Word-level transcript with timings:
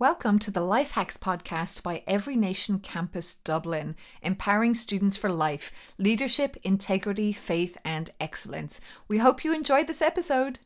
Welcome 0.00 0.40
to 0.40 0.50
the 0.50 0.60
Life 0.60 0.90
Hacks 0.90 1.16
podcast 1.16 1.84
by 1.84 2.02
Every 2.08 2.34
Nation 2.34 2.80
Campus 2.80 3.32
Dublin, 3.32 3.94
empowering 4.22 4.74
students 4.74 5.16
for 5.16 5.30
life, 5.30 5.70
leadership, 5.98 6.56
integrity, 6.64 7.32
faith, 7.32 7.78
and 7.84 8.10
excellence. 8.18 8.80
We 9.06 9.18
hope 9.18 9.44
you 9.44 9.54
enjoyed 9.54 9.86
this 9.86 10.02
episode. 10.02 10.58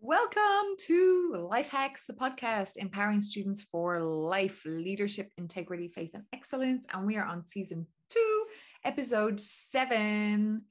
Welcome 0.00 0.74
to 0.86 1.46
Life 1.48 1.70
Hacks, 1.70 2.06
the 2.06 2.12
podcast 2.12 2.76
empowering 2.76 3.20
students 3.20 3.62
for 3.62 4.00
life, 4.00 4.64
leadership, 4.66 5.30
integrity, 5.38 5.86
faith, 5.86 6.10
and 6.14 6.24
excellence. 6.32 6.86
And 6.92 7.06
we 7.06 7.16
are 7.18 7.24
on 7.24 7.46
season 7.46 7.86
two, 8.10 8.46
episode 8.82 9.38
seven. 9.38 10.62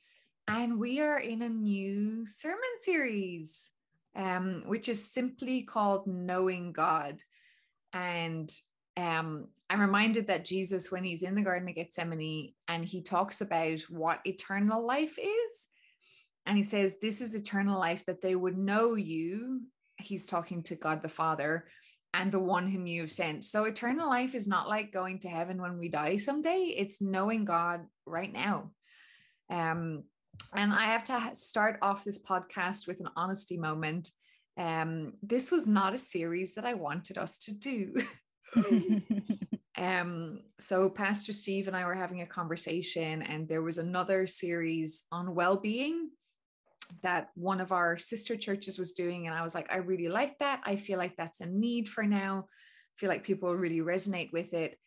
And 0.49 0.77
we 0.77 0.99
are 0.99 1.17
in 1.17 1.41
a 1.43 1.49
new 1.49 2.25
sermon 2.25 2.59
series 2.81 3.71
um, 4.15 4.63
which 4.65 4.89
is 4.89 5.11
simply 5.11 5.63
called 5.63 6.07
Knowing 6.07 6.71
God. 6.71 7.19
And 7.93 8.49
um, 8.97 9.47
I'm 9.69 9.81
reminded 9.81 10.27
that 10.27 10.45
Jesus, 10.45 10.91
when 10.91 11.03
he's 11.03 11.23
in 11.23 11.35
the 11.35 11.41
Garden 11.41 11.67
of 11.67 11.75
Gethsemane 11.75 12.53
and 12.67 12.85
he 12.85 13.01
talks 13.01 13.41
about 13.41 13.79
what 13.89 14.21
eternal 14.25 14.85
life 14.85 15.17
is, 15.19 15.67
and 16.45 16.57
he 16.57 16.63
says, 16.63 16.99
This 16.99 17.21
is 17.21 17.35
eternal 17.35 17.79
life, 17.79 18.05
that 18.05 18.21
they 18.21 18.35
would 18.35 18.57
know 18.57 18.95
you. 18.95 19.61
He's 19.97 20.25
talking 20.25 20.61
to 20.63 20.75
God 20.75 21.01
the 21.01 21.09
Father 21.09 21.65
and 22.13 22.31
the 22.31 22.39
one 22.39 22.69
whom 22.69 22.87
you 22.87 23.01
have 23.01 23.11
sent. 23.11 23.43
So, 23.43 23.65
eternal 23.65 24.07
life 24.07 24.35
is 24.35 24.47
not 24.47 24.69
like 24.69 24.93
going 24.93 25.19
to 25.19 25.27
heaven 25.27 25.61
when 25.61 25.77
we 25.77 25.89
die 25.89 26.17
someday, 26.17 26.73
it's 26.77 27.01
knowing 27.01 27.45
God 27.45 27.81
right 28.05 28.31
now. 28.31 28.71
Um, 29.49 30.03
and 30.55 30.73
I 30.73 30.85
have 30.85 31.03
to 31.05 31.35
start 31.35 31.77
off 31.81 32.03
this 32.03 32.21
podcast 32.21 32.87
with 32.87 32.99
an 32.99 33.09
honesty 33.15 33.57
moment. 33.57 34.11
Um, 34.57 35.13
this 35.21 35.51
was 35.51 35.67
not 35.67 35.93
a 35.93 35.97
series 35.97 36.55
that 36.55 36.65
I 36.65 36.73
wanted 36.73 37.17
us 37.17 37.37
to 37.39 37.53
do. 37.53 37.95
um, 39.77 40.39
so 40.59 40.89
Pastor 40.89 41.33
Steve 41.33 41.67
and 41.67 41.75
I 41.75 41.85
were 41.85 41.95
having 41.95 42.21
a 42.21 42.27
conversation, 42.27 43.21
and 43.21 43.47
there 43.47 43.61
was 43.61 43.77
another 43.77 44.27
series 44.27 45.03
on 45.11 45.35
well-being 45.35 46.09
that 47.01 47.29
one 47.35 47.59
of 47.59 47.71
our 47.71 47.97
sister 47.97 48.35
churches 48.37 48.77
was 48.77 48.93
doing, 48.93 49.27
and 49.27 49.35
I 49.35 49.43
was 49.43 49.55
like, 49.55 49.71
I 49.71 49.77
really 49.77 50.07
like 50.07 50.37
that. 50.39 50.61
I 50.63 50.75
feel 50.75 50.97
like 50.97 51.15
that's 51.17 51.41
a 51.41 51.45
need 51.45 51.89
for 51.89 52.03
now. 52.03 52.45
I 52.47 52.95
feel 52.97 53.09
like 53.09 53.23
people 53.23 53.53
really 53.55 53.81
resonate 53.81 54.31
with 54.31 54.53
it. 54.53 54.77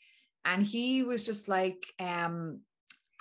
And 0.45 0.63
he 0.63 1.03
was 1.03 1.25
just 1.25 1.49
like, 1.49 1.85
um, 2.01 2.61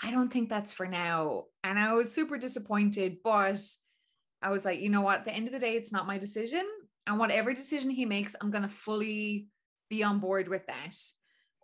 I 0.04 0.12
don't 0.12 0.32
think 0.32 0.50
that's 0.50 0.74
for 0.74 0.86
now. 0.86 1.46
And 1.64 1.80
I 1.80 1.94
was 1.94 2.14
super 2.14 2.38
disappointed, 2.38 3.18
but 3.24 3.60
I 4.42 4.50
was 4.50 4.66
like, 4.66 4.80
you 4.80 4.90
know 4.90 5.02
what? 5.02 5.20
At 5.20 5.26
the 5.26 5.34
end 5.34 5.48
of 5.48 5.54
the 5.54 5.60
day, 5.60 5.76
it's 5.76 5.92
not 5.92 6.08
my 6.08 6.18
decision. 6.18 6.66
And 7.08 7.18
whatever 7.18 7.54
decision 7.54 7.90
he 7.90 8.06
makes, 8.06 8.36
I'm 8.40 8.52
going 8.52 8.64
to 8.64 8.70
fully 8.70 9.48
be 9.90 10.04
on 10.04 10.20
board 10.20 10.48
with 10.48 10.68
that. 10.68 10.96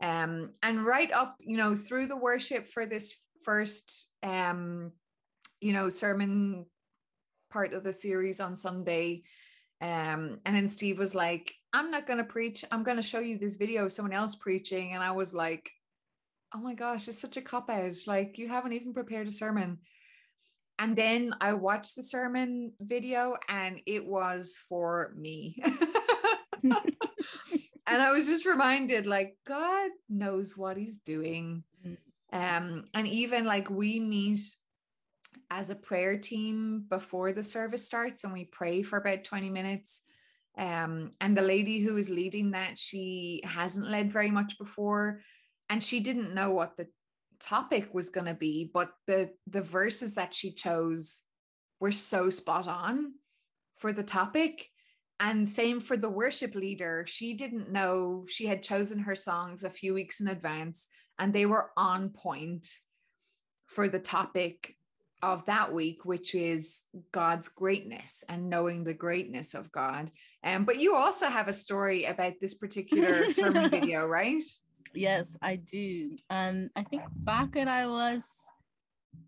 Um, 0.02 0.52
and 0.64 0.86
right 0.86 1.12
up, 1.12 1.36
you 1.40 1.58
know, 1.58 1.76
through 1.76 2.08
the 2.08 2.18
worship 2.18 2.68
for 2.68 2.86
this 2.86 3.16
first, 3.44 4.10
um, 4.24 4.92
you 5.62 5.74
know, 5.74 5.90
sermon 5.90 6.66
part 7.52 7.74
of 7.74 7.84
the 7.84 7.94
series 7.94 8.40
on 8.40 8.56
Sunday. 8.56 9.24
Um, 9.82 10.38
and 10.46 10.56
then 10.56 10.70
Steve 10.70 10.98
was 10.98 11.14
like, 11.14 11.54
I'm 11.74 11.92
not 11.92 12.08
going 12.08 12.18
to 12.18 12.24
preach. 12.24 12.66
I'm 12.72 12.84
going 12.84 12.98
to 12.98 13.04
show 13.04 13.20
you 13.20 13.38
this 13.38 13.58
video 13.58 13.86
of 13.86 13.92
someone 13.92 14.14
else 14.14 14.36
preaching. 14.36 14.94
And 14.94 15.04
I 15.04 15.12
was 15.12 15.34
like, 15.34 15.70
oh 16.54 16.60
my 16.60 16.74
gosh, 16.74 17.08
it's 17.08 17.20
such 17.20 17.38
a 17.38 17.42
cop 17.42 17.70
out. 17.70 17.96
Like 18.08 18.38
you 18.38 18.48
haven't 18.48 18.74
even 18.74 18.94
prepared 18.94 19.28
a 19.28 19.32
sermon. 19.32 19.80
And 20.80 20.96
then 20.96 21.34
I 21.40 21.54
watched 21.54 21.96
the 21.96 22.04
sermon 22.04 22.74
video 22.80 23.36
and 23.48 23.80
it 23.86 24.06
was 24.06 24.60
for 24.68 25.14
me. 25.16 25.62
and 26.64 26.76
I 27.88 28.12
was 28.12 28.26
just 28.26 28.46
reminded 28.46 29.06
like 29.06 29.38
God 29.46 29.92
knows 30.10 30.58
what 30.58 30.78
he's 30.78 30.98
doing. 30.98 31.64
Mm. 31.86 31.98
Um, 32.32 32.86
and 32.94 33.08
even 33.08 33.46
like 33.46 33.70
we 33.70 34.00
meet 34.00 34.40
as 35.52 35.70
a 35.70 35.76
prayer 35.76 36.18
team 36.18 36.86
before 36.90 37.32
the 37.32 37.44
service 37.44 37.86
starts 37.86 38.24
and 38.24 38.34
we 38.34 38.46
pray 38.46 38.82
for 38.82 38.98
about 38.98 39.24
20 39.24 39.50
minutes. 39.50 40.02
Um, 40.58 41.12
and 41.22 41.36
the 41.36 41.42
lady 41.42 41.80
who 41.80 41.98
is 41.98 42.10
leading 42.10 42.52
that, 42.52 42.78
she 42.78 43.42
hasn't 43.44 43.90
led 43.90 44.12
very 44.12 44.32
much 44.32 44.58
before 44.58 45.22
and 45.70 45.84
she 45.84 46.00
didn't 46.00 46.34
know 46.34 46.52
what 46.52 46.78
the 46.78 46.88
topic 47.40 47.94
was 47.94 48.10
going 48.10 48.26
to 48.26 48.34
be 48.34 48.70
but 48.74 48.90
the 49.08 49.30
the 49.48 49.62
verses 49.62 50.16
that 50.16 50.34
she 50.34 50.52
chose 50.52 51.24
were 51.80 51.92
so 51.92 52.30
spot 52.30 52.68
on 52.68 53.14
for 53.76 53.92
the 53.92 54.04
topic 54.04 54.70
and 55.20 55.48
same 55.48 55.80
for 55.80 55.98
the 55.98 56.10
worship 56.10 56.56
leader 56.56 57.04
she 57.06 57.34
didn't 57.34 57.72
know 57.72 58.24
she 58.30 58.46
had 58.46 58.64
chosen 58.64 59.00
her 59.00 59.16
songs 59.16 59.64
a 59.64 59.70
few 59.70 59.94
weeks 59.94 60.22
in 60.22 60.28
advance 60.28 60.88
and 61.20 61.34
they 61.34 61.46
were 61.46 61.72
on 61.76 62.10
point 62.10 62.68
for 63.68 63.90
the 63.90 64.00
topic 64.00 64.76
of 65.24 65.46
that 65.46 65.74
week, 65.74 66.04
which 66.04 66.36
is 66.36 66.84
God's 67.14 67.48
greatness 67.48 68.26
and 68.28 68.50
knowing 68.50 68.84
the 68.84 68.94
greatness 68.94 69.54
of 69.54 69.72
God. 69.72 70.12
Um, 70.44 70.66
but 70.66 70.82
you 70.82 70.96
also 70.96 71.28
have 71.28 71.48
a 71.48 71.54
story 71.54 72.04
about 72.04 72.34
this 72.42 72.54
particular 72.54 73.32
sermon 73.32 73.70
video, 73.72 74.06
right? 74.06 74.44
Yes, 74.94 75.38
I 75.42 75.56
do. 75.56 76.18
Um, 76.30 76.70
I 76.76 76.84
think 76.84 77.04
back 77.16 77.56
when 77.56 77.68
I 77.68 77.88
was 77.88 78.30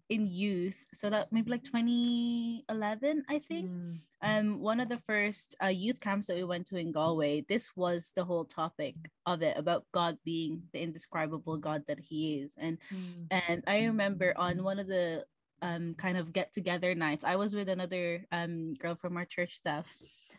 in 0.09 0.27
youth, 0.27 0.85
so 0.93 1.09
that 1.09 1.31
maybe 1.31 1.51
like 1.51 1.63
2011, 1.63 3.25
I 3.29 3.39
think. 3.39 3.69
Mm. 3.69 3.99
Um, 4.21 4.59
one 4.59 4.79
of 4.79 4.89
the 4.89 4.99
first 5.05 5.55
uh, 5.61 5.67
youth 5.67 5.99
camps 5.99 6.27
that 6.27 6.35
we 6.35 6.43
went 6.43 6.67
to 6.67 6.77
in 6.77 6.91
Galway, 6.91 7.45
this 7.47 7.75
was 7.75 8.11
the 8.15 8.25
whole 8.25 8.45
topic 8.45 8.95
of 9.25 9.41
it 9.43 9.57
about 9.57 9.85
God 9.91 10.17
being 10.25 10.63
the 10.73 10.81
indescribable 10.81 11.57
God 11.57 11.83
that 11.87 11.99
He 11.99 12.39
is, 12.39 12.55
and 12.57 12.77
mm. 12.93 13.27
and 13.49 13.63
I 13.67 13.85
remember 13.85 14.33
on 14.35 14.63
one 14.63 14.79
of 14.79 14.87
the 14.87 15.25
um 15.61 15.95
kind 15.95 16.17
of 16.17 16.33
get 16.33 16.53
together 16.53 16.95
nights, 16.95 17.23
I 17.23 17.35
was 17.35 17.53
with 17.53 17.69
another 17.69 18.25
um 18.31 18.73
girl 18.75 18.95
from 18.95 19.15
our 19.17 19.25
church 19.25 19.55
staff, 19.57 19.85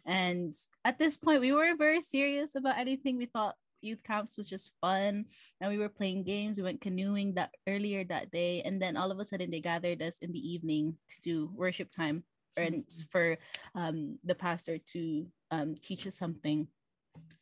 and 0.05 0.53
at 0.85 0.99
this 0.99 1.17
point 1.17 1.41
we 1.41 1.53
were 1.53 1.77
very 1.77 2.01
serious 2.01 2.57
about 2.57 2.79
anything 2.79 3.19
we 3.19 3.27
thought 3.27 3.55
youth 3.87 4.03
camps 4.03 4.37
was 4.37 4.49
just 4.49 4.73
fun 4.81 5.25
and 5.61 5.71
we 5.71 5.79
were 5.79 5.89
playing 5.89 6.25
games 6.25 6.59
we 6.59 6.65
went 6.65 6.81
canoeing 6.81 7.33
that 7.35 7.51
earlier 7.69 8.05
that 8.05 8.31
day 8.31 8.63
and 8.63 8.83
then 8.83 8.97
all 8.97 9.11
of 9.11 9.19
a 9.19 9.25
sudden 9.25 9.51
they 9.51 9.61
gathered 9.61 10.03
us 10.03 10.19
in 10.21 10.33
the 10.33 10.39
evening 10.39 10.95
to 11.09 11.21
do 11.23 11.51
worship 11.55 11.91
time 11.91 12.25
and 12.57 12.85
for 13.11 13.37
um, 13.75 14.19
the 14.25 14.35
pastor 14.35 14.79
to 14.93 15.27
um, 15.51 15.75
teach 15.81 16.07
us 16.07 16.17
something. 16.17 16.67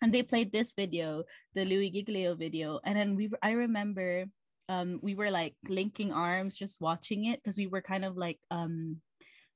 And 0.02 0.12
they 0.12 0.22
played 0.22 0.52
this 0.52 0.72
video 0.72 1.24
the 1.54 1.64
louie 1.64 1.90
giglio 1.90 2.34
video 2.34 2.78
and 2.84 2.96
then 2.96 3.16
we 3.16 3.30
I 3.42 3.52
remember 3.52 4.26
um, 4.68 5.00
we 5.02 5.14
were 5.14 5.30
like 5.30 5.54
linking 5.68 6.12
arms 6.12 6.56
just 6.56 6.80
watching 6.80 7.26
it 7.26 7.42
because 7.42 7.56
we 7.56 7.66
were 7.66 7.82
kind 7.82 8.04
of 8.04 8.16
like 8.16 8.38
um 8.50 9.00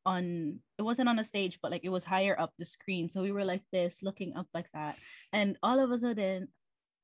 on 0.04 0.58
it 0.78 0.82
wasn't 0.82 1.08
on 1.08 1.18
a 1.18 1.24
stage 1.24 1.58
but 1.62 1.70
like 1.70 1.84
it 1.84 1.90
was 1.90 2.02
higher 2.02 2.38
up 2.38 2.52
the 2.58 2.64
screen. 2.64 3.10
So 3.10 3.22
we 3.22 3.30
were 3.30 3.44
like 3.44 3.62
this 3.72 3.98
looking 4.02 4.34
up 4.36 4.46
like 4.54 4.66
that. 4.74 4.96
And 5.32 5.56
all 5.62 5.78
of 5.78 5.90
a 5.90 5.98
sudden 5.98 6.48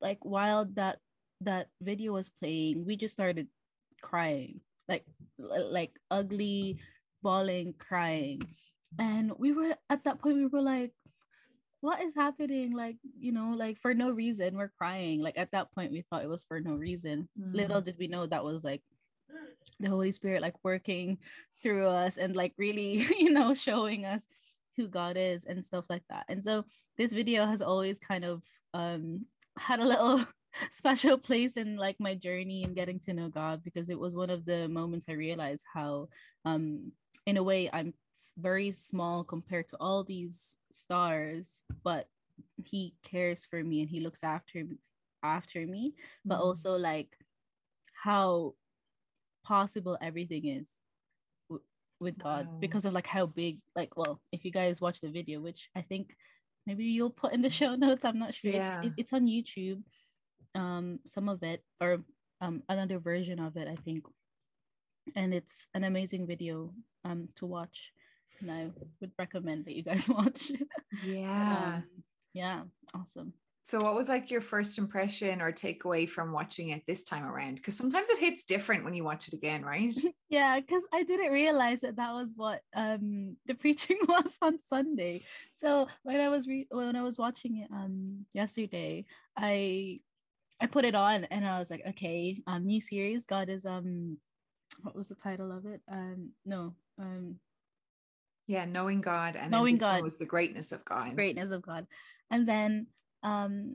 like 0.00 0.24
while 0.24 0.66
that 0.74 0.98
that 1.40 1.68
video 1.80 2.12
was 2.12 2.28
playing, 2.28 2.84
we 2.84 2.96
just 2.96 3.14
started 3.14 3.48
crying, 4.02 4.60
like 4.88 5.04
like 5.38 5.92
ugly, 6.10 6.78
bawling, 7.22 7.74
crying, 7.78 8.40
and 8.98 9.32
we 9.38 9.52
were 9.52 9.74
at 9.90 10.04
that 10.04 10.20
point 10.20 10.36
we 10.36 10.46
were 10.46 10.62
like, 10.62 10.92
what 11.80 12.02
is 12.02 12.14
happening? 12.16 12.72
Like 12.72 12.96
you 13.18 13.32
know, 13.32 13.54
like 13.56 13.78
for 13.80 13.94
no 13.94 14.10
reason 14.10 14.56
we're 14.56 14.72
crying. 14.78 15.20
Like 15.20 15.36
at 15.36 15.50
that 15.52 15.72
point 15.74 15.92
we 15.92 16.02
thought 16.02 16.22
it 16.22 16.28
was 16.28 16.44
for 16.44 16.60
no 16.60 16.72
reason. 16.72 17.28
Mm. 17.38 17.54
Little 17.54 17.80
did 17.80 17.96
we 17.98 18.08
know 18.08 18.26
that 18.26 18.44
was 18.44 18.64
like 18.64 18.82
the 19.80 19.88
Holy 19.88 20.12
Spirit 20.12 20.42
like 20.42 20.54
working 20.62 21.18
through 21.62 21.88
us 21.88 22.16
and 22.16 22.36
like 22.36 22.52
really 22.58 23.06
you 23.18 23.30
know 23.30 23.54
showing 23.54 24.04
us 24.04 24.26
who 24.76 24.88
God 24.88 25.16
is 25.16 25.44
and 25.44 25.64
stuff 25.64 25.86
like 25.88 26.02
that. 26.10 26.24
And 26.28 26.42
so 26.42 26.64
this 26.96 27.12
video 27.12 27.46
has 27.46 27.62
always 27.62 27.98
kind 27.98 28.24
of 28.24 28.42
um 28.72 29.26
had 29.58 29.80
a 29.80 29.86
little 29.86 30.24
special 30.70 31.18
place 31.18 31.56
in 31.56 31.76
like 31.76 31.96
my 31.98 32.14
journey 32.14 32.62
in 32.62 32.74
getting 32.74 33.00
to 33.00 33.14
know 33.14 33.28
God 33.28 33.62
because 33.64 33.90
it 33.90 33.98
was 33.98 34.14
one 34.14 34.30
of 34.30 34.44
the 34.44 34.68
moments 34.68 35.08
I 35.08 35.12
realized 35.12 35.64
how 35.72 36.08
um 36.44 36.92
in 37.26 37.36
a 37.36 37.42
way 37.42 37.70
I'm 37.72 37.94
very 38.38 38.70
small 38.70 39.24
compared 39.24 39.68
to 39.68 39.76
all 39.80 40.04
these 40.04 40.56
stars 40.70 41.60
but 41.82 42.06
he 42.64 42.94
cares 43.02 43.44
for 43.44 43.62
me 43.62 43.80
and 43.80 43.90
he 43.90 44.00
looks 44.00 44.22
after 44.22 44.64
after 45.22 45.66
me 45.66 45.94
but 46.24 46.36
mm-hmm. 46.36 46.44
also 46.44 46.76
like 46.76 47.08
how 48.02 48.54
possible 49.44 49.96
everything 50.00 50.46
is 50.46 50.70
w- 51.48 51.64
with 52.00 52.18
God 52.18 52.46
wow. 52.46 52.58
because 52.60 52.84
of 52.84 52.92
like 52.92 53.06
how 53.06 53.26
big 53.26 53.58
like 53.74 53.96
well 53.96 54.20
if 54.32 54.44
you 54.44 54.52
guys 54.52 54.80
watch 54.80 55.00
the 55.00 55.10
video 55.10 55.40
which 55.40 55.70
I 55.74 55.82
think 55.82 56.14
maybe 56.66 56.84
you'll 56.84 57.10
put 57.10 57.32
in 57.32 57.42
the 57.42 57.50
show 57.60 57.74
notes 57.74 58.04
i'm 58.04 58.18
not 58.18 58.34
sure. 58.34 58.52
Yeah. 58.52 58.80
it's, 58.82 58.94
it's 58.96 59.12
on 59.12 59.26
youtube 59.26 59.82
um 60.54 61.00
some 61.04 61.28
of 61.28 61.42
it 61.42 61.62
or 61.80 61.98
um 62.40 62.62
another 62.68 62.98
version 62.98 63.38
of 63.40 63.56
it 63.56 63.68
i 63.68 63.76
think. 63.84 64.04
And 65.14 65.34
it's 65.34 65.66
an 65.74 65.84
amazing 65.84 66.26
video 66.26 66.72
um 67.04 67.28
to 67.36 67.46
watch. 67.46 67.92
And 68.40 68.50
i 68.50 68.70
would 69.00 69.12
recommend 69.18 69.66
that 69.66 69.74
you 69.76 69.82
guys 69.82 70.08
watch. 70.18 70.50
Yeah. 71.04 71.74
Um, 71.76 71.84
yeah 72.32 72.62
awesome 72.94 73.32
so 73.66 73.78
what 73.78 73.94
was 73.94 74.08
like 74.08 74.30
your 74.30 74.42
first 74.42 74.76
impression 74.76 75.40
or 75.40 75.50
takeaway 75.50 76.06
from 76.06 76.32
watching 76.32 76.68
it 76.68 76.82
this 76.86 77.02
time 77.02 77.24
around? 77.24 77.54
Because 77.54 77.74
sometimes 77.74 78.10
it 78.10 78.18
hits 78.18 78.44
different 78.44 78.84
when 78.84 78.92
you 78.92 79.04
watch 79.04 79.26
it 79.26 79.32
again 79.32 79.62
right? 79.62 79.94
Yeah 80.28 80.58
because 80.60 80.86
i 80.92 81.02
didn't 81.04 81.32
realize 81.32 81.80
that 81.82 81.96
that 81.96 82.12
was 82.12 82.32
what 82.36 82.60
um 82.74 83.36
the 83.46 83.54
preaching 83.62 83.98
was 84.08 84.36
on 84.42 84.58
sunday. 84.60 85.22
So 85.56 85.88
when 86.02 86.20
i 86.20 86.28
was 86.28 86.46
re- 86.46 86.66
when 86.70 86.94
i 86.94 87.02
was 87.02 87.18
watching 87.18 87.58
it 87.58 87.70
um 87.72 88.26
yesterday 88.34 89.06
i 89.36 90.00
i 90.60 90.66
put 90.66 90.84
it 90.84 90.94
on 90.94 91.24
and 91.24 91.46
i 91.46 91.58
was 91.58 91.70
like 91.70 91.82
okay 91.90 92.42
um 92.46 92.66
new 92.66 92.80
series. 92.80 93.24
God 93.24 93.48
is 93.48 93.64
um 93.64 94.18
what 94.82 94.94
was 94.94 95.08
the 95.08 95.14
title 95.14 95.50
of 95.52 95.64
it? 95.64 95.80
Um 95.90 96.32
no 96.44 96.74
um 96.98 97.36
yeah 98.46 98.66
knowing 98.66 99.00
god 99.00 99.36
and 99.36 99.50
knowing 99.50 99.76
god. 99.76 100.02
was 100.02 100.18
the 100.18 100.26
greatness 100.26 100.70
of 100.72 100.84
god. 100.84 101.14
Greatness 101.14 101.50
of 101.50 101.62
god. 101.62 101.86
And 102.30 102.46
then 102.48 102.88
um 103.24 103.74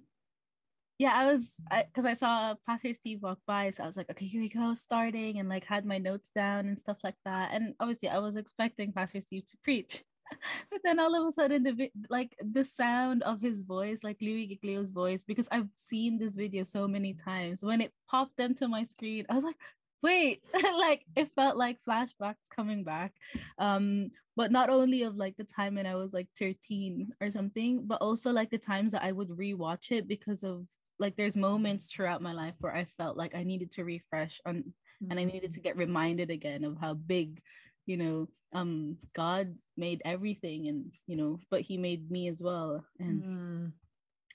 yeah 0.99 1.13
i 1.15 1.25
was 1.25 1.53
because 1.87 2.05
I, 2.05 2.11
I, 2.11 2.13
saw 2.13 2.55
pastor 2.67 2.93
steve 2.93 3.21
walk 3.21 3.39
by 3.47 3.71
so 3.71 3.83
i 3.83 3.87
was 3.87 3.97
like 3.97 4.09
okay 4.09 4.25
here 4.25 4.41
we 4.41 4.49
go 4.49 4.73
starting 4.73 5.39
and 5.39 5.49
like 5.49 5.65
had 5.65 5.85
my 5.85 5.97
notes 5.97 6.29
down 6.33 6.67
and 6.67 6.79
stuff 6.79 6.97
like 7.03 7.15
that 7.25 7.49
and 7.51 7.73
obviously 7.79 8.09
i 8.09 8.19
was 8.19 8.35
expecting 8.35 8.93
pastor 8.93 9.19
steve 9.19 9.45
to 9.47 9.57
preach 9.63 10.03
but 10.71 10.79
then 10.83 10.99
all 10.99 11.15
of 11.15 11.27
a 11.27 11.31
sudden 11.31 11.63
the 11.63 11.89
like 12.09 12.35
the 12.51 12.63
sound 12.63 13.23
of 13.23 13.41
his 13.41 13.61
voice 13.61 14.03
like 14.03 14.17
louie 14.21 14.45
giglio's 14.45 14.91
voice 14.91 15.23
because 15.23 15.47
i've 15.51 15.69
seen 15.75 16.19
this 16.19 16.35
video 16.35 16.63
so 16.63 16.87
many 16.87 17.13
times 17.13 17.63
when 17.63 17.81
it 17.81 17.91
popped 18.07 18.39
into 18.39 18.67
my 18.67 18.83
screen 18.83 19.25
i 19.29 19.35
was 19.35 19.43
like 19.43 19.57
wait 20.01 20.41
like 20.77 21.03
it 21.15 21.29
felt 21.35 21.57
like 21.57 21.77
flashbacks 21.87 22.35
coming 22.55 22.83
back 22.83 23.13
um 23.57 24.09
but 24.35 24.51
not 24.51 24.69
only 24.69 25.03
of 25.03 25.15
like 25.15 25.35
the 25.37 25.43
time 25.43 25.75
when 25.75 25.85
i 25.85 25.95
was 25.95 26.13
like 26.13 26.27
13 26.37 27.11
or 27.21 27.29
something 27.29 27.83
but 27.85 28.01
also 28.01 28.31
like 28.31 28.49
the 28.49 28.57
times 28.57 28.91
that 28.91 29.03
i 29.03 29.11
would 29.11 29.29
rewatch 29.29 29.91
it 29.91 30.07
because 30.07 30.43
of 30.43 30.65
like 30.99 31.15
there's 31.15 31.35
moments 31.35 31.91
throughout 31.91 32.21
my 32.21 32.33
life 32.33 32.55
where 32.59 32.75
i 32.75 32.85
felt 32.97 33.17
like 33.17 33.35
i 33.35 33.43
needed 33.43 33.71
to 33.71 33.83
refresh 33.83 34.39
on 34.45 34.55
mm-hmm. 34.55 35.11
and 35.11 35.19
i 35.19 35.23
needed 35.23 35.51
to 35.53 35.59
get 35.59 35.77
reminded 35.77 36.29
again 36.29 36.63
of 36.63 36.77
how 36.79 36.93
big 36.93 37.41
you 37.85 37.97
know 37.97 38.27
um 38.53 38.97
god 39.15 39.53
made 39.77 40.01
everything 40.05 40.67
and 40.67 40.91
you 41.07 41.15
know 41.15 41.39
but 41.51 41.61
he 41.61 41.77
made 41.77 42.09
me 42.09 42.27
as 42.27 42.41
well 42.41 42.83
and 42.99 43.23
mm. 43.23 43.71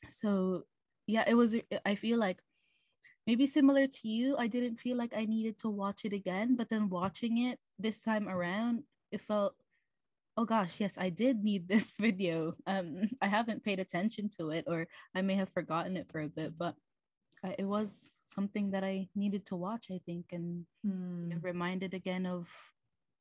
so 0.08 0.62
yeah 1.06 1.24
it 1.26 1.34
was 1.34 1.56
i 1.84 1.94
feel 1.94 2.18
like 2.18 2.38
maybe 3.26 3.46
similar 3.46 3.86
to 3.86 4.08
you 4.08 4.36
i 4.38 4.46
didn't 4.46 4.76
feel 4.80 4.96
like 4.96 5.12
i 5.16 5.24
needed 5.24 5.58
to 5.58 5.68
watch 5.68 6.04
it 6.04 6.12
again 6.12 6.56
but 6.56 6.68
then 6.68 6.88
watching 6.88 7.38
it 7.46 7.58
this 7.78 8.02
time 8.02 8.28
around 8.28 8.82
it 9.10 9.20
felt 9.20 9.54
oh 10.36 10.44
gosh 10.44 10.80
yes 10.80 10.96
i 10.98 11.08
did 11.08 11.42
need 11.42 11.68
this 11.68 11.96
video 11.98 12.54
um 12.66 13.08
i 13.22 13.26
haven't 13.26 13.64
paid 13.64 13.78
attention 13.78 14.28
to 14.28 14.50
it 14.50 14.64
or 14.66 14.86
i 15.14 15.22
may 15.22 15.34
have 15.34 15.48
forgotten 15.50 15.96
it 15.96 16.06
for 16.10 16.20
a 16.20 16.28
bit 16.28 16.56
but 16.58 16.74
I, 17.44 17.54
it 17.58 17.64
was 17.64 18.12
something 18.26 18.70
that 18.70 18.84
i 18.84 19.08
needed 19.14 19.46
to 19.46 19.56
watch 19.56 19.86
i 19.90 20.00
think 20.06 20.26
and 20.32 20.64
mm. 20.86 21.42
reminded 21.42 21.94
again 21.94 22.26
of 22.26 22.48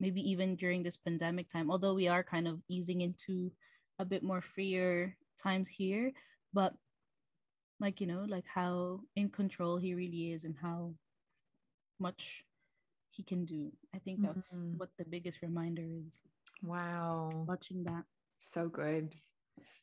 maybe 0.00 0.20
even 0.28 0.56
during 0.56 0.82
this 0.82 0.96
pandemic 0.96 1.50
time 1.50 1.70
although 1.70 1.94
we 1.94 2.08
are 2.08 2.22
kind 2.22 2.48
of 2.48 2.60
easing 2.68 3.00
into 3.00 3.50
a 3.98 4.04
bit 4.04 4.22
more 4.22 4.40
freer 4.40 5.16
times 5.40 5.68
here 5.68 6.12
but 6.52 6.74
like 7.80 8.00
you 8.00 8.06
know 8.06 8.24
like 8.28 8.44
how 8.52 9.00
in 9.16 9.28
control 9.28 9.76
he 9.76 9.94
really 9.94 10.32
is 10.32 10.44
and 10.44 10.54
how 10.60 10.94
much 11.98 12.44
he 13.10 13.22
can 13.22 13.44
do. 13.44 13.70
I 13.94 13.98
think 13.98 14.22
that's 14.22 14.58
mm-hmm. 14.58 14.78
what 14.78 14.90
the 14.98 15.04
biggest 15.04 15.40
reminder 15.42 15.82
is. 15.82 16.18
Wow. 16.62 17.44
Watching 17.46 17.84
that. 17.84 18.04
So 18.38 18.68
good. 18.68 19.14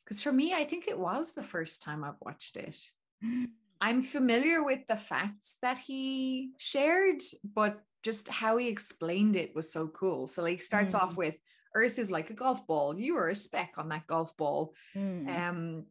Because 0.04 0.22
for 0.22 0.32
me 0.32 0.52
i 0.52 0.64
think 0.64 0.86
it 0.86 0.98
was 0.98 1.32
the 1.32 1.42
first 1.42 1.82
time 1.82 2.04
i've 2.04 2.20
watched 2.20 2.56
it. 2.56 2.78
I'm 3.80 4.00
familiar 4.00 4.62
with 4.62 4.86
the 4.86 4.96
facts 4.96 5.58
that 5.60 5.76
he 5.76 6.52
shared 6.56 7.20
but 7.42 7.80
just 8.04 8.28
how 8.28 8.56
he 8.56 8.68
explained 8.68 9.36
it 9.36 9.54
was 9.54 9.72
so 9.72 9.88
cool. 9.88 10.26
So 10.26 10.42
like 10.42 10.60
starts 10.60 10.94
mm. 10.94 11.00
off 11.00 11.16
with 11.16 11.34
earth 11.74 11.98
is 11.98 12.10
like 12.10 12.30
a 12.30 12.34
golf 12.34 12.66
ball. 12.66 12.98
You 12.98 13.16
are 13.16 13.28
a 13.28 13.34
speck 13.34 13.74
on 13.76 13.88
that 13.88 14.06
golf 14.06 14.36
ball. 14.36 14.74
Mm. 14.94 15.48
um 15.48 15.84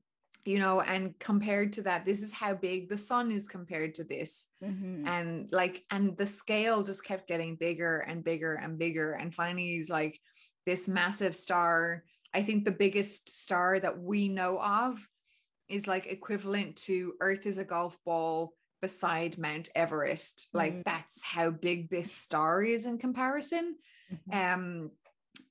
you 0.46 0.60
know 0.60 0.82
and 0.82 1.18
compared 1.20 1.74
to 1.74 1.82
that 1.82 2.06
this 2.06 2.24
is 2.24 2.34
how 2.34 2.54
big 2.54 2.90
the 2.90 2.98
sun 2.98 3.32
is 3.32 3.48
compared 3.48 3.94
to 3.96 4.04
this 4.04 4.48
mm-hmm. 4.64 5.08
and 5.08 5.50
like 5.52 5.84
and 5.92 6.18
the 6.18 6.26
scale 6.26 6.84
just 6.84 7.06
kept 7.06 7.28
getting 7.28 7.56
bigger 7.56 8.00
and 8.00 8.24
bigger 8.24 8.56
and 8.56 8.78
bigger 8.78 9.14
and 9.14 9.34
finally 9.34 9.68
he's 9.68 9.90
like 9.90 10.20
this 10.66 10.88
massive 10.88 11.36
star 11.36 12.04
i 12.34 12.42
think 12.42 12.66
the 12.66 12.72
biggest 12.72 13.30
star 13.30 13.80
that 13.80 14.00
we 14.00 14.28
know 14.28 14.60
of 14.60 15.08
is 15.70 15.88
like 15.88 16.08
equivalent 16.08 16.76
to 16.76 17.14
earth 17.22 17.46
is 17.46 17.58
a 17.58 17.64
golf 17.64 17.98
ball 18.06 18.54
beside 18.82 19.38
mount 19.38 19.70
everest 19.76 20.48
mm-hmm. 20.50 20.58
like 20.58 20.84
that's 20.86 21.24
how 21.24 21.50
big 21.52 21.90
this 21.90 22.12
star 22.12 22.64
is 22.64 22.86
in 22.86 22.98
comparison 22.98 23.76
mm-hmm. 24.12 24.54
um 24.54 24.92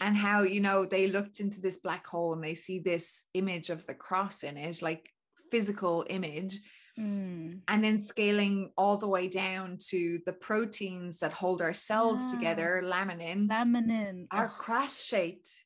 and 0.00 0.16
how 0.16 0.42
you 0.42 0.60
know 0.60 0.84
they 0.84 1.06
looked 1.06 1.40
into 1.40 1.60
this 1.60 1.78
black 1.78 2.06
hole 2.06 2.32
and 2.32 2.42
they 2.42 2.54
see 2.54 2.78
this 2.78 3.26
image 3.34 3.70
of 3.70 3.86
the 3.86 3.94
cross 3.94 4.42
in 4.42 4.56
it 4.56 4.82
like 4.82 5.10
physical 5.50 6.06
image 6.08 6.58
mm. 6.98 7.58
and 7.68 7.84
then 7.84 7.98
scaling 7.98 8.70
all 8.76 8.96
the 8.96 9.08
way 9.08 9.28
down 9.28 9.76
to 9.78 10.20
the 10.26 10.32
proteins 10.32 11.18
that 11.18 11.32
hold 11.32 11.60
our 11.60 11.74
cells 11.74 12.26
yeah. 12.26 12.38
together 12.38 12.82
laminin 12.84 13.48
laminin 13.48 14.26
are 14.30 14.48
cross 14.48 15.02
shaped 15.02 15.64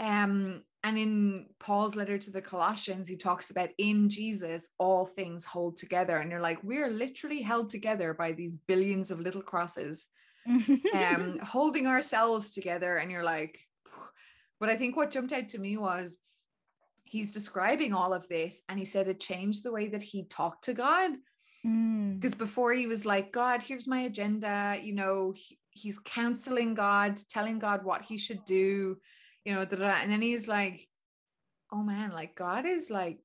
um 0.00 0.62
and 0.84 0.98
in 0.98 1.46
Paul's 1.58 1.96
letter 1.96 2.18
to 2.18 2.30
the 2.30 2.42
Colossians, 2.42 3.08
he 3.08 3.16
talks 3.16 3.50
about 3.50 3.70
in 3.78 4.10
Jesus, 4.10 4.68
all 4.78 5.06
things 5.06 5.42
hold 5.42 5.78
together. 5.78 6.18
And 6.18 6.30
you're 6.30 6.42
like, 6.42 6.62
we're 6.62 6.90
literally 6.90 7.40
held 7.40 7.70
together 7.70 8.12
by 8.12 8.32
these 8.32 8.56
billions 8.56 9.10
of 9.10 9.18
little 9.18 9.40
crosses 9.40 10.08
um, 10.46 11.38
holding 11.42 11.86
ourselves 11.86 12.50
together. 12.50 12.96
And 12.96 13.10
you're 13.10 13.24
like, 13.24 13.58
but 14.60 14.68
I 14.68 14.76
think 14.76 14.96
what 14.96 15.10
jumped 15.10 15.32
out 15.32 15.48
to 15.50 15.58
me 15.58 15.76
was 15.76 16.18
he's 17.04 17.32
describing 17.32 17.92
all 17.92 18.12
of 18.12 18.28
this 18.28 18.62
and 18.68 18.78
he 18.78 18.84
said 18.84 19.08
it 19.08 19.20
changed 19.20 19.64
the 19.64 19.72
way 19.72 19.88
that 19.88 20.02
he 20.02 20.24
talked 20.24 20.64
to 20.64 20.74
God. 20.74 21.12
Because 21.62 22.34
mm. 22.34 22.38
before 22.38 22.72
he 22.72 22.86
was 22.86 23.06
like, 23.06 23.32
God, 23.32 23.62
here's 23.62 23.88
my 23.88 24.00
agenda, 24.00 24.76
you 24.82 24.94
know, 24.94 25.32
he, 25.34 25.58
he's 25.70 25.98
counseling 25.98 26.74
God, 26.74 27.18
telling 27.28 27.58
God 27.58 27.84
what 27.84 28.02
he 28.02 28.18
should 28.18 28.44
do, 28.44 28.98
you 29.44 29.54
know, 29.54 29.60
and 29.60 30.12
then 30.12 30.22
he's 30.22 30.46
like, 30.46 30.86
oh 31.72 31.82
man, 31.82 32.10
like 32.10 32.34
God 32.34 32.66
is 32.66 32.90
like 32.90 33.18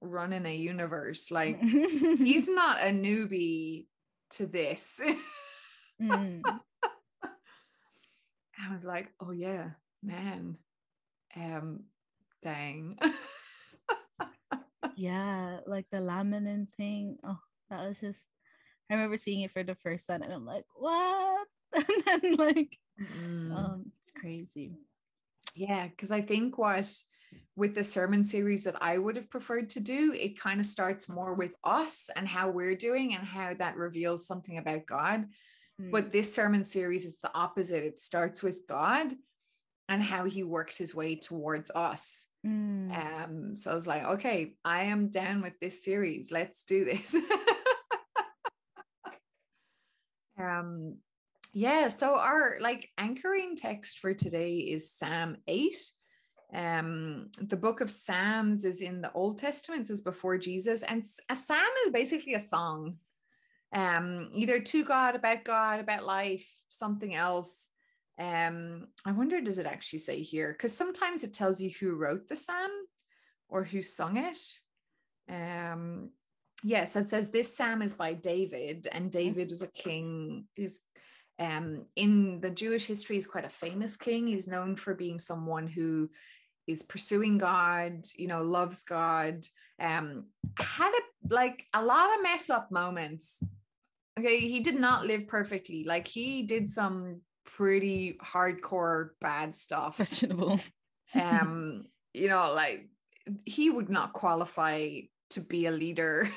running 0.00 0.46
a 0.46 0.54
universe. 0.54 1.30
Like 1.30 1.60
he's 1.60 2.48
not 2.48 2.80
a 2.80 2.90
newbie 2.90 3.86
to 4.32 4.46
this. 4.46 5.00
Mm. 6.02 6.42
I 8.66 8.72
was 8.72 8.84
like, 8.84 9.12
oh 9.20 9.30
yeah, 9.30 9.70
man. 10.02 10.56
Um, 11.36 11.84
dang. 12.42 12.98
yeah, 14.96 15.58
like 15.66 15.86
the 15.90 15.98
laminin 15.98 16.68
thing. 16.76 17.18
Oh, 17.24 17.38
that 17.70 17.86
was 17.86 18.00
just 18.00 18.24
I 18.90 18.94
remember 18.94 19.16
seeing 19.16 19.40
it 19.40 19.50
for 19.50 19.62
the 19.62 19.74
first 19.74 20.06
time 20.06 20.22
and 20.22 20.32
I'm 20.32 20.46
like, 20.46 20.64
what? 20.74 21.46
and 21.74 21.84
then 22.06 22.34
like 22.36 22.78
mm. 23.00 23.56
um 23.56 23.90
it's 24.00 24.12
crazy. 24.12 24.78
Yeah, 25.54 25.88
because 25.88 26.12
I 26.12 26.20
think 26.20 26.58
what 26.58 26.86
with 27.56 27.74
the 27.74 27.84
sermon 27.84 28.24
series 28.24 28.64
that 28.64 28.80
I 28.80 28.98
would 28.98 29.16
have 29.16 29.30
preferred 29.30 29.70
to 29.70 29.80
do, 29.80 30.12
it 30.12 30.38
kind 30.38 30.60
of 30.60 30.66
starts 30.66 31.08
more 31.08 31.34
with 31.34 31.54
us 31.64 32.10
and 32.16 32.28
how 32.28 32.50
we're 32.50 32.76
doing 32.76 33.14
and 33.14 33.26
how 33.26 33.54
that 33.54 33.76
reveals 33.76 34.26
something 34.26 34.58
about 34.58 34.86
God. 34.86 35.26
Mm. 35.80 35.90
But 35.90 36.12
this 36.12 36.34
sermon 36.34 36.64
series 36.64 37.04
is 37.04 37.20
the 37.20 37.32
opposite. 37.34 37.84
It 37.84 38.00
starts 38.00 38.42
with 38.42 38.66
God 38.68 39.12
and 39.88 40.02
how 40.02 40.24
he 40.24 40.42
works 40.42 40.78
his 40.78 40.94
way 40.94 41.16
towards 41.16 41.70
us. 41.74 42.26
Mm. 42.46 43.24
Um, 43.24 43.56
so 43.56 43.70
I 43.70 43.74
was 43.74 43.86
like, 43.86 44.04
okay, 44.04 44.54
I 44.64 44.84
am 44.84 45.08
down 45.08 45.42
with 45.42 45.58
this 45.60 45.84
series. 45.84 46.30
Let's 46.30 46.64
do 46.64 46.84
this. 46.84 47.14
um, 50.38 50.96
yeah, 51.52 51.88
so 51.88 52.16
our 52.16 52.58
like 52.60 52.90
anchoring 52.98 53.56
text 53.56 53.98
for 53.98 54.12
today 54.12 54.56
is 54.56 54.92
Psalm 54.92 55.36
8. 55.46 55.74
Um, 56.52 57.30
the 57.40 57.56
book 57.56 57.80
of 57.80 57.90
Psalms 57.90 58.64
is 58.64 58.80
in 58.80 59.00
the 59.00 59.12
Old 59.12 59.38
Testament, 59.38 59.90
is 59.90 60.00
before 60.00 60.38
Jesus, 60.38 60.82
and 60.82 61.02
a 61.28 61.36
psalm 61.36 61.58
is 61.86 61.92
basically 61.92 62.34
a 62.34 62.40
song 62.40 62.96
um, 63.74 64.30
either 64.32 64.60
to 64.60 64.84
God, 64.84 65.16
about 65.16 65.44
God, 65.44 65.80
about 65.80 66.04
life, 66.04 66.48
something 66.68 67.14
else. 67.14 67.68
Um, 68.18 68.86
I 69.04 69.12
wonder, 69.12 69.40
does 69.40 69.58
it 69.58 69.66
actually 69.66 69.98
say 69.98 70.22
here? 70.22 70.52
Because 70.52 70.72
sometimes 70.72 71.24
it 71.24 71.34
tells 71.34 71.60
you 71.60 71.70
who 71.80 71.96
wrote 71.96 72.28
the 72.28 72.36
psalm 72.36 72.70
or 73.48 73.64
who 73.64 73.82
sung 73.82 74.16
it. 74.16 74.38
Um, 75.28 76.10
yes, 76.62 76.94
it 76.94 77.08
says 77.08 77.30
this 77.30 77.54
psalm 77.54 77.82
is 77.82 77.94
by 77.94 78.14
David, 78.14 78.86
and 78.92 79.10
David 79.10 79.50
is 79.50 79.62
a 79.62 79.68
king. 79.68 80.46
Is 80.56 80.80
um, 81.40 81.86
in 81.96 82.40
the 82.40 82.50
Jewish 82.50 82.86
history, 82.86 83.16
is 83.16 83.26
quite 83.26 83.44
a 83.44 83.50
famous 83.50 83.96
king. 83.96 84.28
He's 84.28 84.46
known 84.46 84.76
for 84.76 84.94
being 84.94 85.18
someone 85.18 85.66
who 85.66 86.08
is 86.68 86.82
pursuing 86.82 87.38
God, 87.38 88.06
you 88.16 88.28
know, 88.28 88.42
loves 88.42 88.84
God, 88.84 89.44
um, 89.80 90.26
had 90.58 90.92
a 90.92 91.34
like 91.34 91.66
a 91.74 91.82
lot 91.82 92.14
of 92.16 92.22
mess 92.22 92.50
up 92.50 92.70
moments. 92.70 93.42
Okay, 94.18 94.40
he 94.40 94.60
did 94.60 94.76
not 94.76 95.06
live 95.06 95.26
perfectly. 95.26 95.84
Like 95.84 96.06
he 96.06 96.42
did 96.42 96.68
some 96.70 97.20
pretty 97.44 98.16
hardcore 98.22 99.10
bad 99.20 99.54
stuff. 99.54 99.96
Questionable. 99.96 100.60
um, 101.14 101.84
you 102.12 102.28
know, 102.28 102.52
like 102.52 102.88
he 103.44 103.70
would 103.70 103.90
not 103.90 104.12
qualify 104.12 105.00
to 105.30 105.40
be 105.40 105.66
a 105.66 105.72
leader. 105.72 106.28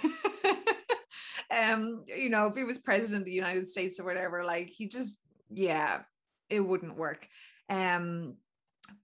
um, 1.52 2.04
you 2.08 2.30
know, 2.30 2.48
if 2.48 2.56
he 2.56 2.64
was 2.64 2.80
president 2.80 3.22
of 3.22 3.26
the 3.26 3.32
United 3.32 3.68
States 3.68 4.00
or 4.00 4.06
whatever, 4.06 4.44
like 4.44 4.70
he 4.70 4.88
just, 4.88 5.20
yeah, 5.50 6.02
it 6.50 6.62
wouldn't 6.62 6.98
work. 6.98 7.28
Um, 7.70 8.38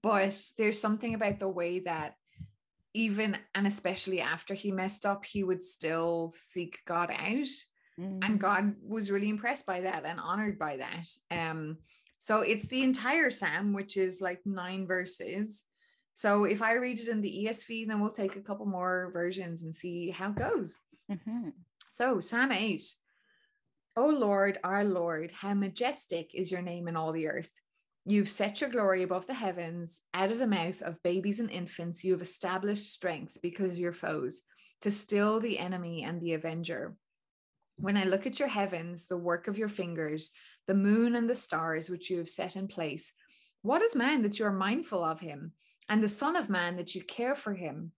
but 0.02 0.40
there's 0.58 0.80
something 0.80 1.14
about 1.14 1.38
the 1.38 1.48
way 1.48 1.80
that 1.80 2.14
even 2.94 3.36
and 3.54 3.66
especially 3.66 4.20
after 4.20 4.54
he 4.54 4.72
messed 4.72 5.04
up, 5.04 5.24
he 5.24 5.42
would 5.42 5.62
still 5.62 6.32
seek 6.34 6.78
God 6.86 7.10
out. 7.10 7.48
Mm. 8.00 8.24
And 8.24 8.40
God 8.40 8.74
was 8.82 9.10
really 9.10 9.28
impressed 9.28 9.66
by 9.66 9.82
that 9.82 10.04
and 10.04 10.18
honored 10.20 10.58
by 10.58 10.78
that. 10.78 11.06
Um, 11.30 11.78
so 12.18 12.40
it's 12.40 12.66
the 12.66 12.82
entire 12.82 13.30
Psalm, 13.30 13.72
which 13.72 13.96
is 13.96 14.20
like 14.20 14.40
nine 14.44 14.86
verses. 14.86 15.62
So 16.14 16.44
if 16.44 16.62
I 16.62 16.74
read 16.74 17.00
it 17.00 17.08
in 17.08 17.20
the 17.20 17.46
ESV, 17.46 17.86
then 17.88 18.00
we'll 18.00 18.10
take 18.10 18.36
a 18.36 18.40
couple 18.40 18.66
more 18.66 19.10
versions 19.12 19.62
and 19.62 19.74
see 19.74 20.10
how 20.10 20.30
it 20.30 20.36
goes. 20.36 20.78
Mm-hmm. 21.10 21.50
So, 21.88 22.20
Psalm 22.20 22.52
8. 22.52 22.82
O 23.96 24.08
Lord, 24.08 24.58
our 24.64 24.84
Lord, 24.84 25.30
how 25.30 25.54
majestic 25.54 26.30
is 26.34 26.50
your 26.50 26.62
name 26.62 26.88
in 26.88 26.96
all 26.96 27.12
the 27.12 27.28
earth. 27.28 27.52
You've 28.06 28.28
set 28.28 28.60
your 28.60 28.70
glory 28.70 29.02
above 29.02 29.26
the 29.26 29.34
heavens. 29.34 30.00
Out 30.12 30.32
of 30.32 30.38
the 30.38 30.46
mouth 30.46 30.82
of 30.82 31.02
babies 31.02 31.40
and 31.40 31.50
infants, 31.50 32.04
you 32.04 32.12
have 32.12 32.22
established 32.22 32.92
strength 32.92 33.38
because 33.42 33.74
of 33.74 33.78
your 33.78 33.92
foes, 33.92 34.42
to 34.80 34.90
still 34.90 35.40
the 35.40 35.58
enemy 35.58 36.02
and 36.02 36.20
the 36.20 36.34
avenger. 36.34 36.96
When 37.76 37.96
I 37.96 38.04
look 38.04 38.26
at 38.26 38.38
your 38.38 38.48
heavens, 38.48 39.06
the 39.06 39.16
work 39.16 39.48
of 39.48 39.58
your 39.58 39.68
fingers, 39.68 40.32
the 40.66 40.74
moon 40.74 41.14
and 41.14 41.28
the 41.28 41.34
stars 41.34 41.90
which 41.90 42.10
you 42.10 42.18
have 42.18 42.28
set 42.28 42.56
in 42.56 42.68
place, 42.68 43.12
what 43.62 43.82
is 43.82 43.96
man 43.96 44.22
that 44.22 44.38
you 44.38 44.44
are 44.44 44.52
mindful 44.52 45.02
of 45.02 45.20
him, 45.20 45.52
and 45.88 46.02
the 46.02 46.08
Son 46.08 46.36
of 46.36 46.48
Man 46.48 46.76
that 46.76 46.94
you 46.94 47.02
care 47.02 47.34
for 47.34 47.54
him? 47.54 47.92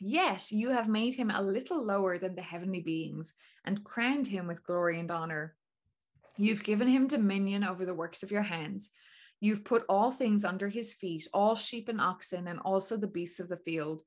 Yet 0.00 0.50
you 0.50 0.70
have 0.70 0.88
made 0.88 1.14
him 1.14 1.30
a 1.30 1.42
little 1.42 1.84
lower 1.84 2.18
than 2.18 2.34
the 2.34 2.42
heavenly 2.42 2.80
beings 2.80 3.34
and 3.64 3.84
crowned 3.84 4.26
him 4.26 4.46
with 4.46 4.64
glory 4.64 4.98
and 4.98 5.10
honor. 5.10 5.54
You've 6.36 6.64
given 6.64 6.88
him 6.88 7.06
dominion 7.06 7.64
over 7.64 7.84
the 7.86 7.94
works 7.94 8.22
of 8.22 8.30
your 8.30 8.42
hands. 8.42 8.90
You've 9.40 9.64
put 9.64 9.84
all 9.88 10.10
things 10.10 10.44
under 10.44 10.68
his 10.68 10.94
feet, 10.94 11.28
all 11.32 11.54
sheep 11.54 11.88
and 11.88 12.00
oxen, 12.00 12.48
and 12.48 12.58
also 12.60 12.96
the 12.96 13.06
beasts 13.06 13.40
of 13.40 13.48
the 13.48 13.56
field, 13.56 14.02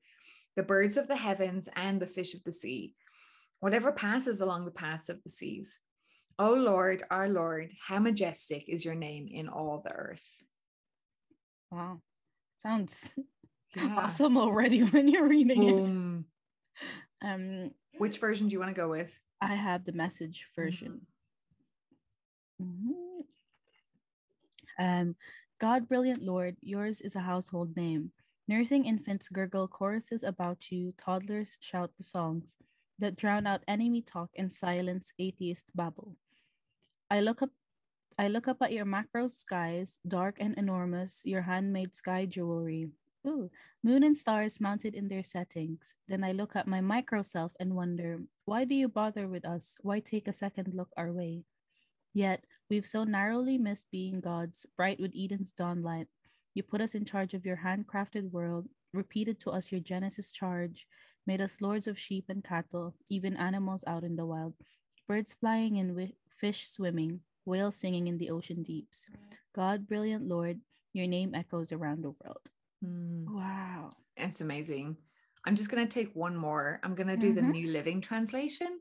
the 0.56 0.62
birds 0.62 0.96
of 0.96 1.08
the 1.08 1.16
heavens, 1.16 1.68
and 1.76 2.00
the 2.00 2.06
fish 2.06 2.34
of 2.34 2.44
the 2.44 2.52
sea, 2.52 2.94
whatever 3.60 3.92
passes 3.92 4.40
along 4.40 4.64
the 4.64 4.70
paths 4.70 5.08
of 5.08 5.22
the 5.22 5.30
seas. 5.30 5.78
O 6.38 6.54
Lord, 6.54 7.02
our 7.10 7.28
Lord, 7.28 7.72
how 7.86 7.98
majestic 7.98 8.68
is 8.68 8.84
your 8.84 8.94
name 8.94 9.28
in 9.30 9.48
all 9.48 9.82
the 9.84 9.90
earth. 9.90 10.42
Wow. 11.70 12.00
Sounds 12.62 13.10
yeah. 13.76 13.96
awesome 13.96 14.36
already 14.36 14.80
when 14.84 15.08
you're 15.08 15.28
reading 15.28 15.58
Boom. 15.58 16.24
it. 17.22 17.26
Um, 17.26 17.70
Which 17.98 18.18
version 18.18 18.46
do 18.48 18.52
you 18.52 18.60
want 18.60 18.70
to 18.74 18.80
go 18.80 18.88
with? 18.88 19.18
I 19.40 19.54
have 19.54 19.84
the 19.84 19.92
message 19.92 20.46
version. 20.54 21.06
Mm-hmm. 22.62 22.90
Mm-hmm. 22.90 22.94
Um, 24.80 25.16
God, 25.60 25.88
brilliant 25.88 26.22
Lord, 26.22 26.56
yours 26.60 27.00
is 27.00 27.16
a 27.16 27.20
household 27.20 27.76
name. 27.76 28.12
Nursing 28.46 28.84
infants 28.84 29.28
gurgle 29.28 29.66
choruses 29.66 30.22
about 30.22 30.70
you, 30.70 30.94
toddlers 30.96 31.58
shout 31.60 31.90
the 31.98 32.04
songs 32.04 32.54
that 32.98 33.16
drown 33.16 33.46
out 33.46 33.62
enemy 33.68 34.02
talk 34.02 34.30
and 34.36 34.52
silence 34.52 35.12
atheist 35.18 35.70
babble. 35.74 36.16
I 37.10 37.20
look 37.20 37.42
up 37.42 37.50
I 38.20 38.26
look 38.26 38.48
up 38.48 38.60
at 38.60 38.72
your 38.72 38.84
macro 38.84 39.28
skies, 39.28 40.00
dark 40.08 40.38
and 40.40 40.58
enormous, 40.58 41.22
your 41.24 41.42
handmade 41.42 41.94
sky 41.94 42.26
jewelry. 42.26 42.90
Ooh, 43.24 43.48
moon 43.84 44.02
and 44.02 44.18
stars 44.18 44.60
mounted 44.60 44.94
in 44.94 45.06
their 45.06 45.22
settings. 45.22 45.94
Then 46.08 46.24
I 46.24 46.32
look 46.32 46.56
at 46.56 46.66
my 46.66 46.80
micro 46.80 47.22
self 47.22 47.52
and 47.60 47.76
wonder, 47.76 48.18
why 48.44 48.64
do 48.64 48.74
you 48.74 48.88
bother 48.88 49.28
with 49.28 49.44
us? 49.44 49.76
Why 49.82 50.00
take 50.00 50.26
a 50.26 50.32
second 50.32 50.74
look 50.74 50.90
our 50.96 51.12
way? 51.12 51.44
Yet, 52.12 52.42
we've 52.68 52.86
so 52.88 53.04
narrowly 53.04 53.56
missed 53.56 53.86
being 53.92 54.20
gods, 54.20 54.66
bright 54.76 54.98
with 54.98 55.14
Eden's 55.14 55.52
dawn 55.52 55.82
light. 55.82 56.08
You 56.54 56.64
put 56.64 56.80
us 56.80 56.96
in 56.96 57.04
charge 57.04 57.34
of 57.34 57.46
your 57.46 57.60
handcrafted 57.64 58.32
world, 58.32 58.66
repeated 58.92 59.38
to 59.40 59.50
us 59.50 59.70
your 59.70 59.80
Genesis 59.80 60.32
charge, 60.32 60.88
made 61.28 61.42
us 61.42 61.60
lords 61.60 61.86
of 61.86 61.98
sheep 61.98 62.24
and 62.30 62.42
cattle, 62.42 62.94
even 63.10 63.36
animals 63.36 63.84
out 63.86 64.02
in 64.02 64.16
the 64.16 64.24
wild, 64.24 64.54
birds 65.06 65.36
flying 65.38 65.76
in, 65.76 66.12
fish 66.40 66.66
swimming, 66.66 67.20
whales 67.44 67.76
singing 67.76 68.08
in 68.08 68.16
the 68.16 68.30
ocean 68.30 68.62
deeps. 68.62 69.06
God, 69.54 69.86
brilliant 69.86 70.26
Lord, 70.26 70.58
your 70.94 71.06
name 71.06 71.34
echoes 71.34 71.70
around 71.70 72.02
the 72.02 72.14
world. 72.18 72.44
Mm. 72.82 73.26
Wow. 73.28 73.90
It's 74.16 74.40
amazing. 74.40 74.96
I'm 75.44 75.54
just 75.54 75.70
going 75.70 75.86
to 75.86 75.94
take 75.94 76.14
one 76.14 76.36
more. 76.36 76.80
I'm 76.82 76.94
going 76.94 77.08
to 77.08 77.16
do 77.16 77.34
mm-hmm. 77.34 77.46
the 77.46 77.52
New 77.52 77.68
Living 77.72 78.00
Translation. 78.00 78.78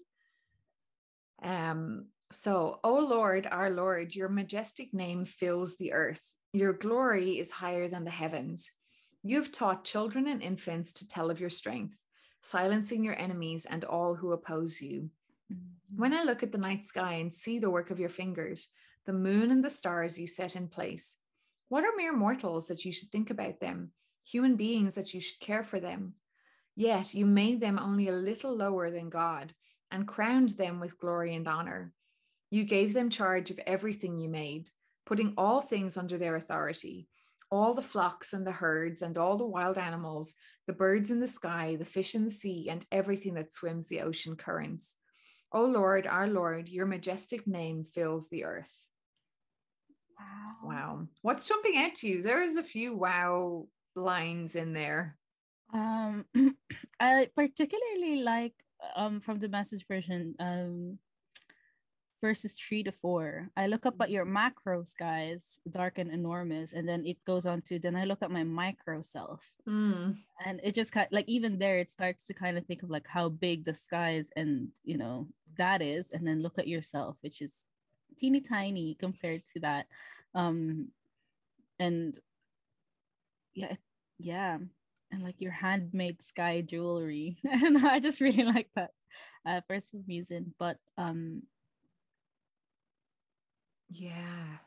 Um, 1.44 2.08
so, 2.32 2.80
O 2.84 2.96
Lord, 2.96 3.48
our 3.52 3.70
Lord, 3.70 4.16
your 4.16 4.30
majestic 4.30 4.94
name 4.94 5.26
fills 5.26 5.76
the 5.78 5.94
earth. 5.94 6.36
Your 6.54 6.74
glory 6.74 7.40
is 7.40 7.52
higher 7.52 7.88
than 7.90 8.06
the 8.06 8.12
heavens. 8.12 8.72
You've 9.24 9.52
taught 9.52 9.84
children 9.84 10.28
and 10.28 10.42
infants 10.42 10.94
to 10.94 11.08
tell 11.08 11.30
of 11.30 11.40
your 11.40 11.50
strength, 11.50 12.04
silencing 12.42 13.04
your 13.04 13.20
enemies 13.20 13.66
and 13.66 13.84
all 13.84 14.16
who 14.16 14.32
oppose 14.32 14.82
you. 14.82 15.10
Mm-hmm. 15.52 16.00
When 16.00 16.14
I 16.14 16.24
look 16.24 16.44
at 16.44 16.52
the 16.52 16.58
night 16.58 16.86
sky 16.86 17.16
and 17.16 17.34
see 17.34 17.60
the 17.60 17.70
work 17.70 17.92
of 17.92 18.00
your 18.00 18.10
fingers, 18.10 18.70
the 19.06 19.14
moon 19.14 19.52
and 19.52 19.64
the 19.64 19.70
stars 19.70 20.20
you 20.20 20.28
set 20.28 20.56
in 20.56 20.68
place, 20.68 21.18
what 21.70 21.84
are 21.84 21.96
mere 21.96 22.16
mortals 22.16 22.68
that 22.68 22.86
you 22.86 22.92
should 22.92 23.10
think 23.10 23.30
about 23.30 23.60
them, 23.60 23.92
human 24.26 24.56
beings 24.56 24.96
that 24.96 25.14
you 25.14 25.20
should 25.20 25.40
care 25.40 25.64
for 25.64 25.80
them? 25.80 26.14
Yet 26.76 27.14
you 27.14 27.26
made 27.26 27.60
them 27.60 27.80
only 27.80 28.08
a 28.08 28.14
little 28.14 28.56
lower 28.56 28.92
than 28.92 29.10
God 29.10 29.54
and 29.92 30.08
crowned 30.08 30.52
them 30.52 30.80
with 30.80 31.00
glory 31.00 31.36
and 31.36 31.48
honor. 31.48 31.94
You 32.52 32.64
gave 32.64 32.94
them 32.94 33.10
charge 33.10 33.50
of 33.50 33.60
everything 33.66 34.18
you 34.18 34.30
made, 34.30 34.70
putting 35.06 35.34
all 35.38 35.62
things 35.62 35.98
under 35.98 36.18
their 36.18 36.36
authority 36.36 37.08
all 37.50 37.74
the 37.74 37.82
flocks 37.82 38.34
and 38.34 38.46
the 38.46 38.52
herds 38.52 39.02
and 39.02 39.18
all 39.18 39.38
the 39.38 39.48
wild 39.48 39.78
animals, 39.78 40.34
the 40.66 40.74
birds 40.74 41.12
in 41.12 41.20
the 41.20 41.28
sky, 41.28 41.76
the 41.78 41.86
fish 41.86 42.16
in 42.16 42.26
the 42.26 42.32
sea, 42.32 42.70
and 42.70 42.86
everything 42.92 43.36
that 43.36 43.54
swims 43.54 43.88
the 43.88 44.02
ocean 44.02 44.36
currents. 44.36 44.96
O 45.54 45.64
Lord, 45.64 46.08
our 46.08 46.28
Lord, 46.28 46.68
your 46.68 46.86
majestic 46.86 47.48
name 47.48 47.84
fills 47.86 48.30
the 48.30 48.44
earth. 48.44 48.90
Wow. 50.20 50.56
Wow. 50.64 51.08
What's 51.22 51.48
jumping 51.48 51.78
out 51.78 51.96
to 51.96 52.08
you? 52.08 52.22
There's 52.22 52.56
a 52.56 52.64
few 52.64 52.96
wow 52.96 53.68
lines 53.96 54.56
in 54.56 54.74
there. 54.74 55.18
Um 55.74 56.26
I 57.00 57.30
particularly 57.36 58.24
like 58.24 58.54
um 58.96 59.20
from 59.20 59.40
the 59.40 59.50
message 59.50 59.86
version 59.88 60.36
um 60.40 61.00
verses 62.22 62.54
three 62.54 62.84
to 62.84 62.92
four. 62.92 63.50
I 63.56 63.68
look 63.68 63.86
up 63.86 63.96
at 64.02 64.10
your 64.10 64.26
macros, 64.26 64.96
guys, 64.98 65.60
dark 65.70 65.98
and 65.98 66.12
enormous, 66.12 66.74
and 66.74 66.88
then 66.88 67.06
it 67.06 67.24
goes 67.26 67.46
on 67.46 67.62
to 67.64 67.80
then 67.80 67.96
I 67.96 68.06
look 68.06 68.22
at 68.22 68.32
my 68.32 68.44
micro 68.44 69.02
self, 69.02 69.42
mm. 69.68 70.16
and 70.46 70.60
it 70.64 70.76
just 70.76 70.92
kind 70.92 71.08
like 71.12 71.28
even 71.28 71.60
there 71.60 71.80
it 71.80 71.92
starts 71.92 72.26
to 72.28 72.34
kind 72.34 72.58
of 72.58 72.66
think 72.66 72.84
of 72.84 72.90
like 72.90 73.08
how 73.08 73.30
big 73.30 73.66
the 73.66 73.74
skies 73.74 74.32
and 74.36 74.70
you 74.84 74.98
know 74.98 75.28
that 75.58 75.82
is, 75.82 76.12
and 76.12 76.26
then 76.26 76.42
look 76.42 76.58
at 76.58 76.68
yourself, 76.68 77.18
which 77.22 77.42
is 77.42 77.66
teeny 78.18 78.42
tiny 78.42 78.96
compared 79.00 79.44
to 79.54 79.60
that, 79.62 79.86
um, 80.34 80.90
and 81.80 82.18
yeah, 83.54 83.76
yeah. 84.20 84.58
And 85.10 85.24
like 85.24 85.40
your 85.40 85.54
handmade 85.54 86.22
sky 86.22 86.62
jewelry, 86.62 87.38
and 87.44 87.78
I 87.78 88.00
just 88.00 88.22
really 88.22 88.44
like 88.56 88.70
that 88.76 88.92
uh, 89.46 89.62
for 89.68 89.80
some 89.80 90.04
reason. 90.08 90.54
But 90.60 90.78
um, 90.98 91.44
yeah. 93.90 94.58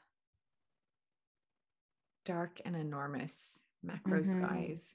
Dark 2.24 2.60
and 2.64 2.76
enormous 2.76 3.60
macro 3.82 4.20
mm-hmm. 4.20 4.44
skies. 4.44 4.94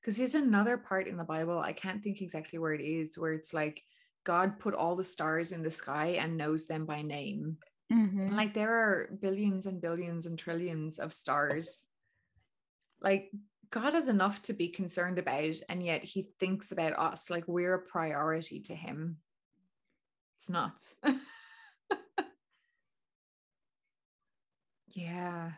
Because 0.00 0.16
there's 0.16 0.34
another 0.34 0.76
part 0.76 1.08
in 1.08 1.16
the 1.16 1.24
Bible, 1.24 1.58
I 1.58 1.72
can't 1.72 2.02
think 2.02 2.22
exactly 2.22 2.58
where 2.58 2.72
it 2.72 2.80
is, 2.80 3.18
where 3.18 3.32
it's 3.32 3.52
like 3.52 3.82
God 4.24 4.58
put 4.58 4.74
all 4.74 4.94
the 4.96 5.04
stars 5.04 5.52
in 5.52 5.62
the 5.62 5.70
sky 5.70 6.18
and 6.20 6.36
knows 6.36 6.66
them 6.66 6.86
by 6.86 7.02
name. 7.02 7.58
Mm-hmm. 7.92 8.34
like 8.34 8.52
there 8.52 8.72
are 8.72 9.16
billions 9.22 9.66
and 9.66 9.80
billions 9.80 10.26
and 10.26 10.36
trillions 10.36 10.98
of 10.98 11.12
stars. 11.12 11.84
Like 13.00 13.30
God 13.70 13.94
has 13.94 14.08
enough 14.08 14.42
to 14.42 14.52
be 14.52 14.68
concerned 14.68 15.20
about, 15.20 15.54
and 15.68 15.84
yet 15.84 16.02
he 16.02 16.28
thinks 16.40 16.72
about 16.72 16.98
us 16.98 17.30
like 17.30 17.44
we're 17.46 17.74
a 17.74 17.82
priority 17.82 18.60
to 18.62 18.74
him. 18.74 19.18
It's 20.36 20.50
nuts. 20.50 20.96
Yeah. 24.96 25.50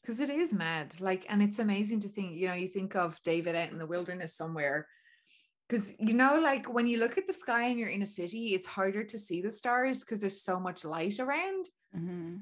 Because 0.00 0.20
it 0.20 0.30
is 0.30 0.54
mad. 0.54 0.98
Like, 0.98 1.26
and 1.28 1.42
it's 1.42 1.58
amazing 1.58 2.00
to 2.00 2.08
think, 2.08 2.32
you 2.32 2.48
know, 2.48 2.54
you 2.54 2.66
think 2.66 2.96
of 2.96 3.22
David 3.22 3.54
out 3.54 3.70
in 3.70 3.76
the 3.76 3.84
wilderness 3.84 4.34
somewhere. 4.34 4.88
Because, 5.68 5.92
you 5.98 6.14
know, 6.14 6.40
like 6.40 6.72
when 6.72 6.86
you 6.86 6.96
look 6.96 7.18
at 7.18 7.26
the 7.26 7.34
sky 7.34 7.64
and 7.64 7.78
you're 7.78 7.90
in 7.90 8.00
a 8.00 8.06
city, 8.06 8.54
it's 8.54 8.66
harder 8.66 9.04
to 9.04 9.18
see 9.18 9.42
the 9.42 9.50
stars 9.50 10.00
because 10.00 10.20
there's 10.20 10.40
so 10.40 10.58
much 10.58 10.86
light 10.86 11.20
around. 11.20 11.66
Mm-hmm. 11.94 12.36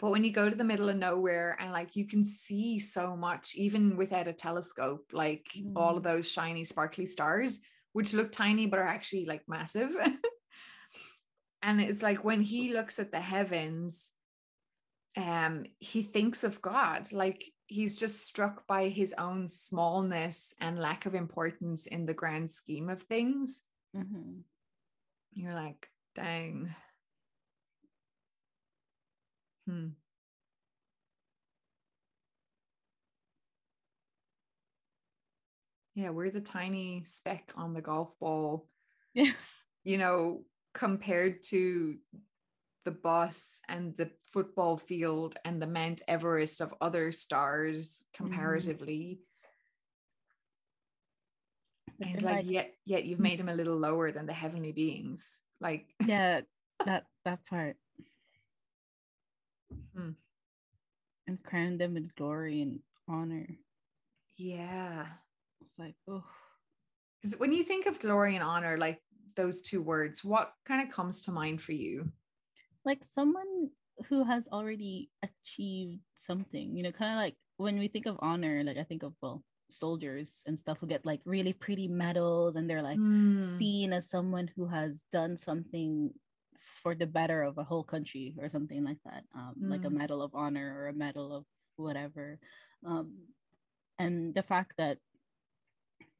But 0.00 0.12
when 0.12 0.24
you 0.24 0.32
go 0.32 0.48
to 0.48 0.56
the 0.56 0.64
middle 0.64 0.88
of 0.88 0.96
nowhere 0.96 1.58
and 1.60 1.72
like 1.72 1.94
you 1.94 2.06
can 2.06 2.24
see 2.24 2.78
so 2.78 3.14
much, 3.14 3.54
even 3.54 3.98
without 3.98 4.28
a 4.28 4.32
telescope, 4.32 5.10
like 5.12 5.46
mm. 5.54 5.72
all 5.76 5.98
of 5.98 6.02
mm-hmm. 6.02 6.14
those 6.14 6.30
shiny, 6.30 6.64
sparkly 6.64 7.06
stars, 7.06 7.60
which 7.92 8.14
look 8.14 8.32
tiny 8.32 8.66
but 8.66 8.78
are 8.78 8.88
actually 8.88 9.26
like 9.26 9.42
massive. 9.48 9.94
And 11.64 11.80
it's 11.80 12.02
like 12.02 12.24
when 12.24 12.42
he 12.42 12.74
looks 12.74 12.98
at 12.98 13.12
the 13.12 13.20
heavens 13.20 14.10
um 15.16 15.64
he 15.78 16.02
thinks 16.02 16.42
of 16.42 16.62
god. 16.62 17.12
Like 17.12 17.44
he's 17.66 17.96
just 17.96 18.24
struck 18.26 18.66
by 18.66 18.88
his 18.88 19.14
own 19.16 19.46
smallness 19.46 20.54
and 20.60 20.78
lack 20.78 21.06
of 21.06 21.14
importance 21.14 21.86
in 21.86 22.06
the 22.06 22.14
grand 22.14 22.50
scheme 22.50 22.88
of 22.88 23.02
things. 23.02 23.62
Mm-hmm. 23.96 24.40
you're 25.34 25.54
like 25.54 25.88
dang. 26.14 26.74
Hmm 29.66 29.90
yeah 35.94 36.10
we're 36.10 36.30
the 36.30 36.40
tiny 36.40 37.02
speck 37.04 37.52
on 37.56 37.74
the 37.74 37.80
golf 37.82 38.18
ball 38.18 38.66
Yeah. 39.14 39.32
you 39.84 39.98
know 39.98 40.44
compared 40.74 41.42
to 41.44 41.96
the 42.84 42.90
bus 42.90 43.60
and 43.68 43.96
the 43.96 44.10
football 44.24 44.76
field 44.76 45.36
and 45.44 45.62
the 45.62 45.66
Mount 45.68 46.02
Everest 46.08 46.60
of 46.60 46.74
other 46.80 47.12
stars 47.12 48.04
comparatively. 48.12 49.20
But 51.98 52.08
It's 52.08 52.22
then, 52.22 52.34
like, 52.36 52.46
yet 52.50 52.74
yet 52.84 53.04
you've 53.04 53.20
made 53.20 53.38
him 53.38 53.48
a 53.48 53.54
little 53.54 53.76
lower 53.76 54.10
than 54.10 54.26
the 54.26 54.32
heavenly 54.32 54.72
beings. 54.72 55.38
Like 55.60 55.86
yeah, 56.06 56.40
that 56.84 57.04
that 57.24 57.46
part. 57.46 57.76
Hmm. 59.96 60.10
And 61.28 61.42
crown 61.42 61.78
them 61.78 61.94
with 61.94 62.14
glory 62.16 62.62
and 62.62 62.80
honor. 63.08 63.46
yeah. 64.36 65.06
It's 65.62 65.78
like, 65.78 65.94
oh, 66.08 66.24
Because 67.22 67.38
when 67.38 67.52
you 67.52 67.62
think 67.62 67.86
of 67.86 68.00
glory 68.00 68.34
and 68.34 68.44
honor, 68.44 68.76
like 68.76 69.02
those 69.36 69.62
two 69.62 69.82
words, 69.82 70.24
what 70.24 70.52
kind 70.64 70.86
of 70.86 70.94
comes 70.94 71.22
to 71.22 71.32
mind 71.32 71.62
for 71.62 71.72
you? 71.72 72.12
like 72.84 73.04
someone 73.04 73.70
who 74.08 74.24
has 74.24 74.48
already 74.48 75.10
achieved 75.22 76.00
something, 76.16 76.76
you 76.76 76.82
know, 76.82 76.92
kind 76.92 77.12
of 77.12 77.16
like 77.18 77.36
when 77.56 77.78
we 77.78 77.88
think 77.88 78.06
of 78.06 78.16
honor, 78.20 78.62
like 78.64 78.76
I 78.76 78.82
think 78.84 79.02
of 79.02 79.14
well, 79.22 79.44
soldiers 79.70 80.42
and 80.46 80.58
stuff 80.58 80.78
who 80.80 80.86
get 80.86 81.06
like 81.06 81.20
really 81.24 81.52
pretty 81.52 81.86
medals 81.88 82.56
and 82.56 82.68
they're 82.68 82.82
like 82.82 82.98
Hmm. 82.98 83.44
seen 83.44 83.92
as 83.92 84.10
someone 84.10 84.50
who 84.56 84.66
has 84.66 85.04
done 85.12 85.36
something 85.36 86.10
for 86.58 86.94
the 86.94 87.06
better 87.06 87.42
of 87.42 87.58
a 87.58 87.64
whole 87.64 87.84
country 87.84 88.34
or 88.38 88.48
something 88.48 88.84
like 88.84 88.98
that 89.04 89.24
um, 89.34 89.54
like 89.66 89.84
a 89.84 89.88
Mm. 89.88 89.96
medal 89.98 90.22
of 90.22 90.34
honor 90.34 90.74
or 90.78 90.88
a 90.88 90.92
medal 90.92 91.34
of 91.34 91.44
whatever 91.76 92.38
um, 92.86 93.28
and 93.98 94.34
the 94.34 94.42
fact 94.42 94.74
that 94.78 94.98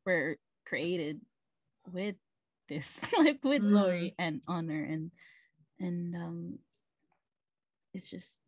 we're 0.05 0.37
created 0.67 1.21
with 1.93 2.17
this 2.69 3.01
like 3.19 3.41
with 3.45 3.63
glory 3.63 4.15
and 4.19 4.43
honor 4.49 4.83
and 4.85 5.11
and 5.81 6.15
um 6.15 6.59
it's 7.95 8.09
just 8.09 8.39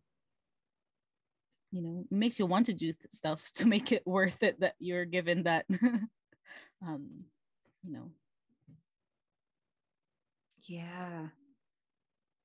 you 1.71 1.83
know 1.83 2.05
makes 2.11 2.39
you 2.39 2.47
want 2.47 2.67
to 2.67 2.73
do 2.73 2.93
stuff 3.11 3.51
to 3.55 3.67
make 3.67 3.93
it 3.93 4.07
worth 4.07 4.43
it 4.43 4.61
that 4.61 4.75
you're 4.79 5.05
given 5.05 5.43
that 5.45 5.67
um 6.87 7.25
you 7.85 7.93
know 7.93 8.11
Yeah. 10.67 11.29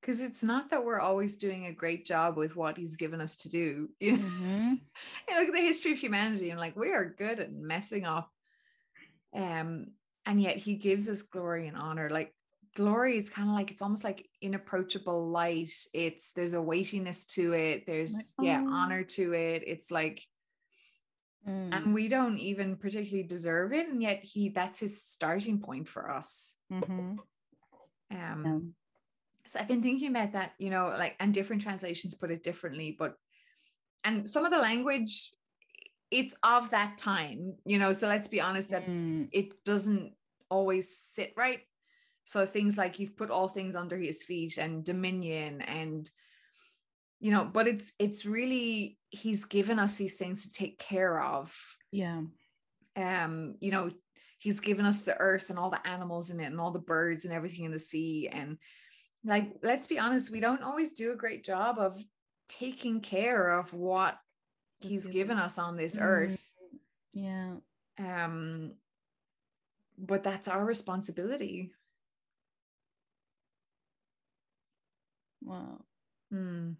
Because 0.00 0.20
it's 0.22 0.42
not 0.42 0.70
that 0.70 0.84
we're 0.84 1.00
always 1.00 1.36
doing 1.36 1.66
a 1.66 1.72
great 1.72 2.06
job 2.06 2.36
with 2.36 2.56
what 2.56 2.76
he's 2.76 2.96
given 2.96 3.20
us 3.20 3.36
to 3.36 3.48
do. 3.48 3.88
You 4.00 4.16
know, 4.16 4.24
Mhm. 4.24 4.80
you 5.28 5.38
look 5.38 5.48
at 5.48 5.54
the 5.54 5.60
history 5.60 5.92
of 5.92 5.98
humanity 5.98 6.50
I'm 6.50 6.58
like 6.58 6.76
we 6.76 6.92
are 6.92 7.04
good 7.04 7.40
at 7.40 7.52
messing 7.52 8.04
up. 8.04 8.32
Um, 9.32 9.86
and 10.26 10.40
yet 10.40 10.56
he 10.56 10.76
gives 10.76 11.08
us 11.08 11.22
glory 11.22 11.66
and 11.68 11.76
honor. 11.76 12.10
Like 12.10 12.34
glory 12.74 13.16
is 13.16 13.30
kind 13.30 13.48
of 13.48 13.54
like 13.54 13.70
it's 13.70 13.82
almost 13.82 14.04
like 14.04 14.28
inapproachable 14.40 15.28
light. 15.28 15.72
It's 15.94 16.32
there's 16.32 16.52
a 16.52 16.62
weightiness 16.62 17.26
to 17.34 17.52
it, 17.52 17.86
there's 17.86 18.14
Like, 18.38 18.46
yeah, 18.46 18.62
oh. 18.64 18.70
honor 18.72 19.04
to 19.04 19.32
it. 19.34 19.62
It's 19.66 19.90
like 19.90 20.22
Mm. 21.48 21.72
and 21.74 21.94
we 21.94 22.08
don't 22.08 22.36
even 22.36 22.76
particularly 22.76 23.26
deserve 23.26 23.72
it, 23.72 23.88
and 23.88 24.02
yet 24.02 24.22
he 24.22 24.50
that's 24.50 24.78
his 24.78 25.02
starting 25.02 25.58
point 25.58 25.88
for 25.88 26.10
us. 26.10 26.52
Mhm. 26.70 27.18
Um 28.10 28.44
Yeah. 28.44 28.58
so 29.46 29.58
I've 29.58 29.66
been 29.66 29.82
thinking 29.82 30.10
about 30.10 30.32
that, 30.32 30.52
you 30.58 30.68
know, 30.68 30.88
like, 30.88 31.16
and 31.18 31.32
different 31.32 31.62
translations 31.62 32.14
put 32.14 32.30
it 32.30 32.42
differently, 32.42 32.94
but, 32.98 33.14
and 34.04 34.28
some 34.28 34.44
of 34.44 34.50
the 34.52 34.58
language, 34.58 35.32
it's 36.10 36.34
of 36.42 36.70
that 36.70 36.98
time, 36.98 37.54
you 37.64 37.78
know, 37.78 37.92
so 37.92 38.08
let's 38.08 38.28
be 38.28 38.40
honest 38.40 38.70
that 38.70 38.86
Mm. 38.86 39.28
it 39.32 39.64
doesn't 39.64 40.12
always 40.50 40.96
sit 40.96 41.32
right. 41.36 41.60
So 42.24 42.46
things 42.46 42.76
like 42.78 42.98
you've 42.98 43.16
put 43.16 43.30
all 43.30 43.48
things 43.48 43.76
under 43.76 43.96
his 43.96 44.24
feet 44.24 44.58
and 44.58 44.84
dominion 44.84 45.60
and, 45.62 46.08
you 47.20 47.30
know, 47.30 47.44
but 47.44 47.66
it's, 47.66 47.92
it's 47.98 48.24
really, 48.24 48.98
he's 49.10 49.44
given 49.44 49.78
us 49.78 49.96
these 49.96 50.16
things 50.16 50.46
to 50.46 50.52
take 50.52 50.78
care 50.78 51.20
of. 51.20 51.56
yeah 51.92 52.22
Um, 52.96 53.56
you 53.60 53.70
know, 53.70 53.90
he's 54.38 54.60
given 54.60 54.86
us 54.86 55.02
the 55.02 55.18
earth 55.18 55.50
and 55.50 55.58
all 55.58 55.70
the 55.70 55.86
animals 55.86 56.30
in 56.30 56.40
it 56.40 56.46
and 56.46 56.60
all 56.60 56.72
the 56.72 56.78
birds 56.78 57.24
and 57.24 57.34
everything 57.34 57.64
in 57.66 57.72
the 57.72 57.78
sea 57.78 58.28
and 58.32 58.58
like 59.24 59.52
let's 59.62 59.86
be 59.86 59.98
honest 59.98 60.30
we 60.30 60.40
don't 60.40 60.62
always 60.62 60.92
do 60.92 61.12
a 61.12 61.16
great 61.16 61.44
job 61.44 61.78
of 61.78 62.02
taking 62.48 63.00
care 63.00 63.50
of 63.50 63.72
what 63.74 64.16
he's 64.80 65.06
given. 65.06 65.38
us 65.38 65.58
on 65.58 65.76
this 65.76 65.96
Mm. 65.96 66.02
earth 66.02 66.52
yeah 67.12 67.54
um 67.98 68.72
but 69.98 70.22
that's 70.22 70.48
our 70.48 70.64
responsibility 70.64 71.72
wow 75.42 75.84
Hmm. 76.30 76.72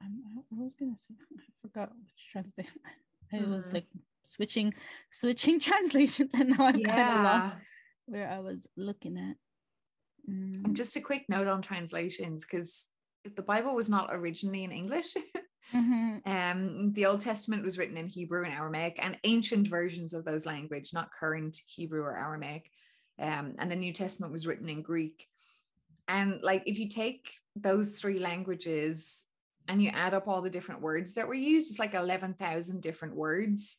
I'm, 0.00 0.22
was 0.50 0.74
gonna 0.74 0.96
say 0.96 1.14
I 1.38 1.42
forgot 1.62 1.92
which 2.02 2.26
translation 2.30 2.80
I 3.32 3.44
was 3.44 3.68
Mhm. 3.68 3.74
like 3.74 3.86
switching 4.22 4.74
switching 5.10 5.60
translations 5.68 6.34
and 6.34 6.50
now 6.56 6.66
I'm 6.66 6.82
kind 6.82 7.10
of 7.10 7.20
lost 7.22 7.48
where 8.06 8.28
I 8.28 8.40
was 8.40 8.66
looking 8.76 9.16
at 9.18 9.36
Mm. 10.28 10.72
just 10.72 10.96
a 10.96 11.00
quick 11.00 11.26
note 11.28 11.46
on 11.46 11.60
translations 11.60 12.44
because 12.44 12.88
the 13.36 13.42
bible 13.42 13.74
was 13.74 13.90
not 13.90 14.08
originally 14.10 14.64
in 14.64 14.72
english 14.72 15.14
Mhm. 15.72 16.20
Um, 16.26 16.92
the 16.92 17.06
Old 17.06 17.20
Testament 17.22 17.62
was 17.62 17.78
written 17.78 17.96
in 17.96 18.06
Hebrew 18.06 18.44
and 18.44 18.52
Aramaic, 18.52 18.98
and 19.00 19.18
ancient 19.24 19.66
versions 19.68 20.12
of 20.14 20.24
those 20.24 20.46
language, 20.46 20.92
not 20.92 21.12
current 21.12 21.58
Hebrew 21.66 22.02
or 22.02 22.16
Aramaic. 22.16 22.70
Um, 23.18 23.54
and 23.58 23.70
the 23.70 23.76
New 23.76 23.92
Testament 23.92 24.32
was 24.32 24.46
written 24.46 24.68
in 24.68 24.82
Greek. 24.82 25.26
And 26.08 26.40
like, 26.42 26.62
if 26.66 26.78
you 26.78 26.88
take 26.88 27.30
those 27.56 27.92
three 27.92 28.18
languages 28.18 29.24
and 29.68 29.80
you 29.82 29.88
add 29.90 30.12
up 30.12 30.28
all 30.28 30.42
the 30.42 30.50
different 30.50 30.82
words 30.82 31.14
that 31.14 31.26
were 31.28 31.34
used, 31.34 31.70
it's 31.70 31.78
like 31.78 31.94
eleven 31.94 32.34
thousand 32.34 32.82
different 32.82 33.14
words. 33.16 33.78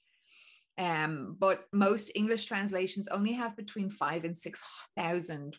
Um, 0.78 1.36
but 1.40 1.66
most 1.72 2.12
English 2.16 2.46
translations 2.46 3.08
only 3.10 3.34
have 3.34 3.56
between 3.56 3.90
five 3.90 4.24
and 4.26 4.36
six 4.36 4.64
thousand 4.98 5.58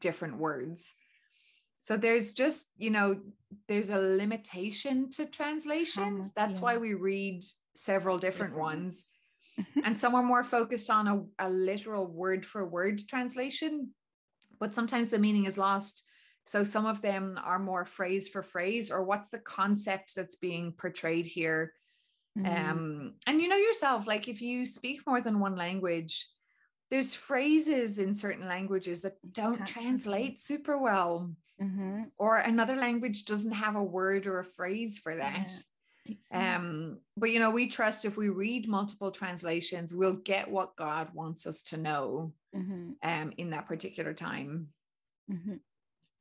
different 0.00 0.38
words. 0.38 0.94
So 1.80 1.96
there's 1.96 2.32
just, 2.32 2.68
you 2.76 2.90
know, 2.90 3.20
there's 3.66 3.90
a 3.90 3.98
limitation 3.98 5.10
to 5.10 5.26
translations. 5.26 6.26
much- 6.26 6.34
That's 6.36 6.58
yeah. 6.58 6.64
why 6.64 6.76
we 6.76 6.94
read 6.94 7.42
several 7.74 8.18
different, 8.18 8.52
Different 8.52 8.78
ones. 8.78 9.06
and 9.84 9.96
some 9.96 10.14
are 10.14 10.22
more 10.22 10.44
focused 10.44 10.90
on 10.90 11.06
a, 11.06 11.46
a 11.46 11.50
literal 11.50 12.06
word 12.06 12.44
for 12.44 12.66
word 12.66 13.06
translation, 13.08 13.90
but 14.58 14.74
sometimes 14.74 15.08
the 15.08 15.18
meaning 15.18 15.46
is 15.46 15.58
lost. 15.58 16.04
So 16.46 16.62
some 16.62 16.86
of 16.86 17.02
them 17.02 17.38
are 17.42 17.58
more 17.58 17.84
phrase 17.84 18.28
for 18.28 18.42
phrase, 18.42 18.90
or 18.90 19.04
what's 19.04 19.30
the 19.30 19.38
concept 19.38 20.14
that's 20.14 20.36
being 20.36 20.72
portrayed 20.72 21.26
here. 21.26 21.72
Mm. 22.38 22.70
Um, 22.70 23.14
and 23.26 23.40
you 23.40 23.48
know 23.48 23.56
yourself, 23.56 24.06
like 24.06 24.28
if 24.28 24.40
you 24.40 24.66
speak 24.66 25.00
more 25.06 25.20
than 25.20 25.40
one 25.40 25.56
language, 25.56 26.26
there's 26.90 27.14
phrases 27.14 27.98
in 27.98 28.14
certain 28.14 28.46
languages 28.48 29.00
that 29.02 29.16
don't 29.32 29.66
translate 29.66 30.40
super 30.40 30.76
well 30.78 31.34
Mhm. 31.60 32.10
or 32.16 32.38
another 32.38 32.74
language 32.76 33.24
doesn't 33.26 33.52
have 33.52 33.76
a 33.76 33.82
word 33.82 34.26
or 34.26 34.38
a 34.38 34.44
phrase 34.44 34.98
for 34.98 35.14
that. 35.14 35.52
Exactly. 36.06 36.38
Um, 36.40 37.00
but 37.16 37.30
you 37.30 37.38
know, 37.38 37.50
we 37.50 37.68
trust 37.68 38.04
if 38.04 38.16
we 38.16 38.28
read 38.30 38.66
multiple 38.66 39.10
translations, 39.10 39.94
we'll 39.94 40.16
get 40.16 40.50
what 40.50 40.74
God 40.76 41.12
wants 41.14 41.46
us 41.46 41.62
to 41.64 41.76
know 41.76 42.32
Mhm. 42.54 42.96
um 43.02 43.32
in 43.36 43.50
that 43.50 43.66
particular 43.66 44.14
time. 44.14 44.72
Mhm. 45.30 45.60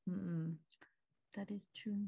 Mm-mm. 0.07 0.57
that 1.35 1.51
is 1.51 1.67
true. 1.75 2.07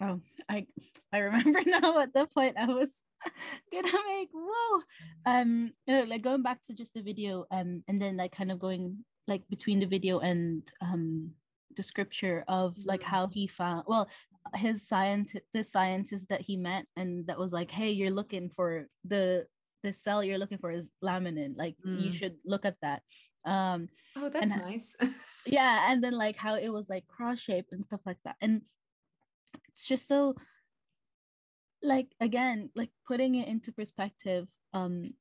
Oh, 0.00 0.20
I 0.48 0.66
I 1.12 1.18
remember 1.18 1.60
now 1.66 1.98
at 2.00 2.12
the 2.12 2.26
point 2.26 2.56
I 2.58 2.66
was 2.66 2.90
gonna 3.72 3.92
make 4.08 4.28
whoa 4.32 4.82
um 5.24 5.72
you 5.86 6.04
like 6.06 6.22
going 6.22 6.42
back 6.42 6.62
to 6.64 6.74
just 6.74 6.92
the 6.94 7.02
video 7.02 7.46
um 7.50 7.82
and 7.88 7.98
then 7.98 8.16
like 8.16 8.32
kind 8.32 8.52
of 8.52 8.58
going 8.58 8.98
like 9.26 9.42
between 9.48 9.80
the 9.80 9.86
video 9.86 10.18
and 10.20 10.62
um 10.82 11.30
the 11.76 11.82
scripture 11.82 12.44
of 12.46 12.76
like 12.84 13.00
Mm. 13.00 13.04
how 13.04 13.26
he 13.28 13.46
found 13.46 13.84
well 13.86 14.08
his 14.54 14.86
scientist 14.86 15.44
the 15.54 15.64
scientist 15.64 16.28
that 16.28 16.40
he 16.42 16.56
met 16.56 16.84
and 16.96 17.26
that 17.26 17.38
was 17.38 17.52
like 17.52 17.70
hey 17.70 17.90
you're 17.90 18.10
looking 18.12 18.50
for 18.50 18.86
the 19.04 19.46
the 19.82 19.92
cell 19.92 20.22
you're 20.22 20.38
looking 20.38 20.58
for 20.58 20.70
is 20.70 20.90
laminin 21.02 21.56
like 21.56 21.74
you 21.84 22.10
Mm. 22.10 22.14
should 22.14 22.36
look 22.44 22.64
at 22.66 22.76
that 22.82 23.02
um 23.46 23.88
Oh, 24.14 24.28
that's 24.28 24.54
And- 24.54 24.62
nice. 24.62 24.94
yeah 25.46 25.90
and 25.90 26.02
then 26.04 26.12
like 26.12 26.36
how 26.36 26.54
it 26.56 26.68
was 26.68 26.86
like 26.88 27.06
cross 27.08 27.38
shaped 27.40 27.72
and 27.72 27.84
stuff 27.86 28.00
like 28.04 28.18
that 28.24 28.36
and 28.40 28.60
it's 29.76 29.86
just 29.86 30.08
so 30.08 30.34
like 31.82 32.08
again 32.20 32.70
like 32.74 32.90
putting 33.06 33.34
it 33.34 33.46
into 33.46 33.70
perspective 33.72 34.48
um 34.72 35.12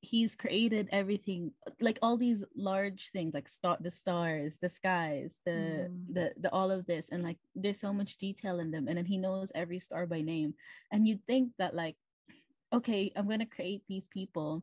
he's 0.00 0.36
created 0.36 0.88
everything 0.92 1.50
like 1.80 1.98
all 2.02 2.16
these 2.16 2.44
large 2.54 3.10
things 3.10 3.34
like 3.34 3.48
star 3.48 3.76
the 3.80 3.90
stars 3.90 4.58
the 4.62 4.68
skies 4.68 5.40
the 5.44 5.90
Mhm. 5.90 6.14
the 6.14 6.32
the 6.38 6.52
all 6.52 6.70
of 6.70 6.86
this 6.86 7.08
and 7.10 7.24
like 7.24 7.38
there's 7.56 7.80
so 7.80 7.92
much 7.92 8.16
detail 8.18 8.60
in 8.60 8.70
them 8.70 8.86
and 8.86 8.96
then 8.96 9.04
he 9.04 9.18
knows 9.18 9.50
every 9.54 9.80
star 9.80 10.06
by 10.06 10.20
name 10.20 10.54
and 10.92 11.08
you'd 11.08 11.26
think 11.26 11.50
that 11.58 11.74
like 11.74 11.96
okay 12.72 13.10
i'm 13.16 13.26
going 13.26 13.40
to 13.40 13.46
create 13.56 13.82
these 13.88 14.06
people 14.06 14.62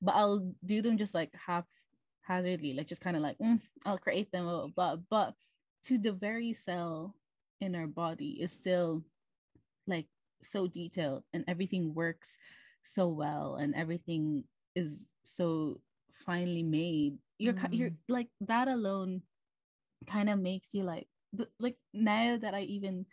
but 0.00 0.14
i'll 0.14 0.50
do 0.64 0.80
them 0.80 0.96
just 0.96 1.14
like 1.14 1.32
haphazardly 1.34 2.72
like 2.72 2.86
just 2.86 3.02
kind 3.02 3.16
of 3.16 3.22
like 3.22 3.36
mm, 3.38 3.60
i'll 3.84 3.98
create 3.98 4.32
them 4.32 4.44
blah, 4.44 4.66
blah, 4.68 4.96
blah. 4.96 4.96
but 5.10 5.34
to 5.82 5.98
the 5.98 6.12
very 6.12 6.54
cell 6.54 7.14
in 7.64 7.74
our 7.74 7.86
body 7.86 8.38
is 8.40 8.52
still 8.52 9.02
like 9.86 10.06
so 10.42 10.66
detailed 10.66 11.24
and 11.32 11.44
everything 11.48 11.94
works 11.94 12.38
so 12.82 13.08
well 13.08 13.56
and 13.56 13.74
everything 13.74 14.44
is 14.76 15.06
so 15.22 15.80
finely 16.26 16.62
made 16.62 17.16
you're 17.38 17.54
ki- 17.54 17.76
you're 17.76 17.90
mm-hmm. 17.90 18.12
like 18.12 18.28
that 18.40 18.68
alone 18.68 19.22
kind 20.06 20.28
of 20.28 20.38
makes 20.38 20.74
you 20.74 20.82
like 20.84 21.08
like 21.58 21.76
now 21.92 22.36
that 22.36 22.54
i 22.54 22.60
even 22.60 23.06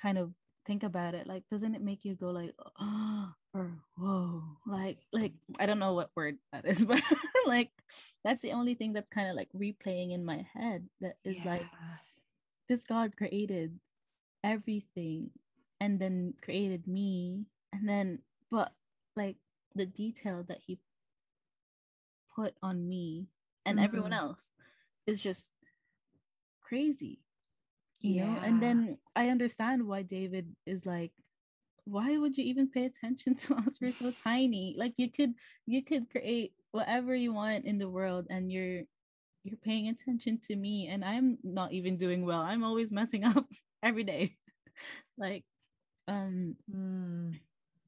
kind 0.00 0.16
of 0.16 0.32
think 0.66 0.82
about 0.82 1.14
it 1.14 1.26
like 1.26 1.42
doesn't 1.50 1.74
it 1.74 1.82
make 1.82 2.04
you 2.04 2.14
go 2.14 2.30
like 2.30 2.52
oh 2.80 3.32
or 3.54 3.70
whoa 3.96 4.42
like 4.66 4.98
like 5.12 5.32
i 5.60 5.66
don't 5.66 5.78
know 5.78 5.94
what 5.94 6.10
word 6.16 6.36
that 6.52 6.66
is 6.66 6.84
but 6.90 7.02
like 7.46 7.70
that's 8.24 8.42
the 8.42 8.52
only 8.52 8.74
thing 8.74 8.92
that's 8.92 9.10
kind 9.10 9.28
of 9.28 9.36
like 9.36 9.48
replaying 9.56 10.12
in 10.12 10.24
my 10.24 10.44
head 10.54 10.86
that 11.00 11.16
is 11.24 11.44
like 11.44 11.62
Yeah. 11.62 11.78
This 12.68 12.84
God 12.84 13.16
created 13.16 13.78
everything 14.44 15.30
and 15.80 15.98
then 16.00 16.34
created 16.42 16.86
me 16.86 17.44
and 17.72 17.88
then 17.88 18.20
but 18.50 18.72
like 19.16 19.36
the 19.74 19.86
detail 19.86 20.44
that 20.48 20.60
he 20.66 20.78
put 22.34 22.54
on 22.62 22.88
me 22.88 23.26
and 23.64 23.80
everyone 23.80 24.12
Mhm. 24.12 24.18
else 24.18 24.50
is 25.06 25.20
just 25.20 25.50
crazy 26.60 27.20
you 28.00 28.20
know? 28.20 28.38
And 28.42 28.62
then 28.62 28.98
i 29.16 29.28
understand 29.30 29.86
why 29.86 30.02
david 30.02 30.54
is 30.66 30.86
like 30.86 31.12
why 31.84 32.18
would 32.18 32.36
you 32.36 32.44
even 32.44 32.68
pay 32.68 32.84
attention 32.84 33.34
to 33.36 33.54
us? 33.56 33.80
We're 33.80 33.92
so 33.92 34.10
tiny. 34.10 34.74
Like 34.76 34.94
you 34.96 35.10
could 35.10 35.34
you 35.66 35.84
could 35.84 36.10
create 36.10 36.52
whatever 36.72 37.14
you 37.14 37.32
want 37.32 37.64
in 37.64 37.78
the 37.78 37.88
world 37.88 38.26
and 38.30 38.50
you're 38.52 38.82
you're 39.46 39.58
paying 39.58 39.88
attention 39.88 40.38
to 40.42 40.56
me 40.56 40.88
and 40.88 41.04
i'm 41.04 41.38
not 41.44 41.72
even 41.72 41.96
doing 41.96 42.26
well 42.26 42.40
i'm 42.40 42.64
always 42.64 42.92
messing 42.92 43.24
up 43.36 43.46
every 43.82 44.04
day 44.04 44.36
like 45.18 45.44
um 46.08 46.56
Mm. 46.74 47.38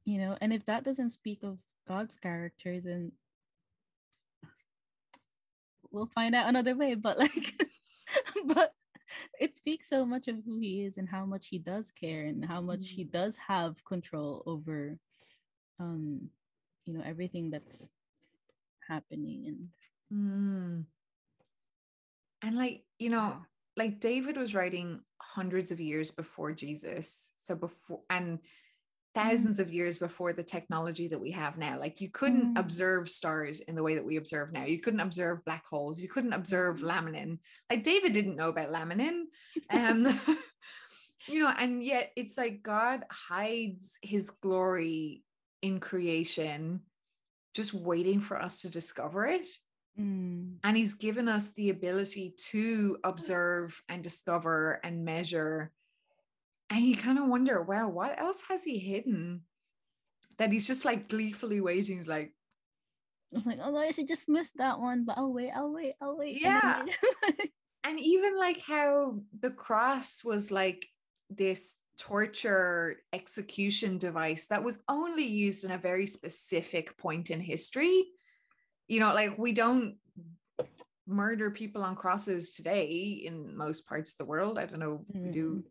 you 0.05 0.19
know 0.19 0.37
and 0.41 0.53
if 0.53 0.67
that 0.67 0.85
doesn't 0.85 1.11
speak 1.11 1.43
of 1.43 1.59
god's 1.89 2.17
character 2.17 2.81
then 2.81 3.13
we'll 5.91 6.07
find 6.15 6.35
out 6.35 6.49
another 6.49 6.77
way 6.77 6.95
but 6.95 7.19
like 7.19 7.55
but 8.47 8.75
it 9.41 9.59
speaks 9.59 9.89
so 9.89 10.05
much 10.07 10.29
of 10.29 10.37
who 10.47 10.59
he 10.61 10.85
is 10.85 10.99
and 10.99 11.09
how 11.09 11.27
much 11.27 11.49
he 11.49 11.59
does 11.59 11.93
care 11.93 12.27
and 12.27 12.45
how 12.45 12.61
much 12.61 12.91
he 12.91 13.05
does 13.05 13.37
have 13.49 13.85
control 13.85 14.43
over 14.47 14.99
um 15.81 16.31
you 16.87 16.95
know 16.95 17.03
everything 17.05 17.51
that's 17.51 17.91
happening 18.89 19.47
and 19.49 19.69
Mm. 20.13 20.87
And 22.43 22.57
like, 22.57 22.85
you 22.99 23.11
know, 23.11 23.37
like 23.77 24.01
David 24.01 24.37
was 24.37 24.55
writing 24.55 25.01
hundreds 25.21 25.73
of 25.73 25.81
years 25.81 26.11
before 26.11 26.53
Jesus. 26.53 27.31
So 27.37 27.55
before 27.55 28.01
and 28.11 28.39
thousands 29.15 29.59
of 29.59 29.73
years 29.73 29.99
before 29.99 30.33
the 30.33 30.43
technology 30.45 31.09
that 31.09 31.21
we 31.21 31.33
have 31.33 31.59
now. 31.59 31.79
Like 31.81 32.01
you 32.01 32.11
couldn't 32.11 32.55
Mm. 32.55 32.61
observe 32.61 33.09
stars 33.09 33.61
in 33.61 33.75
the 33.75 33.83
way 33.83 33.95
that 33.97 34.05
we 34.05 34.17
observe 34.17 34.53
now. 34.53 34.65
You 34.65 34.79
couldn't 34.79 35.01
observe 35.01 35.45
black 35.45 35.67
holes. 35.67 36.01
You 36.01 36.09
couldn't 36.09 36.35
observe 36.35 36.81
laminin. 36.81 37.39
Like 37.71 37.83
David 37.83 38.13
didn't 38.13 38.37
know 38.37 38.51
about 38.51 38.73
laminin. 38.73 39.25
Um 39.71 40.07
you 41.27 41.43
know, 41.43 41.53
and 41.59 41.83
yet 41.83 42.13
it's 42.17 42.39
like 42.39 42.63
God 42.63 43.05
hides 43.11 43.99
his 44.03 44.31
glory 44.31 45.25
in 45.63 45.81
creation, 45.81 46.83
just 47.55 47.75
waiting 47.75 48.21
for 48.21 48.41
us 48.41 48.63
to 48.63 48.69
discover 48.69 49.27
it. 49.27 49.47
Mm. 49.99 50.57
And 50.63 50.77
he's 50.77 50.95
given 50.95 51.29
us 51.29 51.53
the 51.53 51.71
ability 51.71 52.35
to 52.51 52.99
observe 53.05 53.83
and 53.89 54.03
discover 54.03 54.81
and 54.85 55.05
measure. 55.05 55.73
And 56.71 56.85
you 56.85 56.97
kind 56.97 57.19
of 57.19 57.27
wonder, 57.27 57.63
wow, 57.63 57.89
what 57.89 58.21
else 58.21 58.43
has 58.49 58.65
he 58.65 58.79
hidden? 58.79 59.43
That 60.39 60.53
he's 60.53 60.67
just 60.67 60.85
like 60.85 61.09
gleefully 61.09 61.61
waiting. 61.61 61.97
He's 61.97 62.09
like, 62.09 62.33
I 63.33 63.37
was 63.37 63.47
like, 63.47 63.59
oh 63.63 63.73
guys, 63.73 63.99
I 63.99 64.05
just 64.05 64.29
missed 64.29 64.57
that 64.57 64.79
one, 64.79 65.05
but 65.05 65.19
I'll 65.19 65.33
wait, 65.33 65.51
I'll 65.55 65.73
wait, 65.73 65.95
I'll 66.01 66.17
wait. 66.17 66.41
Yeah. 66.41 66.85
and 67.85 68.01
even 68.01 68.39
like 68.39 68.63
how 68.63 69.19
the 69.41 69.51
cross 69.51 70.23
was 70.25 70.51
like 70.51 70.87
this 71.29 71.75
torture 71.99 72.97
execution 73.13 73.99
device 73.99 74.47
that 74.47 74.63
was 74.63 74.81
only 74.89 75.27
used 75.27 75.65
in 75.65 75.73
a 75.73 75.79
very 75.79 76.07
specific 76.07 76.97
point 76.97 77.31
in 77.31 77.41
history 77.41 78.07
you 78.89 79.01
know 79.01 79.15
like 79.15 79.39
we 79.39 79.53
don't 79.53 79.97
murder 81.07 81.51
people 81.51 81.83
on 81.83 81.95
crosses 81.95 82.51
today 82.51 83.23
in 83.25 83.57
most 83.57 83.89
parts 83.89 84.13
of 84.13 84.19
the 84.19 84.25
world 84.25 84.59
i 84.59 84.67
don't 84.67 84.81
know 84.81 85.05
if 85.09 85.21
we 85.23 85.31
do 85.31 85.65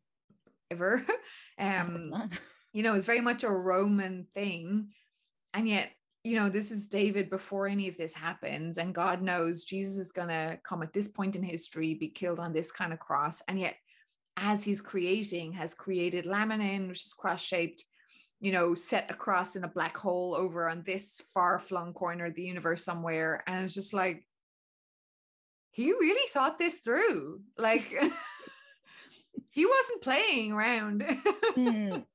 ever 0.72 1.06
um 1.60 2.30
you 2.78 2.84
know, 2.84 2.94
it's 2.94 3.08
very 3.08 3.22
much 3.22 3.44
a 3.44 3.50
Roman 3.50 4.28
thing. 4.36 4.90
And 5.56 5.68
yet, 5.68 5.90
you 6.24 6.38
know, 6.38 6.48
this 6.48 6.70
is 6.70 6.86
David 6.86 7.28
before 7.28 7.68
any 7.68 7.88
of 7.88 7.98
this 7.98 8.14
happens. 8.14 8.78
And 8.78 8.94
God 8.94 9.24
knows 9.24 9.64
Jesus 9.64 9.98
is 9.98 10.12
going 10.12 10.28
to 10.28 10.60
come 10.64 10.84
at 10.84 10.94
this 10.94 11.08
point 11.08 11.36
in 11.36 11.42
history, 11.42 11.96
be 11.96 12.10
killed 12.10 12.40
on 12.40 12.54
this 12.54 12.72
kind 12.72 12.94
of 12.94 13.00
cross. 13.00 13.42
And 13.48 13.60
yet, 13.60 13.78
as 14.36 14.64
he's 14.64 14.80
creating, 14.80 15.54
has 15.54 15.74
created 15.74 16.26
laminin, 16.26 16.88
which 16.88 17.04
is 17.04 17.14
cross 17.14 17.42
shaped, 17.42 17.84
you 18.40 18.52
know, 18.52 18.76
set 18.76 19.10
across 19.10 19.56
in 19.56 19.64
a 19.64 19.68
black 19.68 19.98
hole 19.98 20.36
over 20.36 20.70
on 20.70 20.84
this 20.84 21.22
far 21.34 21.60
flung 21.60 21.94
corner 21.94 22.26
of 22.26 22.36
the 22.36 22.44
universe 22.44 22.84
somewhere. 22.84 23.44
And 23.48 23.64
it's 23.66 23.74
just 23.74 23.94
like, 23.94 24.26
he 25.72 25.92
really 25.92 26.28
thought 26.30 26.60
this 26.60 26.78
through. 26.78 27.42
Like, 27.58 27.90
he 29.50 29.66
wasn't 29.66 30.02
playing 30.02 30.52
around. 30.54 31.04
Mm. 31.58 32.06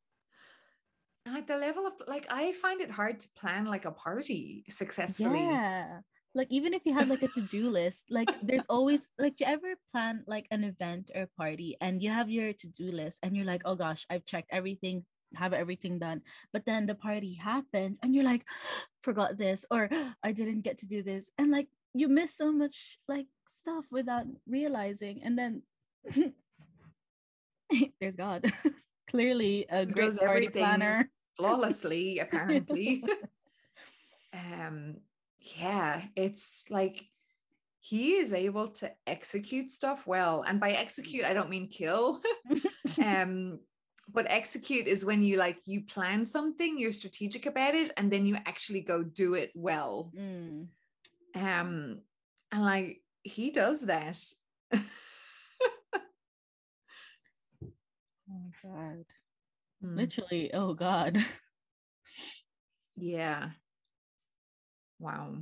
The 1.47 1.57
level 1.57 1.87
of 1.87 1.95
like 2.07 2.27
i 2.31 2.53
find 2.53 2.81
it 2.81 2.91
hard 2.91 3.19
to 3.21 3.29
plan 3.35 3.65
like 3.65 3.85
a 3.85 3.91
party 3.91 4.65
successfully 4.69 5.41
Yeah. 5.41 6.01
Like 6.35 6.47
even 6.51 6.75
if 6.75 6.83
you 6.85 6.95
have 6.95 7.09
like 7.09 7.23
a 7.23 7.29
to-do 7.29 7.71
list, 7.71 8.05
like 8.09 8.31
there's 8.43 8.65
always 8.69 9.07
like 9.19 9.37
do 9.37 9.45
you 9.45 9.51
ever 9.51 9.75
plan 9.93 10.23
like 10.27 10.47
an 10.51 10.63
event 10.63 11.11
or 11.15 11.29
party 11.37 11.77
and 11.81 12.03
you 12.03 12.11
have 12.11 12.31
your 12.31 12.53
to-do 12.53 12.91
list 12.93 13.19
and 13.23 13.37
you're 13.37 13.47
like, 13.47 13.63
oh 13.65 13.75
gosh, 13.75 14.07
I've 14.09 14.25
checked 14.25 14.51
everything, 14.51 15.05
have 15.37 15.53
everything 15.53 15.99
done. 15.99 16.23
But 16.53 16.65
then 16.67 16.87
the 16.87 16.95
party 16.95 17.35
happens 17.35 17.99
and 18.03 18.15
you're 18.15 18.25
like, 18.25 18.45
forgot 19.03 19.37
this 19.39 19.65
or 19.71 19.89
I 20.23 20.33
didn't 20.33 20.63
get 20.63 20.79
to 20.79 20.87
do 20.87 21.03
this. 21.03 21.31
And 21.39 21.51
like 21.51 21.69
you 21.95 22.09
miss 22.09 22.35
so 22.35 22.53
much 22.53 22.99
like 23.09 23.27
stuff 23.47 23.85
without 23.91 24.27
realizing. 24.47 25.23
And 25.23 25.39
then 25.39 25.63
there's 28.01 28.17
God. 28.17 28.51
Clearly 29.11 29.67
a 29.69 29.85
great 29.85 30.05
does 30.05 30.19
party 30.19 30.49
planner. 30.49 31.11
flawlessly 31.37 32.19
apparently 32.25 33.05
um 34.33 34.97
yeah 35.59 36.03
it's 36.17 36.65
like 36.71 37.01
he 37.81 38.15
is 38.15 38.33
able 38.33 38.69
to 38.69 38.91
execute 39.07 39.71
stuff 39.71 40.07
well 40.07 40.45
and 40.47 40.61
by 40.61 40.71
execute 40.73 41.25
i 41.25 41.33
don't 41.35 41.51
mean 41.51 41.69
kill 41.69 42.21
um 43.05 43.59
but 44.13 44.27
execute 44.29 44.87
is 44.87 45.05
when 45.05 45.23
you 45.23 45.37
like 45.37 45.59
you 45.65 45.83
plan 45.83 46.25
something 46.27 46.79
you're 46.79 46.93
strategic 46.93 47.47
about 47.47 47.75
it 47.75 47.91
and 47.97 48.11
then 48.13 48.27
you 48.27 48.37
actually 48.47 48.81
go 48.81 49.03
do 49.03 49.35
it 49.35 49.51
well 49.55 50.13
Mm. 50.17 50.67
um 51.35 52.01
and 52.53 52.63
like 52.63 53.01
he 53.23 53.51
does 53.51 53.83
that 53.83 54.19
Oh 58.31 58.41
my 58.65 58.71
God. 58.71 59.05
Mm, 59.85 59.97
Literally, 59.97 60.55
oh 60.55 60.75
God. 60.75 61.19
yeah 62.97 63.51
wow 64.99 65.35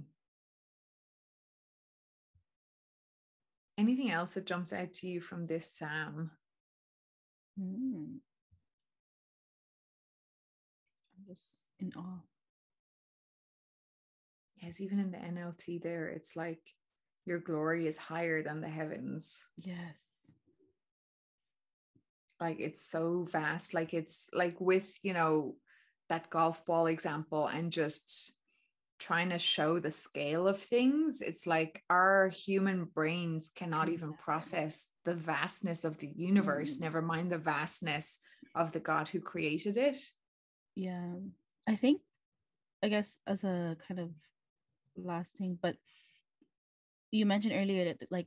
anything 3.77 4.11
else 4.11 4.35
that 4.35 4.47
jumps 4.47 4.73
out 4.73 4.93
to 4.95 5.09
you 5.09 5.21
from 5.21 5.45
this 5.47 5.71
psalm 5.77 6.31
Mm. 7.61 8.21
I'm 11.31 11.87
in 11.87 11.93
awe. 11.97 12.23
yes 14.63 14.81
even 14.81 14.99
in 14.99 15.11
the 15.11 15.19
nlt 15.19 15.83
there 15.83 16.09
it's 16.09 16.37
like 16.37 16.61
your 17.25 17.39
glory 17.39 17.87
is 17.87 17.97
higher 17.97 18.43
than 18.43 18.61
the 18.61 18.69
heavens 18.69 19.45
Yes. 19.57 20.33
like 22.41 22.59
it's 22.61 22.83
so 22.85 23.25
vast 23.31 23.75
like 23.75 23.95
it's 23.95 24.29
like 24.33 24.61
with 24.61 24.99
you 25.03 25.13
know 25.13 25.55
that 26.09 26.31
golf 26.31 26.65
ball 26.67 26.87
example 26.87 27.47
and 27.47 27.71
just 27.73 28.33
trying 28.99 29.31
to 29.31 29.39
show 29.39 29.79
the 29.79 29.91
scale 29.91 30.47
of 30.49 30.59
things 30.59 31.23
it's 31.23 31.47
like 31.47 31.83
our 31.89 32.29
human 32.29 32.85
brains 32.85 33.51
cannot 33.55 33.89
even 33.89 34.13
process 34.15 34.89
the 35.05 35.15
vastness 35.15 35.85
of 35.85 35.97
the 35.99 36.13
universe 36.17 36.77
Mm. 36.77 36.81
never 36.83 37.03
mind 37.03 37.31
the 37.33 37.39
vastness 37.39 38.19
of 38.55 38.73
the 38.73 38.81
god 38.81 39.09
who 39.09 39.21
created 39.21 39.77
it 39.77 39.97
Yeah. 40.81 41.17
I 41.69 41.77
think, 41.77 42.01
I 42.83 42.89
guess, 42.89 43.19
as 43.27 43.45
a 43.45 43.77
kind 43.89 44.01
of 44.01 44.11
last 44.97 45.35
thing, 45.35 45.59
but 45.61 45.77
you 47.11 47.27
mentioned 47.27 47.55
earlier 47.55 47.85
that, 47.95 48.11
like, 48.11 48.27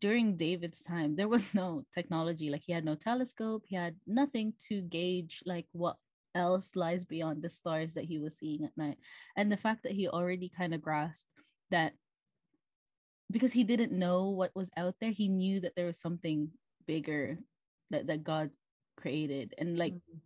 during 0.00 0.36
David's 0.36 0.82
time, 0.82 1.16
there 1.16 1.28
was 1.28 1.48
no 1.54 1.84
technology. 1.94 2.50
Like, 2.50 2.62
he 2.66 2.72
had 2.72 2.84
no 2.84 2.94
telescope, 2.94 3.64
he 3.66 3.76
had 3.76 3.96
nothing 4.06 4.54
to 4.68 4.82
gauge, 4.82 5.42
like, 5.46 5.66
what 5.72 5.96
else 6.34 6.72
lies 6.76 7.04
beyond 7.04 7.42
the 7.42 7.50
stars 7.50 7.94
that 7.94 8.04
he 8.04 8.18
was 8.18 8.36
seeing 8.38 8.64
at 8.64 8.76
night. 8.76 8.98
And 9.36 9.50
the 9.52 9.56
fact 9.56 9.82
that 9.84 9.92
he 9.92 10.08
already 10.08 10.50
kind 10.50 10.74
of 10.74 10.82
grasped 10.82 11.28
that 11.70 11.94
because 13.30 13.52
he 13.52 13.64
didn't 13.64 13.92
know 13.92 14.28
what 14.30 14.54
was 14.54 14.70
out 14.76 14.94
there, 15.00 15.10
he 15.10 15.28
knew 15.28 15.60
that 15.60 15.74
there 15.76 15.86
was 15.86 15.98
something 15.98 16.50
bigger 16.86 17.38
that, 17.90 18.06
that 18.06 18.24
God 18.24 18.50
created. 18.96 19.54
And, 19.58 19.76
like, 19.78 19.94
Mhm. 19.94 20.20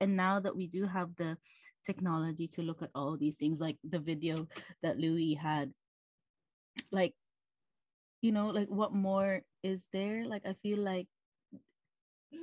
And 0.00 0.16
now 0.16 0.40
that 0.40 0.56
we 0.56 0.66
do 0.66 0.86
have 0.86 1.10
the 1.16 1.36
technology 1.84 2.48
to 2.48 2.62
look 2.62 2.82
at 2.82 2.90
all 2.94 3.16
these 3.16 3.36
things 3.38 3.60
like 3.60 3.78
the 3.86 4.00
video 4.02 4.48
that 4.82 4.98
louie 4.98 5.34
had 5.38 5.70
like 6.90 7.14
you 8.22 8.32
know 8.32 8.48
like 8.50 8.68
what 8.68 8.92
more 8.92 9.42
is 9.62 9.86
there? 9.92 10.26
Like 10.26 10.42
i 10.46 10.54
feel 10.62 10.78
like 10.78 11.06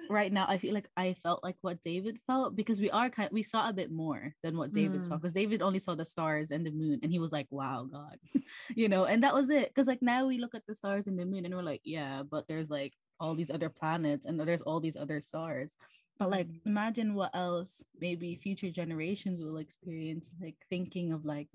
right 0.09 0.31
now 0.31 0.45
i 0.49 0.57
feel 0.57 0.73
like 0.73 0.87
i 0.97 1.13
felt 1.23 1.43
like 1.43 1.55
what 1.61 1.81
david 1.83 2.17
felt 2.25 2.55
because 2.55 2.79
we 2.79 2.89
are 2.91 3.09
kind 3.09 3.29
we 3.31 3.43
saw 3.43 3.67
a 3.69 3.73
bit 3.73 3.91
more 3.91 4.33
than 4.43 4.57
what 4.57 4.71
david 4.71 5.03
saw 5.05 5.15
Mm. 5.15 5.19
because 5.21 5.33
david 5.33 5.61
only 5.61 5.79
saw 5.79 5.93
the 5.95 6.05
stars 6.05 6.51
and 6.51 6.65
the 6.65 6.71
moon 6.71 6.99
and 7.03 7.11
he 7.11 7.19
was 7.19 7.31
like 7.31 7.47
wow 7.51 7.87
god. 7.91 8.17
You 8.75 8.87
know 8.89 9.05
and 9.05 9.23
that 9.23 9.33
was 9.33 9.49
it. 9.49 9.69
Because 9.69 9.87
like 9.87 10.01
now 10.01 10.25
we 10.27 10.39
look 10.39 10.55
at 10.55 10.65
the 10.67 10.75
stars 10.75 11.07
and 11.07 11.17
the 11.19 11.25
moon 11.25 11.45
and 11.45 11.53
we're 11.55 11.71
like 11.73 11.81
yeah 11.83 12.23
but 12.23 12.47
there's 12.47 12.69
like 12.69 12.93
all 13.19 13.35
these 13.35 13.51
other 13.51 13.69
planets 13.69 14.25
and 14.25 14.39
there's 14.39 14.65
all 14.67 14.79
these 14.79 14.97
other 14.97 15.19
stars 15.21 15.75
but 16.23 16.31
like 16.31 16.47
Mhm. 16.47 16.61
imagine 16.65 17.15
what 17.15 17.35
else 17.35 17.83
maybe 17.99 18.35
future 18.35 18.71
generations 18.71 19.41
will 19.41 19.57
experience 19.57 20.31
like 20.41 20.55
thinking 20.69 21.11
of 21.11 21.25
like 21.25 21.49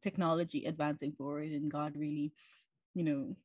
technology 0.00 0.64
advancing 0.66 1.12
forward 1.12 1.50
and 1.50 1.70
god 1.70 1.94
really 1.96 2.32
you 2.94 3.04
know 3.04 3.36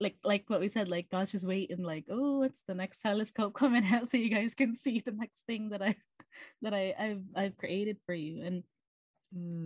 like 0.00 0.16
like 0.24 0.44
what 0.48 0.60
we 0.60 0.68
said 0.68 0.88
like 0.88 1.08
god's 1.10 1.32
just 1.32 1.46
waiting 1.46 1.82
like 1.82 2.04
oh 2.10 2.38
what's 2.40 2.62
the 2.64 2.74
next 2.74 3.00
telescope 3.00 3.54
coming 3.62 3.86
out 3.86 4.08
so 4.10 4.16
you 4.16 4.30
guys 4.30 4.54
can 4.54 4.74
see 4.74 5.00
the 5.00 5.12
next 5.12 5.46
thing 5.46 5.70
that 5.70 5.82
i 5.82 5.96
that 6.62 6.74
i 6.74 6.94
i've 6.98 7.24
i've 7.36 7.58
created 7.58 7.98
for 8.06 8.14
you 8.14 8.42
and 8.44 8.64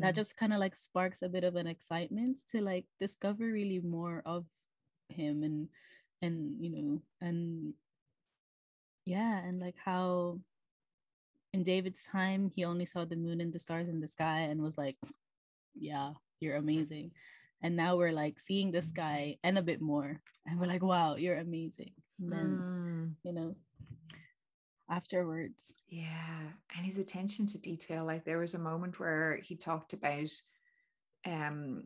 that 0.00 0.14
Mm. 0.14 0.14
just 0.14 0.36
kind 0.36 0.52
of 0.52 0.60
like 0.60 0.76
sparks 0.76 1.22
a 1.22 1.28
bit 1.28 1.44
of 1.44 1.56
an 1.56 1.66
excitement 1.66 2.38
to 2.50 2.60
like 2.60 2.86
discover 3.00 3.44
really 3.44 3.80
more 3.80 4.22
of 4.24 4.44
him 5.08 5.42
and 5.42 5.68
and 6.22 6.56
you 6.60 6.70
know 6.70 7.02
and 7.20 7.74
yeah 9.08 9.38
and 9.46 9.58
like 9.60 9.76
how 9.84 10.38
in 11.54 11.62
david's 11.62 12.02
time 12.04 12.50
he 12.54 12.64
only 12.64 12.84
saw 12.86 13.04
the 13.04 13.16
moon 13.16 13.40
and 13.40 13.52
the 13.52 13.58
stars 13.58 13.88
in 13.88 14.00
the 14.00 14.08
sky 14.08 14.40
and 14.50 14.60
was 14.60 14.76
like 14.76 14.96
yeah 15.74 16.12
you're 16.40 16.56
amazing 16.56 17.10
and 17.62 17.74
now 17.74 17.96
we're 17.96 18.12
like 18.12 18.38
seeing 18.38 18.70
the 18.70 18.82
sky 18.82 19.36
and 19.42 19.56
a 19.58 19.62
bit 19.70 19.80
more 19.80 20.20
and 20.46 20.60
we're 20.60 20.66
like 20.74 20.82
wow 20.82 21.16
you're 21.16 21.38
amazing 21.38 21.92
and 22.20 22.32
then 22.32 22.50
Mm. 22.62 23.14
you 23.24 23.32
know 23.32 23.56
afterwards 24.90 25.72
Yeah, 25.88 26.40
and 26.76 26.84
his 26.86 26.98
attention 26.98 27.46
to 27.48 27.58
detail. 27.58 28.04
Like 28.04 28.24
there 28.24 28.38
was 28.38 28.54
a 28.54 28.58
moment 28.58 28.98
where 29.00 29.36
he 29.42 29.54
talked 29.56 29.92
about, 29.92 30.30
um, 31.26 31.84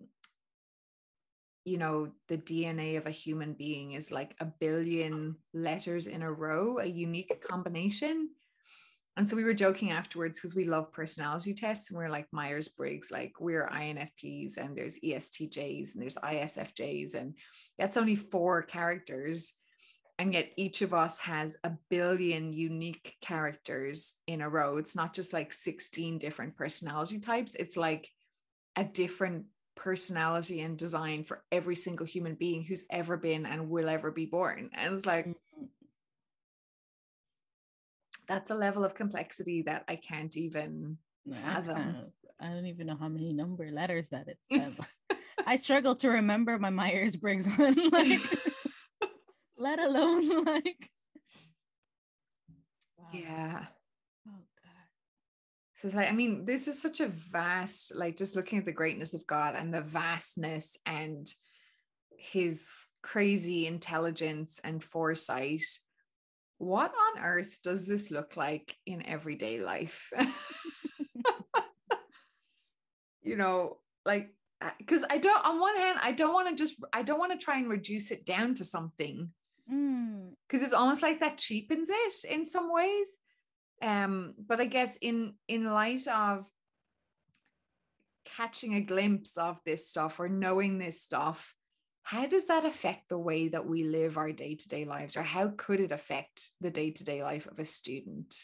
you 1.64 1.78
know, 1.78 2.10
the 2.28 2.38
DNA 2.38 2.96
of 2.96 3.06
a 3.06 3.10
human 3.10 3.52
being 3.54 3.92
is 3.92 4.10
like 4.10 4.34
a 4.40 4.46
billion 4.46 5.36
letters 5.54 6.06
in 6.06 6.22
a 6.22 6.32
row, 6.32 6.78
a 6.78 6.86
unique 6.86 7.40
combination. 7.48 8.30
And 9.16 9.28
so 9.28 9.36
we 9.36 9.44
were 9.44 9.54
joking 9.54 9.90
afterwards 9.90 10.38
because 10.38 10.56
we 10.56 10.64
love 10.64 10.92
personality 10.92 11.52
tests 11.52 11.90
and 11.90 11.98
we're 11.98 12.08
like 12.08 12.26
Myers 12.32 12.68
Briggs, 12.68 13.10
like 13.10 13.32
we're 13.38 13.68
INFPs 13.68 14.56
and 14.56 14.76
there's 14.76 14.98
ESTJs 15.00 15.94
and 15.94 16.02
there's 16.02 16.16
ISFJs, 16.16 17.14
and 17.14 17.34
that's 17.78 17.98
only 17.98 18.16
four 18.16 18.62
characters. 18.62 19.52
And 20.18 20.32
yet 20.32 20.52
each 20.56 20.82
of 20.82 20.94
us 20.94 21.18
has 21.20 21.56
a 21.62 21.72
billion 21.90 22.52
unique 22.52 23.14
characters 23.20 24.14
in 24.26 24.40
a 24.40 24.48
row. 24.48 24.78
It's 24.78 24.96
not 24.96 25.14
just 25.14 25.32
like 25.32 25.52
16 25.52 26.18
different 26.18 26.56
personality 26.56 27.18
types. 27.18 27.54
It's 27.54 27.76
like 27.76 28.08
a 28.76 28.84
different 28.84 29.44
personality 29.74 30.60
and 30.60 30.76
design 30.78 31.24
for 31.24 31.42
every 31.50 31.74
single 31.76 32.06
human 32.06 32.34
being 32.34 32.62
who's 32.62 32.84
ever 32.90 33.16
been 33.16 33.46
and 33.46 33.68
will 33.70 33.88
ever 33.88 34.10
be 34.10 34.26
born 34.26 34.70
and 34.74 34.94
it's 34.94 35.06
like 35.06 35.26
Mhm. 35.26 35.34
that's 38.28 38.50
a 38.50 38.54
level 38.54 38.84
of 38.84 38.94
complexity 38.94 39.62
that 39.62 39.84
i 39.88 39.96
can't 39.96 40.36
even 40.36 40.98
I, 41.32 41.36
Fathom. 41.40 41.74
can't- 41.76 42.12
I 42.40 42.48
don't 42.48 42.66
even 42.66 42.86
know 42.88 42.96
how 42.96 43.08
many 43.08 43.32
number 43.32 43.70
letters 43.70 44.06
that 44.10 44.26
it's. 44.26 44.78
i 45.46 45.56
struggle 45.56 45.94
to 45.96 46.08
remember 46.08 46.58
my 46.58 46.70
myers-briggs 46.70 47.46
one 47.56 47.76
like 47.92 48.20
let 49.56 49.78
alone 49.78 50.44
like 50.44 50.90
Wow. 52.98 53.08
yeah 53.14 53.64
So 55.82 55.88
it's 55.88 55.96
like, 55.96 56.08
I 56.08 56.14
mean, 56.14 56.44
this 56.44 56.68
is 56.68 56.80
such 56.80 57.00
a 57.00 57.08
vast, 57.08 57.96
like 57.96 58.16
just 58.16 58.36
looking 58.36 58.60
at 58.60 58.64
the 58.64 58.70
greatness 58.70 59.14
of 59.14 59.26
God 59.26 59.56
and 59.56 59.74
the 59.74 59.80
vastness 59.80 60.78
and 60.86 61.26
his 62.16 62.68
crazy 63.02 63.66
intelligence 63.66 64.60
and 64.62 64.80
foresight. 64.80 65.64
What 66.58 66.92
on 66.92 67.24
earth 67.24 67.58
does 67.64 67.88
this 67.88 68.12
look 68.12 68.36
like 68.36 68.76
in 68.86 69.04
everyday 69.04 69.58
life? 69.58 70.12
you 73.22 73.34
know, 73.34 73.78
like, 74.06 74.32
because 74.78 75.04
I 75.10 75.18
don't, 75.18 75.44
on 75.44 75.58
one 75.58 75.76
hand, 75.78 75.98
I 76.00 76.12
don't 76.12 76.32
want 76.32 76.48
to 76.48 76.54
just, 76.54 76.76
I 76.92 77.02
don't 77.02 77.18
want 77.18 77.32
to 77.32 77.44
try 77.44 77.58
and 77.58 77.68
reduce 77.68 78.12
it 78.12 78.24
down 78.24 78.54
to 78.54 78.64
something 78.64 79.32
Mm, 79.70 80.32
because 80.46 80.60
it's 80.60 80.72
almost 80.72 81.02
like 81.02 81.20
that 81.20 81.38
cheapens 81.38 81.88
it 81.88 82.24
in 82.28 82.44
some 82.44 82.72
ways 82.72 83.20
um 83.82 84.34
but 84.38 84.60
i 84.60 84.64
guess 84.64 84.96
in 84.98 85.34
in 85.48 85.64
light 85.64 86.06
of 86.06 86.48
catching 88.24 88.74
a 88.74 88.80
glimpse 88.80 89.36
of 89.36 89.60
this 89.64 89.88
stuff 89.88 90.20
or 90.20 90.28
knowing 90.28 90.78
this 90.78 91.02
stuff 91.02 91.54
how 92.04 92.26
does 92.26 92.46
that 92.46 92.64
affect 92.64 93.08
the 93.08 93.18
way 93.18 93.48
that 93.48 93.66
we 93.66 93.84
live 93.84 94.16
our 94.16 94.32
day-to-day 94.32 94.84
lives 94.84 95.16
or 95.16 95.22
how 95.22 95.52
could 95.56 95.80
it 95.80 95.92
affect 95.92 96.50
the 96.60 96.70
day-to-day 96.70 97.22
life 97.22 97.46
of 97.46 97.58
a 97.58 97.64
student? 97.64 98.34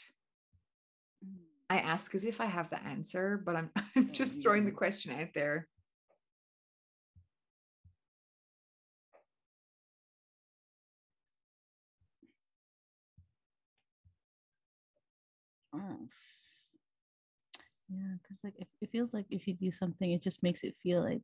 Mm. 1.25 1.37
i 1.71 1.79
ask 1.79 2.15
as 2.15 2.25
if 2.25 2.41
i 2.41 2.47
have 2.47 2.71
the 2.71 2.83
answer 2.83 3.41
but 3.45 3.57
i'm, 3.57 3.71
I'm 3.97 4.13
just 4.13 4.43
throwing 4.43 4.65
the 4.65 4.73
question 4.73 5.13
out 5.13 5.33
there 5.35 5.69
oh. 15.75 16.09
yeah 17.89 18.15
because 18.23 18.39
like 18.45 18.55
it, 18.59 18.69
it 18.81 18.91
feels 18.91 19.13
like 19.13 19.27
if 19.31 19.47
you 19.47 19.55
do 19.55 19.71
something 19.71 20.13
it 20.13 20.23
just 20.23 20.43
makes 20.43 20.63
it 20.65 20.75
feel 20.83 21.03
like 21.03 21.23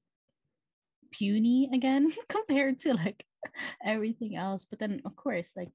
puny 1.12 1.70
again 1.72 2.12
compared 2.28 2.78
to 2.78 2.94
like 2.94 3.24
everything 3.84 4.36
else 4.36 4.66
but 4.68 4.78
then 4.78 5.00
of 5.04 5.14
course 5.16 5.50
like 5.56 5.70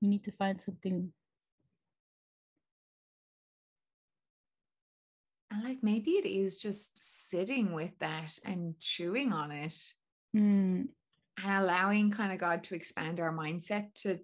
you 0.00 0.08
need 0.08 0.24
to 0.24 0.32
find 0.32 0.60
something 0.60 1.12
and 5.50 5.64
like 5.64 5.78
maybe 5.82 6.12
it 6.12 6.26
is 6.26 6.58
just 6.58 7.30
sitting 7.30 7.72
with 7.72 7.96
that 8.00 8.38
and 8.44 8.78
chewing 8.78 9.32
on 9.32 9.50
it 9.50 9.92
mm. 10.36 10.40
and 10.82 10.88
allowing 11.44 12.10
kind 12.10 12.32
of 12.32 12.38
god 12.38 12.62
to 12.62 12.74
expand 12.74 13.20
our 13.20 13.32
mindset 13.32 13.94
to 13.94 14.18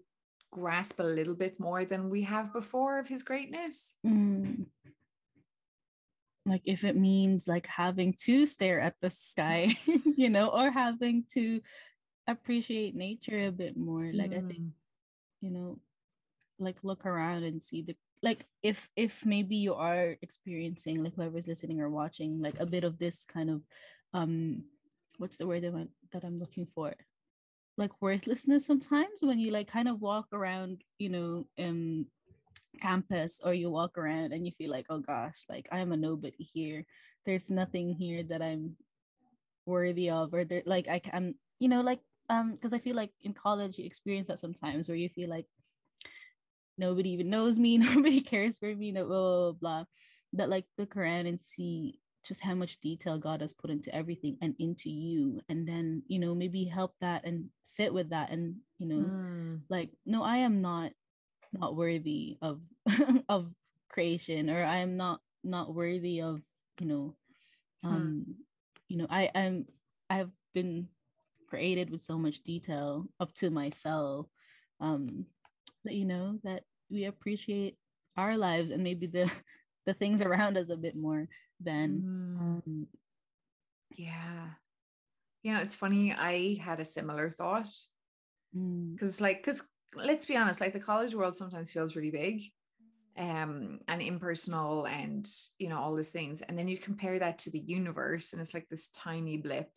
grasp 0.53 1.01
a 1.01 1.03
little 1.03 1.35
bit 1.35 1.59
more 1.59 1.85
than 1.85 2.11
we 2.11 2.23
have 2.23 2.53
before 2.53 3.01
of 3.01 3.09
his 3.09 3.25
greatness. 3.25 3.97
mm. 4.07 4.67
Like 6.45 6.63
if 6.65 6.85
it 6.85 6.97
means 6.97 7.49
like 7.49 7.67
having 7.67 8.15
to 8.27 8.47
stare 8.47 8.81
at 8.81 8.95
the 9.01 9.11
sky, 9.11 9.75
you 10.17 10.29
know, 10.29 10.49
or 10.49 10.71
having 10.71 11.25
to 11.35 11.61
appreciate 12.27 12.95
nature 12.95 13.47
a 13.47 13.53
bit 13.53 13.77
more. 13.77 14.11
Like 14.13 14.33
I 14.33 14.43
think, 14.43 14.61
Mm. 14.61 14.71
you 15.41 15.51
know, 15.51 15.79
like 16.59 16.83
look 16.83 17.07
around 17.07 17.43
and 17.45 17.63
see 17.63 17.83
the 17.83 17.97
like 18.23 18.47
if 18.63 18.89
if 18.95 19.27
maybe 19.27 19.57
you 19.57 19.75
are 19.75 20.17
experiencing 20.23 21.03
like 21.03 21.15
whoever's 21.15 21.47
listening 21.49 21.81
or 21.81 21.91
watching 21.91 22.41
like 22.41 22.59
a 22.61 22.67
bit 22.67 22.85
of 22.85 22.99
this 22.99 23.25
kind 23.25 23.51
of 23.51 23.63
um 24.15 24.63
what's 25.19 25.37
the 25.39 25.47
word 25.47 25.63
that, 25.63 25.75
I, 25.75 25.87
that 26.13 26.25
i'm 26.25 26.39
looking 26.39 26.67
for 26.75 26.95
like 27.79 27.91
worthlessness 28.01 28.67
sometimes 28.67 29.23
when 29.23 29.39
you 29.39 29.51
like 29.51 29.69
kind 29.69 29.89
of 29.89 30.01
walk 30.01 30.27
around 30.33 30.83
you 30.99 31.09
know 31.09 31.47
um 31.59 32.07
campus 32.81 33.41
or 33.45 33.55
you 33.55 33.71
walk 33.71 33.97
around 33.97 34.33
and 34.33 34.47
you 34.47 34.53
feel 34.59 34.71
like 34.71 34.87
oh 34.91 34.99
gosh 34.99 35.45
like 35.49 35.69
i'm 35.73 35.93
a 35.93 35.97
nobody 35.97 36.49
here. 36.53 36.85
There's 37.25 37.51
nothing 37.51 37.95
here 37.95 38.25
that 38.25 38.43
i'm 38.43 38.77
worthy 39.65 40.11
of 40.11 40.35
or 40.35 40.45
there 40.45 40.63
like 40.67 40.89
i 40.89 40.99
can 40.99 41.35
you 41.61 41.69
know 41.69 41.83
like 41.83 42.01
um 42.29 42.53
because 42.53 42.73
i 42.73 42.79
feel 42.79 42.97
like 42.97 43.13
in 43.21 43.33
college 43.33 43.79
you 43.79 43.85
experience 43.85 44.27
that 44.27 44.41
sometimes 44.41 44.89
where 44.89 44.97
you 44.99 45.09
feel 45.09 45.31
like 45.31 45.47
nobody 46.79 47.11
even 47.11 47.31
knows 47.31 47.59
me. 47.59 47.79
Nobody 47.79 48.21
cares 48.21 48.59
for 48.59 48.75
me. 48.75 48.93
No 48.93 49.07
blah 49.07 49.17
blah 49.17 49.53
blah, 49.53 49.85
but 50.33 50.49
like 50.49 50.67
look 50.79 50.97
around 50.97 51.27
and 51.27 51.41
see 51.41 52.01
just 52.25 52.43
how 52.43 52.55
much 52.55 52.81
detail 52.81 53.19
god 53.19 53.41
has 53.41 53.53
put 53.53 53.71
into 53.71 53.95
everything 53.95 54.37
and 54.41 54.55
into 54.59 54.91
you 54.91 55.41
and 55.49 55.67
then 55.69 56.03
you 56.09 56.19
know 56.19 56.35
maybe 56.35 56.65
help 56.65 56.95
that 57.01 57.25
and 57.25 57.47
sit 57.63 57.93
with 57.93 58.11
that 58.11 58.31
and 58.31 58.57
you 58.79 58.87
know 58.87 59.13
Mm. 59.13 59.61
like 59.71 59.91
no 60.07 60.23
i 60.23 60.37
am 60.39 60.61
not 60.63 60.93
not 61.53 61.77
worthy 61.77 62.37
of 62.43 62.61
of 63.29 63.47
creation 63.89 64.51
or 64.51 64.65
i 64.65 64.79
am 64.79 64.97
not 64.97 65.21
not 65.45 65.75
worthy 65.75 66.21
of 66.21 66.41
you 66.81 66.87
know 66.87 67.15
Hmm. 67.89 67.91
um 67.91 68.25
you 68.89 68.97
know 68.97 69.07
i 69.11 69.25
am 69.35 69.67
i've 70.11 70.31
been 70.55 70.89
created 71.49 71.91
with 71.91 72.03
so 72.03 72.19
much 72.19 72.43
detail 72.43 73.07
up 73.21 73.33
to 73.35 73.51
myself 73.51 74.27
um 74.81 75.27
that 75.85 75.95
you 75.95 76.05
know 76.05 76.39
that 76.45 76.63
we 76.91 77.05
appreciate 77.05 77.77
our 78.17 78.37
lives 78.37 78.71
and 78.71 78.83
maybe 78.83 79.07
the 79.07 79.31
the 79.87 79.95
things 79.95 80.23
around 80.23 80.57
us 80.57 80.71
a 80.71 80.77
bit 80.77 80.97
more 80.97 81.27
than 81.65 82.05
Mm. 82.39 82.63
um 82.65 82.87
Yeah. 83.97 84.49
You 85.43 85.55
know, 85.55 85.61
it's 85.61 85.75
funny. 85.75 86.13
I 86.13 86.59
had 86.61 86.81
a 86.81 86.85
similar 86.85 87.29
thought 87.29 87.69
mm, 88.57 88.93
because, 88.95 89.21
like, 89.21 89.39
because 89.39 89.63
let's 89.95 90.27
be 90.27 90.37
honest, 90.37 90.61
like 90.61 90.73
the 90.73 90.81
college 90.81 91.15
world 91.15 91.35
sometimes 91.35 91.71
feels 91.73 91.97
really 91.97 92.11
big 92.11 92.43
um 93.19 93.81
and 93.89 94.01
impersonal 94.01 94.87
and 94.87 95.31
you 95.59 95.69
know 95.69 95.79
all 95.79 95.95
these 95.95 96.09
things 96.09 96.41
and 96.41 96.59
then 96.59 96.67
you 96.67 96.79
compare 96.79 97.19
that 97.19 97.39
to 97.39 97.51
the 97.51 97.59
universe 97.59 98.33
and 98.33 98.41
it's 98.41 98.55
like 98.55 98.67
this 98.71 98.89
tiny 98.89 99.37
blip 99.37 99.71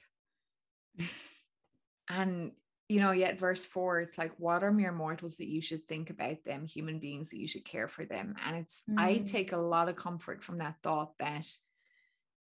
and 2.09 2.53
you 2.87 3.01
know 3.01 3.11
yet 3.11 3.37
verse 3.37 3.65
4 3.65 3.99
it's 3.99 4.17
like 4.17 4.31
what 4.37 4.63
are 4.63 4.71
mere 4.71 4.93
mortals 4.93 5.35
that 5.35 5.49
you 5.49 5.61
should 5.61 5.85
think 5.85 6.09
about 6.09 6.45
them 6.45 6.65
human 6.65 6.99
beings 6.99 7.29
that 7.31 7.39
you 7.39 7.47
should 7.47 7.65
care 7.65 7.89
for 7.89 8.05
them 8.05 8.35
and 8.45 8.55
it's 8.55 8.83
i 8.97 9.17
Mm. 9.17 9.25
take 9.25 9.51
a 9.51 9.57
lot 9.57 9.89
of 9.89 9.97
comfort 9.97 10.41
from 10.43 10.59
that 10.59 10.77
thought 10.81 11.11
that 11.19 11.45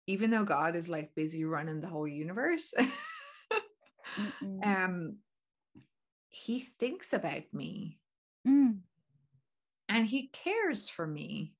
even 0.06 0.30
though 0.30 0.44
god 0.44 0.76
is 0.76 0.88
like 0.88 1.14
busy 1.14 1.44
running 1.44 1.80
the 1.80 1.88
whole 1.88 2.08
universe 2.08 2.74
um 4.64 5.16
he 6.32 6.58
thinks 6.58 7.12
about 7.12 7.42
me. 7.52 7.98
Mm, 8.48 8.78
and 9.88 10.06
he 10.06 10.28
cares 10.28 10.88
for 10.88 11.06
me. 11.06 11.54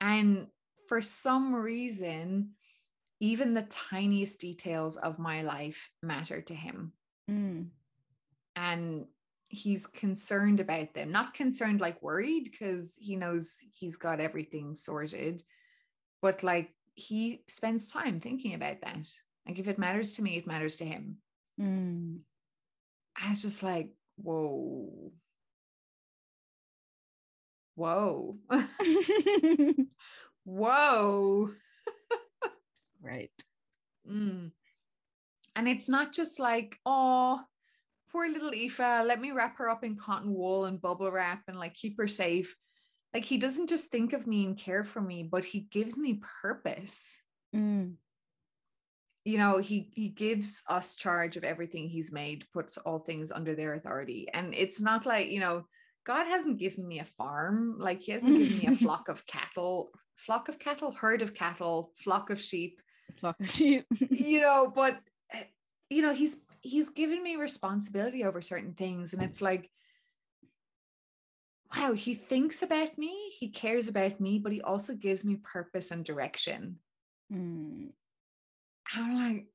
And 0.00 0.48
for 0.88 1.00
some 1.00 1.54
reason 1.54 2.50
even 3.20 3.54
the 3.54 3.62
tiniest 3.62 4.40
details 4.40 4.96
of 4.96 5.20
my 5.20 5.42
life 5.42 5.92
matter 6.02 6.40
to 6.40 6.54
him. 6.54 6.92
Mm, 7.30 7.68
and 8.56 9.06
he's 9.48 9.86
concerned 9.86 10.58
about 10.58 10.92
them. 10.92 11.12
Not 11.12 11.32
concerned 11.32 11.80
like 11.80 12.02
worried 12.02 12.48
because 12.50 12.98
he 13.00 13.14
knows 13.14 13.60
he's 13.78 13.96
got 13.96 14.18
everything 14.18 14.74
sorted 14.74 15.44
but 16.22 16.42
like 16.42 16.70
he 16.94 17.42
spends 17.48 17.92
time 17.92 18.20
thinking 18.20 18.54
about 18.54 18.80
that 18.82 19.06
like 19.46 19.58
if 19.58 19.68
it 19.68 19.78
matters 19.78 20.12
to 20.12 20.22
me 20.22 20.36
it 20.36 20.46
matters 20.46 20.76
to 20.76 20.84
him 20.84 21.16
mm. 21.60 22.18
I 23.20 23.30
was 23.30 23.42
just 23.42 23.62
like, 23.62 23.90
whoa. 24.16 25.12
Whoa. 27.74 28.38
whoa. 30.44 31.50
right 33.02 33.30
Mm. 34.10 34.50
And 35.54 35.68
it's 35.68 35.88
not 35.88 36.12
just 36.12 36.40
like, 36.40 36.76
oh, 36.84 37.40
poor 38.10 38.26
little 38.26 38.52
Aoife, 38.52 38.80
let 38.80 39.20
me 39.20 39.30
wrap 39.30 39.58
her 39.58 39.68
up 39.68 39.84
in 39.84 39.96
cotton 39.96 40.34
wool 40.34 40.64
and 40.64 40.80
bubble 40.80 41.10
wrap 41.10 41.42
and 41.46 41.56
like 41.56 41.74
keep 41.74 41.98
her 41.98 42.08
safe. 42.08 42.56
Like 43.14 43.24
he 43.24 43.36
doesn't 43.36 43.68
just 43.68 43.90
think 43.90 44.12
of 44.12 44.26
me 44.26 44.44
and 44.46 44.56
care 44.56 44.84
for 44.84 45.00
me, 45.00 45.22
but 45.22 45.44
he 45.44 45.60
gives 45.60 45.98
me 45.98 46.20
purpose. 46.42 47.20
mm, 47.54 47.94
you 49.24 49.38
know 49.38 49.58
he 49.58 49.90
he 49.94 50.08
gives 50.08 50.62
us 50.68 50.96
charge 50.96 51.36
of 51.36 51.44
everything 51.44 51.88
he's 51.88 52.10
made 52.10 52.44
puts 52.52 52.76
all 52.78 52.98
things 52.98 53.30
under 53.30 53.54
their 53.54 53.74
authority. 53.74 54.28
And 54.32 54.54
it's 54.54 54.80
not 54.80 55.06
like 55.06 55.30
you 55.30 55.40
know 55.40 55.66
god 56.04 56.26
hasn't 56.26 56.58
given 56.58 56.86
me 56.86 56.98
a 57.00 57.04
farm. 57.04 57.76
Like 57.78 58.02
he 58.02 58.12
hasn't 58.12 58.36
given 58.36 58.58
me 58.58 58.66
a 58.66 58.76
flock 58.84 59.08
of 59.08 59.26
cattle 59.26 59.92
flock 60.16 60.48
of 60.48 60.58
cattle 60.58 60.92
herd 60.92 61.22
of 61.22 61.34
cattle 61.34 61.92
flock 61.96 62.30
of 62.30 62.40
sheep. 62.40 62.80
Flock 63.16 63.38
of 63.40 63.50
sheep. 63.50 63.86
You 64.10 64.40
know 64.40 64.72
but 64.74 64.98
eh, 65.32 65.44
you 65.90 66.02
know 66.02 66.14
he's 66.14 66.36
he's 66.62 66.90
given 66.90 67.22
me 67.22 67.36
responsibility 67.36 68.24
over 68.24 68.40
certain 68.40 68.72
things. 68.72 69.12
And 69.12 69.22
it's 69.22 69.42
like 69.42 69.70
wow 71.76 71.92
he 71.92 72.14
thinks 72.14 72.62
about 72.62 72.96
me 72.98 73.30
he 73.38 73.48
cares 73.48 73.88
about 73.88 74.20
me 74.20 74.38
but 74.38 74.52
he 74.52 74.60
also 74.60 74.94
gives 74.94 75.24
me 75.24 75.36
purpose 75.36 75.90
and 75.90 76.04
direction 76.04 76.78
Mm, 77.32 77.92
I'm 78.94 79.18
like, 79.18 79.46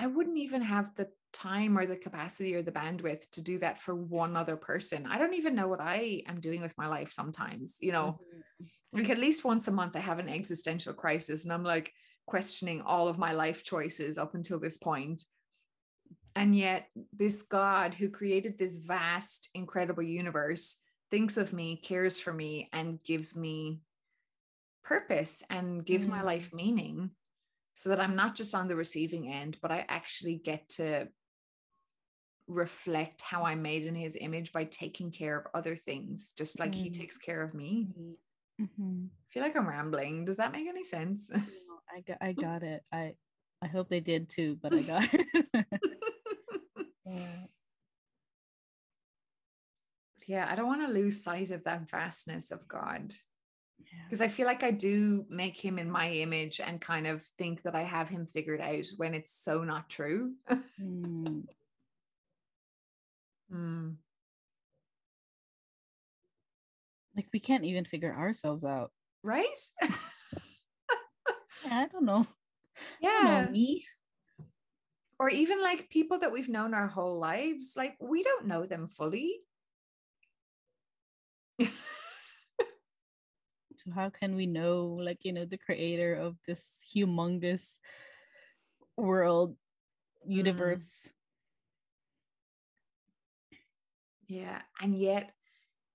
I 0.00 0.06
wouldn't 0.06 0.38
even 0.38 0.62
have 0.62 0.94
the 0.94 1.08
time 1.32 1.76
or 1.78 1.86
the 1.86 1.96
capacity 1.96 2.54
or 2.54 2.62
the 2.62 2.72
bandwidth 2.72 3.30
to 3.32 3.42
do 3.42 3.58
that 3.58 3.80
for 3.80 3.94
one 3.94 4.36
other 4.36 4.56
person. 4.56 5.06
I 5.06 5.18
don't 5.18 5.34
even 5.34 5.54
know 5.54 5.68
what 5.68 5.80
I 5.80 6.22
am 6.26 6.40
doing 6.40 6.62
with 6.62 6.76
my 6.78 6.86
life 6.86 7.10
sometimes, 7.10 7.76
you 7.80 7.92
know, 7.92 8.20
mhm, 8.20 8.70
like 8.92 9.10
at 9.10 9.18
least 9.18 9.44
once 9.44 9.68
a 9.68 9.72
month 9.72 9.96
I 9.96 10.00
have 10.00 10.18
an 10.18 10.28
existential 10.28 10.94
crisis 10.94 11.44
and 11.44 11.52
I'm 11.52 11.64
like 11.64 11.92
questioning 12.26 12.82
all 12.82 13.08
of 13.08 13.18
my 13.18 13.32
life 13.32 13.64
choices 13.64 14.18
up 14.18 14.34
until 14.34 14.60
this 14.60 14.78
point. 14.78 15.22
And 16.34 16.56
yet, 16.56 16.88
this 17.12 17.42
God 17.42 17.94
who 17.94 18.08
created 18.10 18.58
this 18.58 18.78
vast, 18.78 19.50
incredible 19.54 20.02
universe 20.02 20.78
thinks 21.10 21.36
of 21.36 21.52
me, 21.52 21.76
cares 21.76 22.18
for 22.18 22.32
me, 22.32 22.68
and 22.72 23.02
gives 23.02 23.36
me 23.36 23.82
purpose 24.82 25.42
and 25.50 25.84
gives 25.84 26.08
my 26.08 26.22
Mm. 26.22 26.24
life 26.24 26.52
meaning 26.52 27.10
so 27.74 27.88
that 27.90 28.00
I'm 28.00 28.16
not 28.16 28.34
just 28.34 28.54
on 28.54 28.68
the 28.68 28.76
receiving 28.76 29.30
end, 29.32 29.58
but 29.62 29.70
I 29.70 29.84
actually 29.88 30.36
get 30.36 30.68
to 30.70 31.08
reflect 32.48 33.22
how 33.22 33.44
I'm 33.44 33.62
made 33.62 33.84
in 33.86 33.94
his 33.94 34.16
image 34.20 34.52
by 34.52 34.64
taking 34.64 35.10
care 35.10 35.38
of 35.38 35.46
other 35.54 35.76
things, 35.76 36.32
just 36.36 36.58
like 36.60 36.74
he 36.74 36.90
Mm. 36.90 36.98
takes 36.98 37.16
care 37.18 37.42
of 37.42 37.54
me. 37.54 37.92
mhm. 38.58 39.10
I 39.10 39.32
feel 39.32 39.42
like 39.42 39.56
I'm 39.56 39.68
rambling. 39.68 40.24
Does 40.24 40.36
that 40.36 40.52
make 40.52 40.68
any 40.68 40.84
sense? 40.84 41.30
No, 41.46 41.80
I 41.90 42.00
got 42.00 42.18
I 42.20 42.32
got 42.32 42.62
it. 42.62 42.84
I 42.92 43.14
I 43.60 43.66
hope 43.66 43.88
they 43.88 44.00
did 44.00 44.28
too, 44.28 44.56
but 44.60 44.74
I 44.74 44.82
got 44.82 45.08
it. 45.12 45.46
yeah. 47.06 47.46
yeah, 50.26 50.46
I 50.50 50.54
don't 50.54 50.66
want 50.66 50.86
to 50.86 50.92
lose 50.92 51.22
sight 51.22 51.50
of 51.50 51.64
that 51.64 51.88
vastness 51.90 52.50
of 52.50 52.66
God 52.68 53.12
Yeah. 53.78 54.00
because 54.04 54.20
I 54.20 54.28
feel 54.28 54.46
like 54.46 54.62
I 54.62 54.70
do 54.70 55.24
make 55.28 55.56
him 55.56 55.78
in 55.78 55.90
my 55.90 56.08
image 56.10 56.60
and 56.60 56.80
kind 56.80 57.06
of 57.06 57.22
think 57.22 57.62
that 57.62 57.74
I 57.74 57.82
have 57.82 58.08
him 58.08 58.26
figured 58.26 58.60
out 58.60 58.86
when 58.96 59.14
it's 59.14 59.32
so 59.34 59.64
not 59.64 59.88
true. 59.88 60.34
Mm, 60.80 61.44
Mm. 63.52 63.96
like 67.14 67.26
we 67.32 67.38
can't 67.40 67.64
even 67.64 67.84
figure 67.84 68.14
ourselves 68.14 68.64
out. 68.64 68.90
Right? 69.22 69.58
Yeah, 71.64 71.78
I 71.78 71.86
don't 71.86 72.04
know. 72.04 72.26
I 73.02 73.06
don't 73.06 73.24
yeah. 73.24 73.44
know 73.44 73.50
me. 73.52 73.84
Or 75.22 75.28
even 75.28 75.62
like 75.62 75.88
people 75.88 76.18
that 76.18 76.32
we've 76.32 76.48
known 76.48 76.74
our 76.74 76.88
whole 76.88 77.20
lives, 77.20 77.76
like 77.76 77.96
we 78.00 78.24
don't 78.24 78.46
know 78.48 78.66
them 78.66 78.88
fully. 78.88 79.38
So 83.76 83.92
how 83.94 84.10
can 84.10 84.34
we 84.34 84.46
know, 84.46 84.98
like, 85.00 85.24
you 85.24 85.32
know, 85.32 85.44
the 85.44 85.58
creator 85.58 86.14
of 86.14 86.36
this 86.44 86.84
humongous 86.92 87.78
world, 88.96 89.56
Mm. 90.24 90.32
universe? 90.32 91.08
Yeah. 94.26 94.62
And 94.80 94.98
yet 94.98 95.32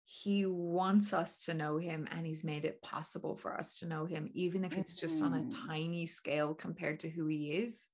he 0.05 0.45
wants 0.45 1.11
us 1.11 1.45
to 1.45 1.53
know 1.53 1.77
him 1.77 2.07
and 2.11 2.25
he's 2.25 2.45
made 2.45 2.63
it 2.63 2.81
possible 2.81 3.35
for 3.35 3.57
us 3.57 3.79
to 3.79 3.87
know 3.87 4.05
him, 4.05 4.29
even 4.33 4.63
if 4.63 4.77
it's 4.77 4.95
just 4.95 5.21
on 5.21 5.33
a 5.33 5.41
Mhm. 5.41 5.67
tiny 5.67 6.05
scale 6.05 6.55
compared 6.55 7.01
to 7.01 7.09
who 7.09 7.27
he 7.27 7.53
is. 7.55 7.89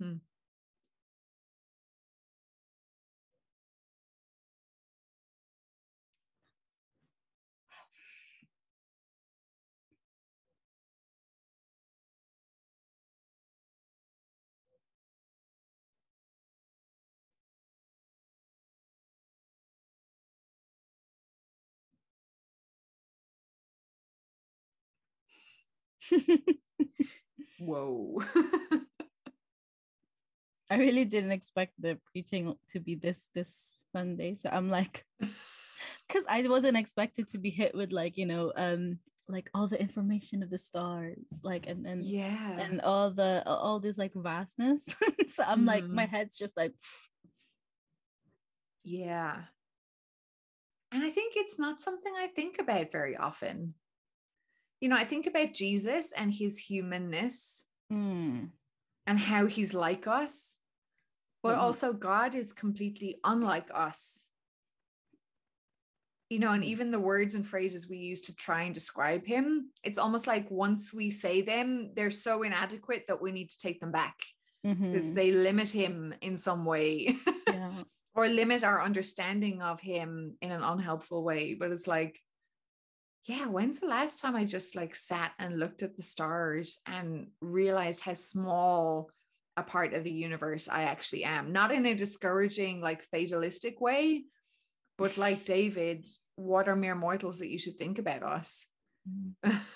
Hmm. 0.00 0.16
Whoa. 27.58 28.22
I 30.70 30.76
really 30.76 31.04
didn't 31.04 31.30
expect 31.30 31.74
the 31.78 31.98
preaching 32.10 32.54
to 32.70 32.80
be 32.80 32.96
this 32.96 33.28
this 33.34 33.86
Sunday. 33.92 34.36
So 34.36 34.50
I'm 34.52 34.68
like, 34.68 35.04
because 35.20 36.24
I 36.28 36.42
wasn't 36.48 36.76
expected 36.76 37.28
to 37.28 37.38
be 37.38 37.50
hit 37.50 37.74
with 37.74 37.92
like, 37.92 38.16
you 38.16 38.26
know, 38.26 38.52
um, 38.56 38.98
like 39.28 39.50
all 39.54 39.68
the 39.68 39.80
information 39.80 40.42
of 40.42 40.50
the 40.50 40.58
stars, 40.58 41.26
like 41.42 41.66
and 41.66 41.86
and 41.86 42.02
yeah. 42.02 42.58
and 42.58 42.80
all 42.80 43.10
the 43.10 43.42
all 43.46 43.80
this 43.80 43.98
like 43.98 44.12
vastness. 44.14 44.84
so 45.34 45.44
I'm 45.46 45.66
like, 45.66 45.84
my 45.84 46.06
Mhm. 46.06 46.10
head's 46.10 46.36
just 46.36 46.56
like 46.56 46.74
Yeah. 48.84 49.42
And 50.92 51.02
I 51.02 51.10
think 51.10 51.34
it's 51.36 51.58
not 51.58 51.80
something 51.80 52.12
I 52.16 52.28
think 52.28 52.58
about 52.60 52.92
very 52.92 53.16
often. 53.16 53.74
You 54.80 54.88
know, 54.88 54.96
I 54.96 55.04
think 55.04 55.26
about 55.26 55.54
Jesus 55.54 56.12
and 56.12 56.32
his 56.32 56.58
humanness 56.58 57.66
mm, 57.92 58.50
and 59.06 59.18
how 59.18 59.46
he's 59.46 59.74
like 59.74 60.06
us, 60.06 60.58
but 61.42 61.56
Mhm. 61.56 61.60
also 61.60 61.92
God 61.92 62.34
is 62.34 62.52
completely 62.52 63.18
unlike 63.24 63.70
us. 63.72 64.26
You 66.28 66.40
know, 66.40 66.52
and 66.52 66.62
Mhm. 66.62 66.66
even 66.66 66.90
the 66.90 66.98
words 67.00 67.34
and 67.36 67.46
phrases 67.46 67.88
we 67.88 67.98
use 67.98 68.20
to 68.22 68.34
try 68.34 68.62
and 68.62 68.74
describe 68.74 69.24
him, 69.24 69.70
it's 69.84 69.98
almost 69.98 70.26
like 70.26 70.50
once 70.50 70.92
we 70.92 71.10
say 71.10 71.40
them, 71.42 71.92
they're 71.94 72.10
so 72.10 72.42
inadequate 72.42 73.04
that 73.06 73.22
we 73.22 73.30
need 73.30 73.50
to 73.50 73.58
take 73.58 73.78
them 73.80 73.92
back 73.92 74.24
because 74.90 75.12
mhm, 75.12 75.14
they 75.14 75.30
limit 75.30 75.70
him 75.70 76.14
in 76.20 76.36
some 76.36 76.64
way. 76.64 77.14
yeah. 77.46 77.84
or 78.14 78.28
limit 78.28 78.64
our 78.64 78.82
understanding 78.82 79.62
of 79.62 79.80
him 79.80 80.36
in 80.40 80.50
an 80.50 80.62
unhelpful 80.62 81.22
way 81.22 81.54
but 81.54 81.70
it's 81.70 81.86
like 81.86 82.18
yeah 83.26 83.46
when's 83.46 83.80
the 83.80 83.86
last 83.86 84.18
time 84.18 84.36
i 84.36 84.44
just 84.44 84.76
like 84.76 84.94
sat 84.94 85.32
and 85.38 85.58
looked 85.58 85.82
at 85.82 85.96
the 85.96 86.02
stars 86.02 86.78
and 86.86 87.28
realized 87.40 88.02
how 88.02 88.14
small 88.14 89.10
a 89.56 89.62
part 89.62 89.94
of 89.94 90.04
the 90.04 90.10
universe 90.10 90.68
i 90.68 90.82
actually 90.82 91.24
am? 91.24 91.52
Not 91.52 91.72
in 91.72 91.86
a 91.86 91.94
discouraging 91.94 92.80
like 92.80 93.02
fatalistic 93.02 93.80
way 93.80 94.24
but 94.98 95.16
like 95.16 95.44
david 95.44 96.06
what 96.36 96.68
are 96.68 96.76
mere 96.76 96.94
mortals 96.94 97.38
that 97.38 97.48
you 97.48 97.58
should 97.58 97.78
think 97.78 97.98
about 97.98 98.22
us? 98.22 98.66
Mm. 99.08 99.54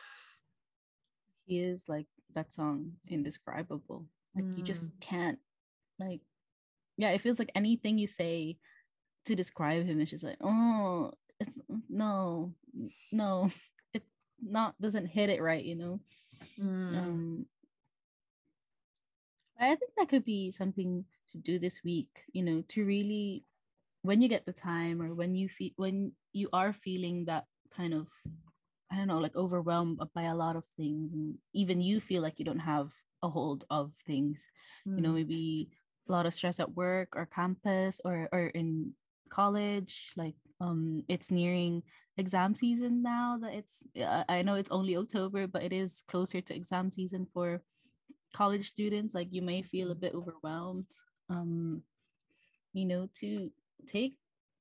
he 1.46 1.60
is 1.60 1.84
like 1.88 2.06
that 2.34 2.54
song 2.54 2.92
indescribable. 3.08 4.06
Like 4.36 4.44
you 4.56 4.62
just 4.62 4.90
can't 5.00 5.38
like 5.98 6.20
yeah 6.96 7.10
it 7.10 7.20
feels 7.20 7.40
like 7.40 7.50
anything 7.56 7.98
you 7.98 8.06
say 8.06 8.56
to 9.24 9.34
describe 9.34 9.84
him 9.84 10.00
is 10.00 10.08
just 10.08 10.22
like 10.22 10.36
oh 10.40 11.10
it's 11.40 11.58
no 11.88 12.54
no 13.12 13.50
it 13.94 14.02
not 14.42 14.74
doesn't 14.80 15.06
hit 15.06 15.30
it 15.30 15.42
right 15.42 15.64
you 15.64 15.76
know 15.76 16.00
Mm. 16.58 16.96
um 16.98 17.46
i 19.58 19.74
think 19.76 19.92
that 19.96 20.08
could 20.08 20.24
be 20.24 20.50
something 20.50 21.04
to 21.30 21.38
do 21.38 21.58
this 21.58 21.82
week 21.84 22.08
you 22.32 22.42
know 22.42 22.62
to 22.68 22.84
really 22.84 23.44
when 24.02 24.20
you 24.20 24.28
get 24.28 24.46
the 24.46 24.52
time 24.52 25.00
or 25.02 25.14
when 25.14 25.34
you 25.34 25.48
feel 25.48 25.70
when 25.76 26.12
you 26.32 26.48
are 26.52 26.72
feeling 26.72 27.24
that 27.26 27.44
kind 27.74 27.94
of 27.94 28.06
i 28.90 28.96
don't 28.96 29.06
know 29.08 29.18
like 29.18 29.36
overwhelmed 29.36 30.00
by 30.14 30.24
a 30.24 30.34
lot 30.34 30.56
of 30.56 30.64
things 30.76 31.12
and 31.12 31.36
even 31.52 31.80
you 31.80 32.00
feel 32.00 32.22
like 32.22 32.38
you 32.38 32.44
don't 32.44 32.60
have 32.60 32.92
a 33.22 33.28
hold 33.28 33.64
of 33.70 33.92
things 34.06 34.48
you 34.96 35.02
know 35.02 35.10
Mm. 35.10 35.14
maybe 35.14 35.68
a 36.08 36.12
lot 36.12 36.26
of 36.26 36.34
stress 36.34 36.58
at 36.58 36.74
work 36.74 37.14
or 37.14 37.26
campus 37.26 38.00
or 38.04 38.28
or 38.32 38.46
in 38.48 38.92
college 39.28 40.12
like 40.16 40.34
um 40.60 41.02
it's 41.08 41.30
nearing 41.30 41.82
exam 42.18 42.54
season 42.54 43.02
now 43.02 43.38
that 43.40 43.54
it's 43.54 43.82
uh, 44.02 44.24
i 44.28 44.42
know 44.42 44.54
it's 44.54 44.70
only 44.70 44.96
october 44.96 45.46
but 45.46 45.62
it 45.62 45.72
is 45.72 46.02
closer 46.08 46.40
to 46.40 46.54
exam 46.54 46.90
season 46.90 47.26
for 47.32 47.62
college 48.34 48.68
students 48.68 49.14
like 49.14 49.28
you 49.30 49.42
may 49.42 49.62
feel 49.62 49.90
a 49.90 49.94
bit 49.94 50.14
overwhelmed 50.14 50.90
um 51.30 51.82
you 52.72 52.84
know 52.84 53.08
to 53.14 53.50
take 53.86 54.14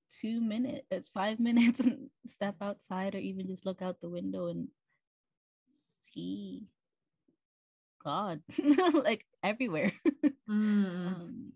two 0.09 0.41
minutes 0.41 0.85
it's 0.89 1.09
five 1.09 1.39
minutes 1.47 1.79
and 1.81 2.09
step 2.25 2.55
outside 2.61 3.13
or 3.15 3.19
even 3.19 3.47
just 3.47 3.65
look 3.65 3.81
out 3.81 3.99
the 4.01 4.09
window 4.09 4.47
and 4.47 4.67
see 5.71 6.67
god 8.03 8.41
like 8.93 9.25
everywhere 9.43 9.91
Mm. 10.49 11.05
um, 11.05 11.53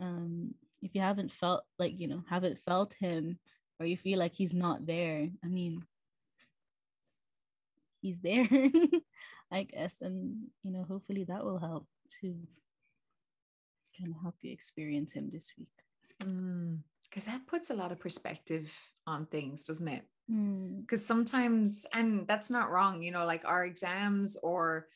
um 0.00 0.54
if 0.80 0.96
you 0.96 1.00
haven't 1.00 1.30
felt 1.30 1.62
like 1.78 1.92
you 1.96 2.08
know 2.08 2.24
haven't 2.28 2.58
felt 2.58 2.92
him 2.94 3.38
or 3.82 3.86
you 3.86 3.96
feel 3.96 4.18
like 4.18 4.34
he's 4.34 4.54
not 4.54 4.86
there. 4.86 5.28
I 5.44 5.48
mean 5.48 5.82
he's 8.00 8.20
there 8.20 8.48
i 9.52 9.62
guess. 9.62 9.96
And 10.00 10.46
you 10.62 10.72
know 10.72 10.84
hopefully 10.88 11.24
that 11.24 11.44
will 11.44 11.58
help 11.58 11.86
to 12.20 12.34
kind 13.98 14.10
of 14.14 14.22
help 14.22 14.34
you 14.40 14.50
experience 14.52 15.12
him 15.12 15.30
this 15.32 15.50
week. 15.58 15.68
Because 17.08 17.26
that 17.26 17.46
puts 17.46 17.70
a 17.70 17.74
lot 17.74 17.92
of 17.92 17.98
perspective 18.00 18.72
on 19.06 19.26
things 19.26 19.64
doesn't 19.64 19.88
it? 19.88 20.04
Mm, 20.30 20.80
because 20.82 21.04
sometimes 21.04 21.84
and 21.92 22.26
that's 22.28 22.48
not 22.50 22.70
wrong 22.70 23.02
you 23.02 23.10
know 23.10 23.26
like 23.26 23.44
our 23.44 23.64
exams 23.64 24.36
or 24.42 24.86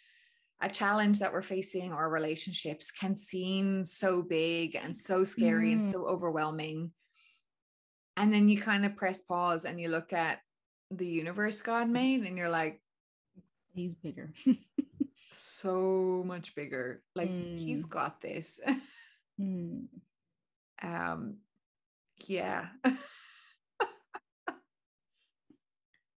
a 0.62 0.70
challenge 0.70 1.18
that 1.18 1.32
we're 1.32 1.42
facing 1.42 1.92
or 1.92 2.08
relationships 2.08 2.90
can 2.90 3.14
seem 3.14 3.84
so 3.84 4.22
big 4.22 4.74
and 4.76 4.96
so 4.96 5.22
scary 5.24 5.72
and 5.72 5.82
Mm. 5.82 5.92
so 5.92 6.06
overwhelming 6.06 6.92
and 8.16 8.32
then 8.32 8.48
you 8.48 8.60
kind 8.60 8.84
of 8.86 8.96
press 8.96 9.20
pause 9.20 9.64
and 9.64 9.80
you 9.80 9.88
look 9.88 10.12
at 10.12 10.40
the 10.90 11.06
universe 11.06 11.60
god 11.60 11.88
made 11.88 12.22
and 12.22 12.38
you're 12.38 12.50
like 12.50 12.80
he's 13.74 13.94
bigger. 13.94 14.32
So 15.32 16.22
much 16.26 16.54
bigger. 16.54 17.02
Like 17.14 17.28
He's 17.28 17.84
got 17.84 18.20
this. 18.20 18.60
Mm, 19.38 19.88
um 20.82 21.36
yeah. 22.26 22.68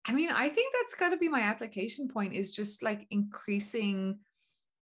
I 0.06 0.12
mean 0.12 0.30
i 0.32 0.48
think 0.48 0.72
that's 0.72 0.94
got 0.94 1.08
to 1.08 1.16
be 1.16 1.28
my 1.28 1.40
application 1.40 2.06
point 2.06 2.32
is 2.32 2.52
just 2.52 2.84
like 2.84 3.08
increasing 3.10 4.20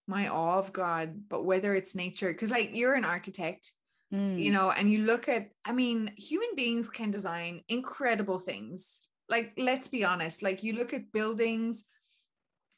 my 0.07 0.27
awe 0.27 0.59
of 0.59 0.73
god 0.73 1.21
but 1.29 1.45
whether 1.45 1.73
it's 1.73 1.95
nature 1.95 2.33
because 2.33 2.51
like 2.51 2.71
you're 2.73 2.95
an 2.95 3.05
architect 3.05 3.71
you 4.11 4.17
mm, 4.17 4.51
know 4.51 4.71
and 4.71 4.91
you 4.91 4.99
look 4.99 5.27
at 5.27 5.49
i 5.65 5.71
mean 5.71 6.11
human 6.17 6.49
beings 6.55 6.89
can 6.89 7.11
design 7.11 7.61
incredible 7.69 8.39
things. 8.39 8.99
Like 9.29 9.51
let's 9.57 9.89
be 9.89 10.05
honest 10.05 10.41
like 10.41 10.63
you 10.63 10.73
look 10.73 10.93
at 10.93 11.11
buildings 11.11 11.83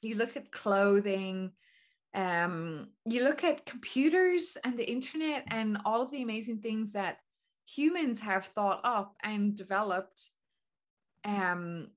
you 0.02 0.16
look 0.16 0.36
at 0.36 0.52
clothing 0.52 1.52
um 2.16 2.90
you 3.06 3.24
look 3.24 3.44
at 3.44 3.68
computers 3.68 4.58
and 4.64 4.78
the 4.78 4.90
internet 4.90 5.44
and 5.50 5.78
all 5.86 6.02
of 6.02 6.10
the 6.10 6.24
amazing 6.24 6.60
things 6.60 6.94
that 6.94 7.18
humans 7.68 8.20
have 8.20 8.46
thought 8.46 8.82
up 8.84 9.16
and 9.22 9.56
developed 9.56 10.32
um 11.24 11.92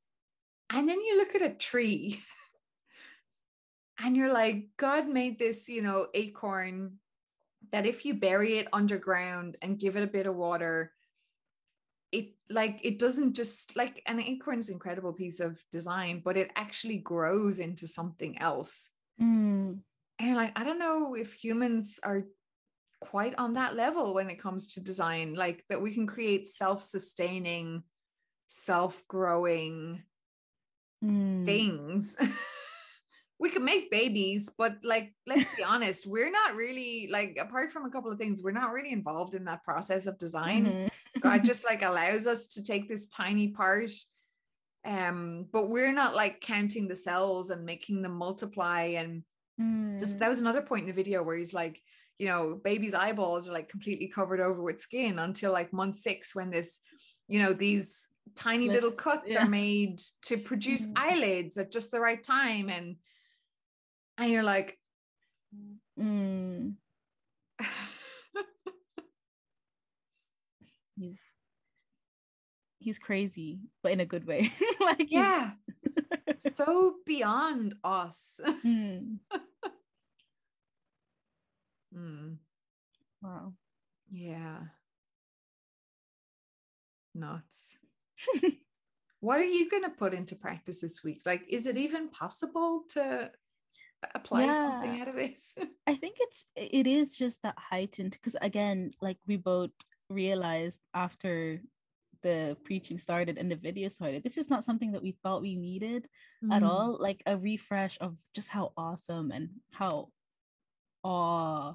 and 0.71 0.87
then 0.87 1.01
you 1.01 1.17
look 1.17 1.35
at 1.35 1.41
a 1.41 1.55
tree 1.55 2.21
and 4.01 4.17
you're 4.17 4.33
like 4.33 4.69
god 4.77 5.09
made 5.09 5.39
this 5.39 5.67
you 5.69 5.81
know 5.81 6.09
acorn 6.13 6.99
that 7.73 7.87
if 7.87 8.05
you 8.05 8.15
bury 8.15 8.59
it 8.59 8.69
underground 8.73 9.57
and 9.63 9.79
give 9.79 9.97
it 9.97 10.03
a 10.03 10.07
bit 10.07 10.27
of 10.27 10.37
water 10.37 10.93
it 12.13 12.35
like 12.51 12.81
it 12.85 12.99
doesn't 12.99 13.35
just 13.35 13.75
like 13.77 14.03
an 14.07 14.21
acorn 14.21 14.59
is 14.59 14.69
an 14.69 14.75
incredible 14.75 15.13
piece 15.13 15.41
of 15.41 15.63
design 15.73 16.21
but 16.25 16.37
it 16.37 16.51
actually 16.57 16.99
grows 16.99 17.59
into 17.59 17.87
something 17.87 18.39
else 18.39 18.91
mm, 19.21 19.79
and 20.19 20.37
like 20.37 20.53
i 20.59 20.65
don't 20.65 20.79
know 20.79 21.15
if 21.15 21.33
humans 21.33 21.99
are 22.03 22.23
quite 23.01 23.35
on 23.37 23.55
that 23.55 23.75
level 23.75 24.15
when 24.15 24.31
it 24.31 24.39
comes 24.39 24.75
to 24.75 24.81
design 24.81 25.35
like 25.35 25.65
that 25.69 25.81
we 25.81 25.93
can 25.93 26.07
create 26.07 26.47
self-sustaining 26.47 27.83
self-growing 28.49 30.03
Mm. 31.03 31.45
things. 31.45 32.17
we 33.43 33.51
can 33.51 33.65
make 33.65 33.91
babies, 33.91 34.55
but 34.57 34.77
like, 34.85 35.13
let's 35.27 35.53
be 35.57 35.65
honest, 35.65 36.07
we're 36.07 36.31
not 36.31 36.55
really 36.55 37.09
like, 37.11 37.37
apart 37.41 37.73
from 37.73 37.85
a 37.85 37.91
couple 37.91 38.13
of 38.13 38.17
things, 38.17 38.41
we're 38.41 38.53
not 38.53 38.73
really 38.73 38.93
involved 38.93 39.35
in 39.35 39.45
that 39.47 39.65
process 39.65 40.07
of 40.07 40.17
design. 40.17 40.65
Mhm. 40.65 40.91
So 41.21 41.31
it 41.33 41.43
just 41.43 41.65
like 41.71 41.83
allows 41.83 42.29
us 42.29 42.47
to 42.55 42.63
take 42.63 42.89
this 42.89 43.09
tiny 43.09 43.49
part. 43.49 43.91
Um, 44.85 45.47
but 45.53 45.69
we're 45.69 45.93
not 45.93 46.15
like 46.15 46.41
counting 46.41 46.87
the 46.87 46.95
cells 46.95 47.51
and 47.51 47.65
making 47.65 48.01
them 48.03 48.13
multiply. 48.13 48.83
And 49.01 49.25
just 49.99 50.17
Mm. 50.17 50.19
that 50.21 50.29
was 50.29 50.41
another 50.41 50.63
point 50.63 50.83
in 50.83 50.87
the 50.87 51.03
video 51.03 51.25
where 51.25 51.37
he's 51.37 51.53
like, 51.53 51.83
you 52.19 52.29
know, 52.29 52.61
baby's 52.63 52.95
eyeballs 52.95 53.49
are 53.49 53.53
like 53.53 53.69
completely 53.69 54.07
covered 54.07 54.41
over 54.41 54.63
with 54.63 54.81
skin 54.81 55.19
until 55.19 55.51
like 55.53 55.73
month 55.73 55.97
six 55.97 56.33
when 56.33 56.51
this, 56.51 56.79
you 57.27 57.43
know, 57.43 57.53
these 57.53 58.09
tiny 58.37 58.69
little 58.69 58.93
cuts 58.93 59.35
yeah. 59.35 59.45
are 59.45 59.49
made 59.49 59.99
to 60.29 60.39
produce 60.39 60.87
Mm. 60.87 60.93
eyelids 60.97 61.59
at 61.59 61.73
just 61.73 61.91
the 61.91 61.99
right 61.99 62.23
time. 62.23 62.69
And 62.69 62.97
and 64.19 64.31
you're 64.31 64.43
like, 64.43 64.79
Mm. 65.99 66.77
he's 70.97 71.21
he's 72.79 72.99
crazy 72.99 73.61
but 73.83 73.93
in 73.93 74.01
a 74.01 74.07
good 74.07 74.27
way 74.27 74.51
like 74.81 75.07
yeah, 75.11 75.51
so 76.55 76.95
beyond 77.05 77.75
us. 77.85 78.41
Mm. 78.65 79.19
Mm, 81.95 82.39
wow 83.23 83.53
yeah. 84.11 84.59
Nuts. 87.15 87.79
what 89.21 89.39
are 89.41 89.45
you 89.45 89.69
going 89.71 89.83
to 89.85 89.91
put 89.91 90.15
into 90.15 90.35
practice 90.35 90.81
this 90.81 91.03
week? 91.05 91.23
Like, 91.25 91.43
is 91.49 91.67
it 91.67 91.77
even 91.77 92.09
possible 92.09 92.85
to 92.91 93.31
apply 94.15 94.51
something 94.53 95.01
out 95.01 95.09
of 95.09 95.15
this? 95.15 95.55
i 95.87 95.95
think 95.95 96.17
it's 96.21 96.45
it 96.57 96.87
is 96.87 97.17
just 97.17 97.43
that 97.43 97.57
heightened 97.59 98.13
because 98.13 98.37
again 98.41 98.91
like 99.01 99.19
we 99.27 99.37
both 99.37 99.71
realized 100.09 100.81
after 100.95 101.61
the 102.23 102.57
preaching 102.65 102.99
started 102.99 103.37
and 103.39 103.51
the 103.51 103.57
video 103.57 103.89
started 103.89 104.23
this 104.23 104.39
is 104.39 104.49
not 104.49 104.63
something 104.63 104.93
that 104.93 105.03
we 105.03 105.17
thought 105.23 105.43
we 105.43 105.57
needed 105.57 106.07
at 106.53 106.63
Mm, 106.63 106.67
all 106.67 106.97
like 107.01 107.23
a 107.27 107.37
refresh 107.37 107.99
of 108.01 108.17
just 108.35 108.49
how 108.49 108.73
awesome 108.77 109.31
and 109.33 109.49
how 109.73 110.09
awe 111.03 111.75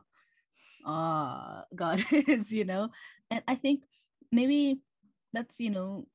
awe 0.86 1.64
god 1.76 2.04
is 2.12 2.52
you 2.52 2.64
know? 2.64 2.90
And 3.30 3.44
i 3.48 3.56
think 3.56 3.84
maybe 4.32 4.80
that's 5.34 5.60
you 5.60 5.70
know 5.70 6.08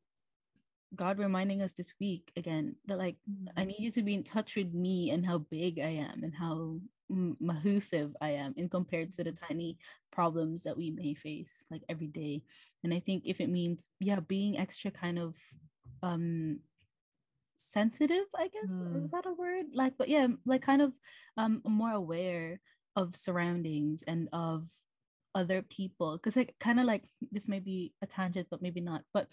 god 0.95 1.19
reminding 1.19 1.63
us 1.63 1.73
this 1.73 1.95
week 2.01 2.31
again 2.37 2.75
that 2.87 2.99
like 2.99 3.17
i 3.57 3.65
need 3.65 3.81
you 3.81 3.91
to 3.91 4.03
be 4.03 4.15
in 4.15 4.23
touch 4.23 4.57
with 4.57 4.73
me 4.75 5.11
and 5.11 5.25
how 5.25 5.39
big 5.39 5.79
i 5.79 5.89
am 5.89 6.23
and 6.23 6.35
how 6.35 6.79
mahusive 7.41 8.15
i 8.21 8.31
am 8.31 8.55
in 8.57 8.69
compared 8.69 9.13
to 9.13 9.25
the 9.25 9.33
tiny 9.33 9.77
problems 10.11 10.63
that 10.63 10.77
we 10.77 10.91
may 10.91 11.15
face 11.15 11.65
like 11.71 11.83
every 11.89 12.07
day. 12.09 12.43
And 12.85 12.93
i 12.93 13.01
think 13.01 13.25
if 13.27 13.41
it 13.41 13.49
means 13.49 13.89
yeah 14.01 14.21
being 14.21 14.59
extra 14.59 14.91
kind 14.91 15.19
of 15.19 15.35
um 16.03 16.61
sensitive 17.57 18.25
i 18.37 18.49
guess 18.49 18.73
Mm. 18.77 19.05
is 19.05 19.11
that 19.13 19.27
a 19.27 19.33
word? 19.33 19.67
Like 19.75 19.95
but 19.99 20.09
yeah 20.09 20.27
like 20.45 20.63
kind 20.63 20.83
of 20.83 20.93
um 21.37 21.63
more 21.65 21.93
aware 21.93 22.61
of 22.97 23.17
surroundings 23.17 24.03
and 24.07 24.29
of 24.33 24.67
other 25.35 25.63
people. 25.63 26.17
Because 26.17 26.37
like 26.37 26.55
kind 26.61 26.79
of 26.81 26.87
like 26.87 27.05
this 27.31 27.49
may 27.49 27.61
be 27.61 27.93
a 28.03 28.07
tangent 28.07 28.49
but 28.51 28.61
maybe 28.63 28.81
not. 28.81 29.03
But 29.15 29.29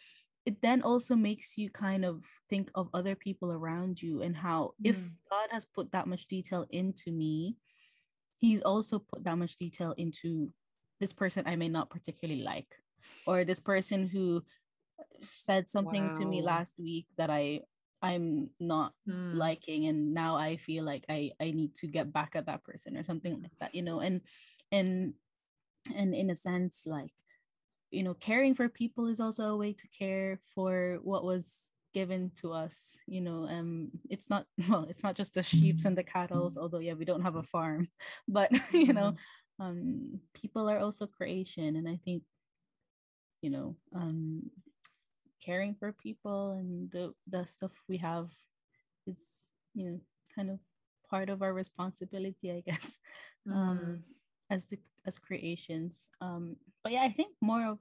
it 0.46 0.62
then 0.62 0.82
also 0.82 1.16
makes 1.16 1.58
you 1.58 1.70
kind 1.70 2.06
of 2.06 2.26
think 2.50 2.70
of 2.76 2.90
other 2.94 3.16
people 3.16 3.52
around 3.52 4.02
you 4.02 4.22
and 4.22 4.36
how 4.38 4.74
if 4.84 4.96
Mm. 4.98 5.12
god 5.30 5.48
has 5.52 5.66
put 5.66 5.92
that 5.92 6.08
much 6.08 6.28
detail 6.28 6.66
into 6.72 7.12
me 7.12 7.56
he's 8.38 8.62
also 8.62 9.00
put 9.00 9.24
that 9.24 9.38
much 9.38 9.56
detail 9.58 9.94
into 9.98 10.52
this 11.00 11.14
person 11.14 11.44
i 11.48 11.56
may 11.56 11.70
not 11.70 11.90
particularly 11.90 12.42
like 12.44 12.76
or 13.26 13.44
this 13.44 13.60
person 13.60 14.08
who 14.08 14.44
said 15.22 15.70
something 15.70 16.12
to 16.12 16.26
me 16.26 16.42
last 16.42 16.76
week 16.80 17.06
that 17.18 17.30
i 17.30 17.62
i'm 18.02 18.50
not 18.60 18.94
Mm, 19.08 19.38
liking 19.38 19.86
and 19.88 20.14
now 20.14 20.36
i 20.36 20.58
feel 20.58 20.84
like 20.84 21.04
i 21.10 21.32
i 21.42 21.52
need 21.52 21.76
to 21.76 21.88
get 21.88 22.12
back 22.14 22.32
at 22.36 22.46
that 22.46 22.64
person 22.64 22.98
or 22.98 23.04
something 23.04 23.42
like 23.42 23.52
that 23.60 23.76
you 23.76 23.82
know 23.82 24.00
and 24.00 24.22
and 24.72 25.14
and 25.96 26.14
in 26.16 26.30
a 26.30 26.36
sense 26.36 26.84
like 26.86 27.12
you 27.92 28.04
know 28.04 28.14
caring 28.14 28.54
for 28.56 28.70
people 28.70 29.08
is 29.08 29.20
also 29.20 29.46
a 29.50 29.58
way 29.58 29.74
to 29.74 29.88
care 29.88 30.40
for 30.54 31.00
what 31.04 31.24
was 31.24 31.72
given 31.94 32.32
to 32.36 32.54
us 32.54 32.98
you 33.08 33.20
know 33.20 33.48
um 33.50 33.90
it's 34.10 34.30
not 34.30 34.46
well 34.70 34.86
it's 34.90 35.04
not 35.04 35.16
just 35.16 35.34
the 35.34 35.42
sheeps 35.42 35.86
and 35.86 35.98
the 35.98 36.04
cattle 36.04 36.52
although 36.60 36.80
yeah 36.80 36.94
we 36.94 37.06
don't 37.06 37.24
have 37.24 37.36
a 37.36 37.44
farm 37.44 37.88
but 38.28 38.52
you 38.74 38.94
know 38.94 39.16
um 39.60 40.20
people 40.34 40.70
are 40.70 40.80
also 40.80 41.08
creation 41.08 41.76
and 41.76 41.88
i 41.90 42.00
think 42.06 42.24
you 43.42 43.50
know 43.50 43.76
um 43.96 44.44
caring 45.44 45.74
for 45.74 45.92
people 45.94 46.52
and 46.52 46.92
the 46.92 47.14
the 47.28 47.46
stuff 47.46 47.72
we 47.88 47.98
have 47.98 48.30
is 49.08 49.54
you 49.74 49.90
know 49.90 50.00
kind 50.36 50.50
of 50.52 50.60
part 51.10 51.30
of 51.30 51.42
our 51.42 51.54
responsibility 51.54 52.52
i 52.52 52.62
guess 52.62 53.00
mm, 53.48 53.54
um 53.56 54.04
as 54.52 54.68
the 54.68 54.78
as 55.08 55.18
creations 55.18 56.10
um 56.22 56.56
but 56.90 56.96
yeah 56.96 57.04
i 57.04 57.12
think 57.14 57.30
more 57.40 57.66
of 57.68 57.78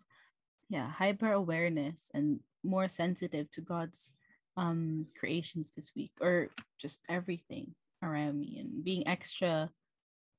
yeah 0.68 0.90
hyper 0.90 1.32
awareness 1.32 2.10
and 2.12 2.40
more 2.62 2.88
sensitive 2.88 3.50
to 3.50 3.62
god's 3.62 4.12
um 4.58 5.06
creations 5.18 5.70
this 5.70 5.92
week 5.96 6.12
or 6.20 6.48
just 6.78 7.00
everything 7.08 7.74
around 8.02 8.38
me 8.38 8.58
and 8.60 8.84
being 8.84 9.08
extra 9.08 9.70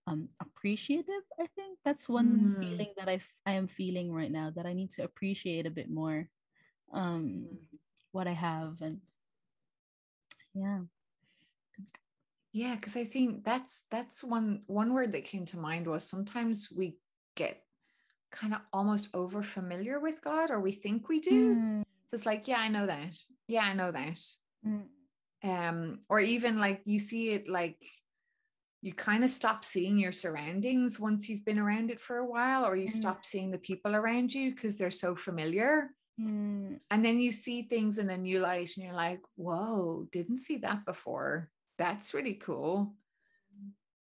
um 0.05 0.29
appreciative 0.39 1.25
i 1.41 1.47
think 1.55 1.79
that's 1.83 2.07
one 2.07 2.53
Mm. 2.53 2.59
feeling 2.61 2.93
that 2.97 3.09
I, 3.09 3.21
I 3.45 3.53
am 3.53 3.67
feeling 3.67 4.13
right 4.13 4.31
now 4.31 4.51
that 4.55 4.67
i 4.67 4.73
need 4.73 4.91
to 4.91 5.03
appreciate 5.03 5.65
a 5.65 5.71
bit 5.71 5.89
more 5.89 6.29
um 6.93 7.47
mm. 7.49 7.57
what 8.11 8.27
i 8.27 8.33
have 8.33 8.77
and 8.81 8.99
yeah 10.53 10.81
Yeah, 12.51 12.75
because 12.75 12.97
I 12.97 13.05
think 13.05 13.43
that's 13.45 13.83
that's 13.91 14.23
one 14.23 14.63
one 14.65 14.93
word 14.93 15.11
that 15.13 15.23
came 15.23 15.45
to 15.45 15.57
mind 15.57 15.87
was 15.87 16.03
sometimes 16.03 16.69
we 16.75 16.97
get 17.35 17.61
kind 18.31 18.53
of 18.53 18.61
almost 18.71 19.09
over 19.13 19.43
familiar 19.43 19.99
with 19.99 20.21
God, 20.21 20.51
or 20.51 20.59
we 20.59 20.71
think 20.71 21.09
we 21.09 21.19
do. 21.19 21.55
Mm, 21.55 21.83
It's 22.11 22.25
like, 22.25 22.47
yeah, 22.47 22.59
I 22.59 22.69
know 22.69 22.85
that. 22.85 23.15
Yeah, 23.47 23.63
I 23.63 23.73
know 23.73 23.91
that. 23.91 24.19
mm, 24.65 24.87
Um, 25.43 26.01
or 26.09 26.19
even 26.19 26.57
like 26.59 26.81
you 26.85 26.99
see 26.99 27.31
it 27.31 27.47
like 27.47 27.77
you 28.81 28.93
kind 28.93 29.23
of 29.23 29.29
stop 29.29 29.65
seeing 29.65 29.97
your 29.97 30.11
surroundings 30.13 30.99
once 30.99 31.27
you've 31.29 31.43
been 31.45 31.59
around 31.59 31.91
it 31.91 31.99
for 31.99 32.17
a 32.17 32.25
while, 32.25 32.65
or 32.65 32.75
you 32.75 32.87
Mm. 32.87 32.91
stop 33.01 33.25
seeing 33.25 33.51
the 33.51 33.57
people 33.57 33.95
around 33.95 34.33
you 34.33 34.51
because 34.51 34.77
they're 34.77 34.91
so 34.91 35.15
familiar. 35.15 35.95
mm, 36.19 36.79
And 36.89 37.03
then 37.03 37.19
you 37.19 37.31
see 37.31 37.63
things 37.63 37.97
in 37.97 38.09
a 38.09 38.17
new 38.17 38.39
light 38.39 38.71
and 38.77 38.85
you're 38.85 38.93
like, 38.95 39.21
whoa, 39.35 40.07
didn't 40.11 40.37
see 40.37 40.57
that 40.57 40.85
before. 40.85 41.51
That's 41.77 42.13
really 42.13 42.35
cool. 42.35 42.95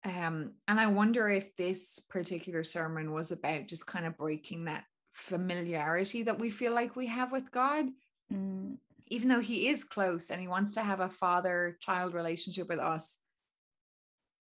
Um, 0.04 0.52
and 0.68 0.78
I 0.78 0.86
wonder 0.88 1.28
if 1.28 1.56
this 1.56 1.98
particular 1.98 2.62
sermon 2.62 3.12
was 3.12 3.32
about 3.32 3.68
just 3.68 3.86
kind 3.86 4.04
of 4.04 4.16
breaking 4.18 4.66
that 4.66 4.84
familiarity 5.12 6.24
that 6.24 6.38
we 6.38 6.50
feel 6.50 6.74
like 6.74 6.94
we 6.94 7.06
have 7.06 7.32
with 7.32 7.50
God, 7.50 7.86
mm, 8.32 8.76
even 9.06 9.28
though 9.28 9.40
He 9.40 9.68
is 9.68 9.82
close 9.84 10.30
and 10.30 10.40
He 10.40 10.48
wants 10.48 10.74
to 10.74 10.82
have 10.82 11.00
a 11.00 11.08
father 11.08 11.78
child 11.80 12.12
relationship 12.14 12.68
with 12.68 12.78
us. 12.80 13.18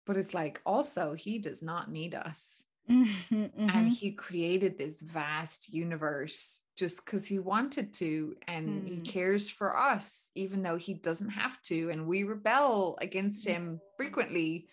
But 0.06 0.18
it's 0.18 0.34
like 0.34 0.62
also, 0.66 1.14
He 1.14 1.40
does 1.40 1.62
not 1.64 1.92
need 1.92 2.14
us. 2.16 2.64
Mhm, 2.90 3.52
and 3.70 3.90
he 3.90 4.14
created 4.14 4.78
this 4.78 5.02
vast 5.02 5.74
universe 5.74 6.64
just 6.78 7.04
because 7.06 7.28
he 7.28 7.40
wanted 7.40 7.94
to 7.96 8.36
and 8.48 8.88
he 8.88 8.96
Hmm. 8.96 9.02
cares 9.02 9.50
for 9.50 9.78
us 9.78 10.30
even 10.36 10.64
though 10.64 10.78
he 10.78 10.94
doesn't 10.94 11.32
have 11.32 11.62
to 11.64 11.90
and 11.90 12.08
we 12.08 12.24
rebel 12.24 12.98
against 13.02 13.46
him 13.46 13.82
frequently 13.98 14.70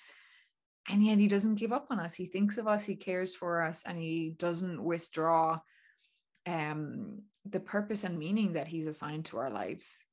and 0.90 1.02
yet 1.02 1.18
he 1.18 1.28
doesn't 1.28 1.54
give 1.56 1.72
up 1.72 1.86
on 1.90 1.98
us 1.98 2.14
he 2.14 2.26
thinks 2.26 2.58
of 2.58 2.66
us 2.68 2.84
he 2.84 2.96
cares 2.96 3.34
for 3.34 3.62
us 3.62 3.82
and 3.86 3.98
he 3.98 4.34
doesn't 4.38 4.82
withdraw 4.82 5.58
um 6.46 7.22
the 7.46 7.60
purpose 7.60 8.04
and 8.04 8.18
meaning 8.18 8.52
that 8.54 8.68
he's 8.68 8.86
assigned 8.86 9.24
to 9.24 9.38
our 9.38 9.50
lives 9.50 10.04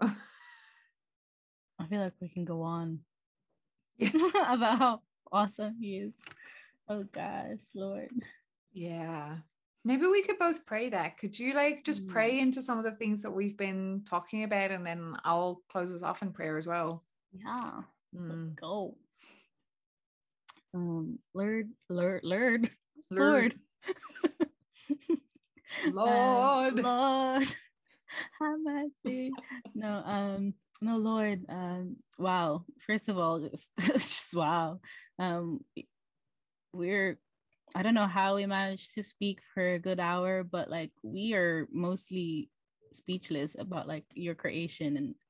I 0.00 1.86
feel 1.88 2.00
like 2.00 2.12
we 2.20 2.28
can 2.28 2.44
go 2.44 2.62
on 2.62 3.00
Yeah. 3.98 4.10
about 4.48 4.78
how 4.78 5.02
awesome 5.30 5.76
he 5.80 5.98
is. 5.98 6.12
Oh 6.88 7.04
gosh, 7.12 7.58
Lord. 7.74 8.10
Yeah. 8.72 9.36
Maybe 9.84 10.06
we 10.06 10.22
could 10.22 10.38
both 10.38 10.64
pray 10.64 10.90
that. 10.90 11.18
Could 11.18 11.38
you 11.38 11.54
like 11.54 11.84
just 11.84 12.06
Mm. 12.06 12.12
pray 12.12 12.38
into 12.38 12.62
some 12.62 12.78
of 12.78 12.84
the 12.84 12.92
things 12.92 13.22
that 13.22 13.30
we've 13.32 13.56
been 13.56 14.02
talking 14.08 14.44
about 14.44 14.70
and 14.70 14.86
then 14.86 15.16
I'll 15.24 15.62
close 15.68 15.92
us 15.94 16.02
off 16.02 16.22
in 16.22 16.32
prayer 16.32 16.56
as 16.56 16.66
well. 16.66 17.04
Yeah, 17.32 17.82
let's 18.12 18.34
Mm. 18.34 18.54
go. 18.56 18.96
Um, 20.74 21.18
Lord, 21.34 21.70
Lord, 21.88 22.20
Lord, 22.24 22.70
Lord. 23.10 23.54
Lord. 23.54 23.54
Lord. 25.92 26.78
Um, 26.78 26.84
Lord. 26.84 27.42
Have 28.40 28.58
mercy. 28.62 29.32
No, 29.74 30.02
um, 30.04 30.54
no, 30.80 30.96
Lord. 30.96 31.44
Um, 31.48 31.96
wow. 32.18 32.64
First 32.86 33.08
of 33.08 33.18
all, 33.18 33.40
just, 33.50 33.70
just 33.78 34.34
wow. 34.34 34.80
Um, 35.18 35.60
we're 36.72 37.18
I 37.74 37.82
don't 37.82 37.94
know 37.94 38.06
how 38.06 38.36
we 38.36 38.44
managed 38.46 38.94
to 38.94 39.02
speak 39.02 39.40
for 39.54 39.74
a 39.74 39.78
good 39.78 39.98
hour, 40.00 40.44
but 40.44 40.70
like 40.70 40.90
we 41.02 41.32
are 41.34 41.66
mostly 41.72 42.50
speechless 42.92 43.56
about 43.58 43.88
like 43.88 44.04
your 44.14 44.34
creation 44.34 44.96
and 44.96 45.14
uh, 45.14 45.21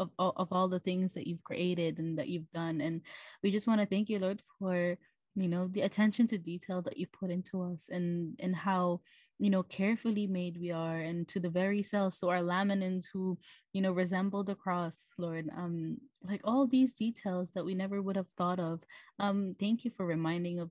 of, 0.00 0.32
of, 0.36 0.48
all 0.50 0.68
the 0.68 0.80
things 0.80 1.12
that 1.14 1.26
you've 1.26 1.44
created 1.44 1.98
and 1.98 2.18
that 2.18 2.28
you've 2.28 2.50
done. 2.52 2.80
And 2.80 3.02
we 3.42 3.50
just 3.50 3.66
want 3.66 3.80
to 3.80 3.86
thank 3.86 4.08
you, 4.08 4.18
Lord, 4.18 4.42
for 4.58 4.96
you 5.36 5.48
know 5.48 5.68
the 5.68 5.82
attention 5.82 6.26
to 6.28 6.38
detail 6.38 6.82
that 6.82 6.98
you 6.98 7.06
put 7.06 7.30
into 7.30 7.62
us 7.62 7.88
and 7.88 8.36
and 8.40 8.54
how 8.54 9.00
you 9.38 9.48
know 9.48 9.62
carefully 9.62 10.26
made 10.26 10.58
we 10.58 10.70
are. 10.70 10.98
And 10.98 11.28
to 11.28 11.40
the 11.40 11.50
very 11.50 11.82
cells 11.82 12.18
so 12.18 12.30
our 12.30 12.42
laminins 12.42 13.04
who 13.12 13.38
you 13.72 13.82
know 13.82 13.92
resemble 13.92 14.42
the 14.42 14.54
cross 14.54 15.06
lord 15.18 15.48
um 15.56 15.98
like 16.22 16.40
all 16.44 16.66
these 16.66 16.94
details 16.94 17.52
that 17.54 17.64
we 17.64 17.74
never 17.74 18.02
would 18.02 18.16
have 18.16 18.32
thought 18.36 18.58
of. 18.60 18.80
Um 19.18 19.54
thank 19.58 19.84
you 19.84 19.90
for 19.96 20.04
reminding 20.04 20.58
of 20.58 20.70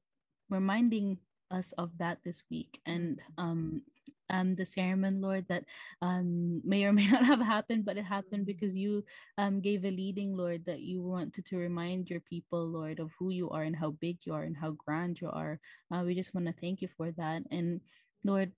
reminding 0.49 1.19
us 1.51 1.71
of 1.77 1.91
that 1.99 2.19
this 2.23 2.43
week. 2.51 2.80
And 2.86 3.19
um 3.38 3.82
um 4.30 4.55
the 4.55 4.65
sermon 4.65 5.21
lord 5.21 5.45
that 5.49 5.63
um 6.01 6.61
may 6.65 6.86
or 6.86 6.93
may 6.93 7.07
not 7.11 7.25
have 7.25 7.41
happened 7.41 7.86
but 7.86 7.97
it 7.97 8.03
happened 8.05 8.45
because 8.45 8.75
you 8.75 9.03
um 9.38 9.61
gave 9.61 9.86
a 9.86 9.91
leading 9.91 10.36
lord 10.36 10.63
that 10.65 10.82
you 10.82 11.01
wanted 11.01 11.45
to 11.45 11.57
remind 11.57 12.09
your 12.09 12.21
people 12.21 12.67
lord 12.67 12.99
of 12.99 13.11
who 13.19 13.30
you 13.32 13.49
are 13.49 13.63
and 13.63 13.75
how 13.75 13.91
big 14.01 14.17
you 14.25 14.34
are 14.34 14.43
and 14.43 14.57
how 14.57 14.71
grand 14.71 15.19
you 15.21 15.30
are. 15.30 15.59
Uh, 15.91 16.03
we 16.05 16.15
just 16.15 16.34
want 16.34 16.47
to 16.47 16.53
thank 16.61 16.82
you 16.82 16.89
for 16.97 17.11
that. 17.11 17.41
And 17.51 17.82
lord 18.23 18.51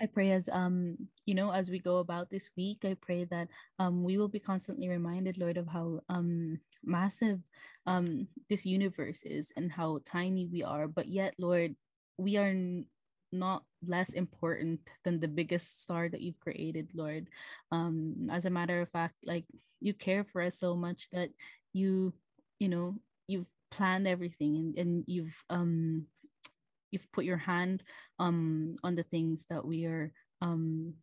I 0.00 0.06
pray 0.06 0.32
as 0.32 0.48
um 0.48 0.96
you 1.26 1.34
know 1.34 1.52
as 1.52 1.70
we 1.70 1.78
go 1.78 1.98
about 1.98 2.30
this 2.30 2.50
week, 2.56 2.84
I 2.84 2.96
pray 3.00 3.24
that 3.30 3.48
um 3.78 4.02
we 4.04 4.18
will 4.18 4.28
be 4.28 4.40
constantly 4.40 4.88
reminded, 4.88 5.38
Lord, 5.38 5.56
of 5.56 5.68
how 5.68 6.00
um 6.08 6.60
massive 6.84 7.40
um 7.86 8.28
this 8.48 8.66
universe 8.66 9.22
is 9.24 9.52
and 9.56 9.72
how 9.72 10.00
tiny 10.04 10.46
we 10.46 10.62
are. 10.62 10.88
But 10.88 11.08
yet, 11.08 11.34
Lord, 11.38 11.76
we 12.18 12.36
are 12.36 12.54
not 13.32 13.64
less 13.86 14.12
important 14.12 14.80
than 15.04 15.20
the 15.20 15.28
biggest 15.28 15.82
star 15.82 16.08
that 16.08 16.20
you've 16.20 16.40
created, 16.40 16.90
Lord. 16.94 17.28
Um, 17.72 18.28
as 18.30 18.44
a 18.44 18.50
matter 18.50 18.80
of 18.80 18.90
fact, 18.90 19.14
like 19.24 19.44
you 19.80 19.94
care 19.94 20.24
for 20.24 20.42
us 20.42 20.58
so 20.58 20.76
much 20.76 21.08
that 21.12 21.30
you, 21.72 22.12
you 22.58 22.68
know, 22.68 22.96
you've 23.28 23.46
planned 23.70 24.08
everything 24.08 24.56
and, 24.56 24.78
and 24.78 25.04
you've 25.06 25.44
um 25.48 26.06
you've 26.90 27.10
put 27.12 27.24
your 27.24 27.36
hand 27.36 27.82
um 28.18 28.74
on 28.82 28.96
the 28.96 29.04
things 29.04 29.46
that 29.48 29.64
we 29.64 29.84
are 29.86 30.12
um 30.42 30.94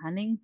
planning 0.00 0.38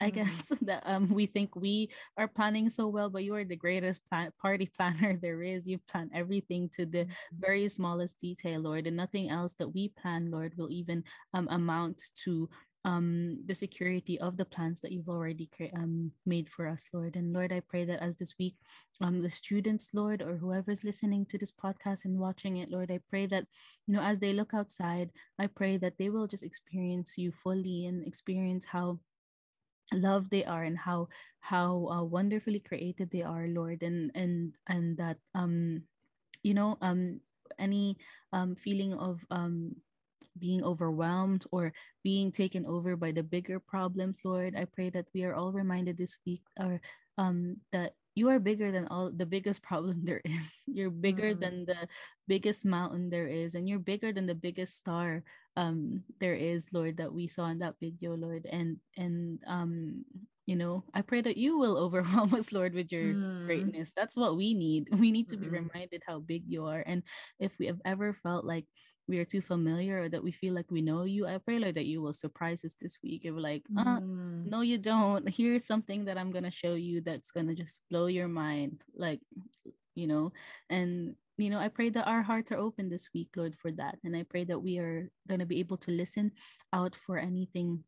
I 0.00 0.10
guess 0.10 0.42
mm. 0.50 0.58
that 0.66 0.82
um 0.86 1.12
we 1.12 1.26
think 1.26 1.56
we 1.56 1.90
are 2.16 2.28
planning 2.28 2.70
so 2.70 2.86
well, 2.88 3.10
but 3.10 3.24
you 3.24 3.34
are 3.34 3.44
the 3.44 3.56
greatest 3.56 4.00
plan- 4.08 4.32
party 4.40 4.70
planner 4.76 5.18
there 5.20 5.42
is. 5.42 5.66
You 5.66 5.78
plan 5.90 6.10
everything 6.14 6.70
to 6.74 6.86
the 6.86 7.04
mm-hmm. 7.04 7.40
very 7.40 7.68
smallest 7.68 8.20
detail, 8.20 8.60
Lord, 8.60 8.86
and 8.86 8.96
nothing 8.96 9.30
else 9.30 9.54
that 9.54 9.74
we 9.74 9.92
plan, 10.00 10.30
Lord, 10.30 10.54
will 10.56 10.70
even 10.70 11.04
um 11.34 11.48
amount 11.50 12.02
to 12.24 12.48
um, 12.84 13.40
the 13.46 13.54
security 13.54 14.18
of 14.20 14.36
the 14.36 14.44
plans 14.44 14.80
that 14.80 14.92
you've 14.92 15.08
already 15.08 15.50
cre- 15.54 15.74
um, 15.76 16.12
made 16.24 16.48
for 16.48 16.66
us, 16.66 16.86
Lord. 16.92 17.16
And 17.16 17.32
Lord, 17.32 17.52
I 17.52 17.60
pray 17.60 17.84
that 17.84 18.02
as 18.02 18.16
this 18.16 18.34
week, 18.38 18.54
um, 19.00 19.20
the 19.20 19.28
students, 19.28 19.90
Lord, 19.92 20.22
or 20.22 20.36
whoever's 20.36 20.84
listening 20.84 21.26
to 21.26 21.38
this 21.38 21.52
podcast 21.52 22.04
and 22.04 22.18
watching 22.18 22.56
it, 22.56 22.70
Lord, 22.70 22.90
I 22.90 23.00
pray 23.10 23.26
that, 23.26 23.44
you 23.86 23.94
know, 23.94 24.00
as 24.00 24.20
they 24.20 24.32
look 24.32 24.54
outside, 24.54 25.10
I 25.38 25.48
pray 25.48 25.76
that 25.78 25.98
they 25.98 26.08
will 26.08 26.26
just 26.26 26.42
experience 26.42 27.18
you 27.18 27.32
fully 27.32 27.86
and 27.86 28.06
experience 28.06 28.64
how 28.64 29.00
love 29.92 30.28
they 30.30 30.44
are 30.44 30.64
and 30.64 30.78
how 30.78 31.08
how 31.40 31.88
uh, 31.90 32.02
wonderfully 32.02 32.60
created 32.60 33.10
they 33.10 33.22
are 33.22 33.48
lord 33.48 33.82
and 33.82 34.10
and 34.14 34.52
and 34.68 34.96
that 34.96 35.16
um 35.34 35.82
you 36.42 36.54
know 36.54 36.76
um 36.82 37.20
any 37.58 37.96
um 38.32 38.54
feeling 38.54 38.94
of 38.94 39.20
um 39.30 39.74
being 40.38 40.62
overwhelmed 40.62 41.44
or 41.50 41.72
being 42.02 42.30
taken 42.32 42.64
over 42.66 42.96
by 42.96 43.12
the 43.12 43.22
bigger 43.22 43.58
problems, 43.58 44.18
Lord. 44.24 44.54
I 44.56 44.64
pray 44.64 44.90
that 44.90 45.06
we 45.14 45.24
are 45.24 45.34
all 45.34 45.52
reminded 45.52 45.98
this 45.98 46.16
week 46.24 46.42
or 46.58 46.80
um 47.18 47.56
that 47.72 47.94
you 48.14 48.28
are 48.30 48.38
bigger 48.38 48.70
than 48.70 48.86
all 48.88 49.10
the 49.10 49.26
biggest 49.26 49.62
problem 49.68 50.04
there 50.04 50.22
is. 50.24 50.52
You're 50.66 50.90
bigger 50.90 51.34
mm. 51.34 51.40
than 51.40 51.66
the 51.66 51.88
biggest 52.26 52.64
mountain 52.64 53.10
there 53.10 53.26
is, 53.26 53.54
and 53.54 53.68
you're 53.68 53.82
bigger 53.82 54.12
than 54.12 54.26
the 54.26 54.34
biggest 54.38 54.76
star 54.76 55.22
um 55.58 56.04
there 56.20 56.34
is, 56.34 56.68
Lord, 56.72 56.96
that 56.98 57.12
we 57.12 57.26
saw 57.26 57.46
in 57.50 57.58
that 57.58 57.74
video, 57.80 58.14
Lord. 58.14 58.46
And 58.50 58.78
and 58.96 59.40
um 59.46 60.04
you 60.48 60.56
know 60.56 60.82
i 60.94 61.02
pray 61.02 61.20
that 61.20 61.36
you 61.36 61.58
will 61.58 61.76
overwhelm 61.84 62.32
us 62.32 62.52
lord 62.52 62.72
with 62.72 62.90
your 62.90 63.12
mm. 63.12 63.44
greatness 63.44 63.92
that's 63.94 64.16
what 64.16 64.34
we 64.34 64.54
need 64.54 64.88
we 64.98 65.12
need 65.12 65.28
to 65.28 65.36
be 65.36 65.44
mm-hmm. 65.44 65.68
reminded 65.68 66.02
how 66.08 66.18
big 66.20 66.42
you 66.46 66.64
are 66.64 66.82
and 66.86 67.02
if 67.38 67.52
we 67.58 67.66
have 67.66 67.80
ever 67.84 68.14
felt 68.14 68.46
like 68.46 68.64
we 69.06 69.18
are 69.18 69.26
too 69.26 69.42
familiar 69.42 70.02
or 70.02 70.08
that 70.08 70.24
we 70.24 70.32
feel 70.32 70.54
like 70.54 70.70
we 70.70 70.80
know 70.80 71.04
you 71.04 71.26
i 71.26 71.36
pray 71.36 71.58
lord 71.58 71.74
that 71.74 71.84
you 71.84 72.00
will 72.00 72.14
surprise 72.14 72.64
us 72.64 72.74
this 72.80 72.96
week 73.04 73.24
you're 73.24 73.38
like 73.38 73.62
uh, 73.76 74.00
mm. 74.00 74.46
no 74.46 74.62
you 74.62 74.78
don't 74.78 75.28
here's 75.28 75.66
something 75.66 76.06
that 76.06 76.16
i'm 76.16 76.32
gonna 76.32 76.50
show 76.50 76.72
you 76.72 77.02
that's 77.02 77.30
gonna 77.30 77.54
just 77.54 77.82
blow 77.90 78.06
your 78.06 78.28
mind 78.28 78.80
like 78.96 79.20
you 79.94 80.06
know 80.06 80.32
and 80.70 81.14
you 81.38 81.50
know 81.50 81.58
i 81.58 81.68
pray 81.68 81.88
that 81.88 82.06
our 82.06 82.22
hearts 82.22 82.52
are 82.52 82.58
open 82.58 82.88
this 82.88 83.08
week 83.14 83.28
lord 83.36 83.54
for 83.62 83.70
that 83.72 83.96
and 84.04 84.16
i 84.16 84.24
pray 84.28 84.44
that 84.44 84.60
we 84.60 84.78
are 84.78 85.08
going 85.28 85.40
to 85.40 85.46
be 85.46 85.60
able 85.60 85.76
to 85.76 85.90
listen 85.90 86.32
out 86.72 86.96
for 87.06 87.18
anything 87.18 87.84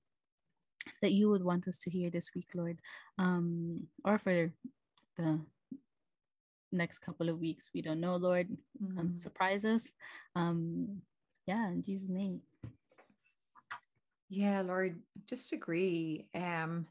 that 1.02 1.12
you 1.12 1.28
would 1.30 1.44
want 1.44 1.68
us 1.68 1.78
to 1.78 1.90
hear 1.90 2.10
this 2.10 2.30
week, 2.34 2.48
Lord, 2.54 2.78
um, 3.18 3.86
or 4.04 4.18
for 4.18 4.52
the 5.16 5.40
next 6.72 6.98
couple 6.98 7.28
of 7.28 7.38
weeks. 7.38 7.70
We 7.74 7.82
don't 7.82 8.00
know, 8.00 8.16
Lord. 8.16 8.48
Um, 8.50 8.88
mm-hmm. 8.88 8.98
Um, 8.98 9.16
surprise 9.16 9.64
us. 9.64 9.90
Um, 10.34 11.02
yeah, 11.46 11.68
in 11.68 11.82
Jesus' 11.82 12.08
name. 12.08 12.40
Yeah, 14.28 14.60
Lord, 14.60 15.00
just 15.28 15.52
agree. 15.52 16.26
Um, 16.34 16.86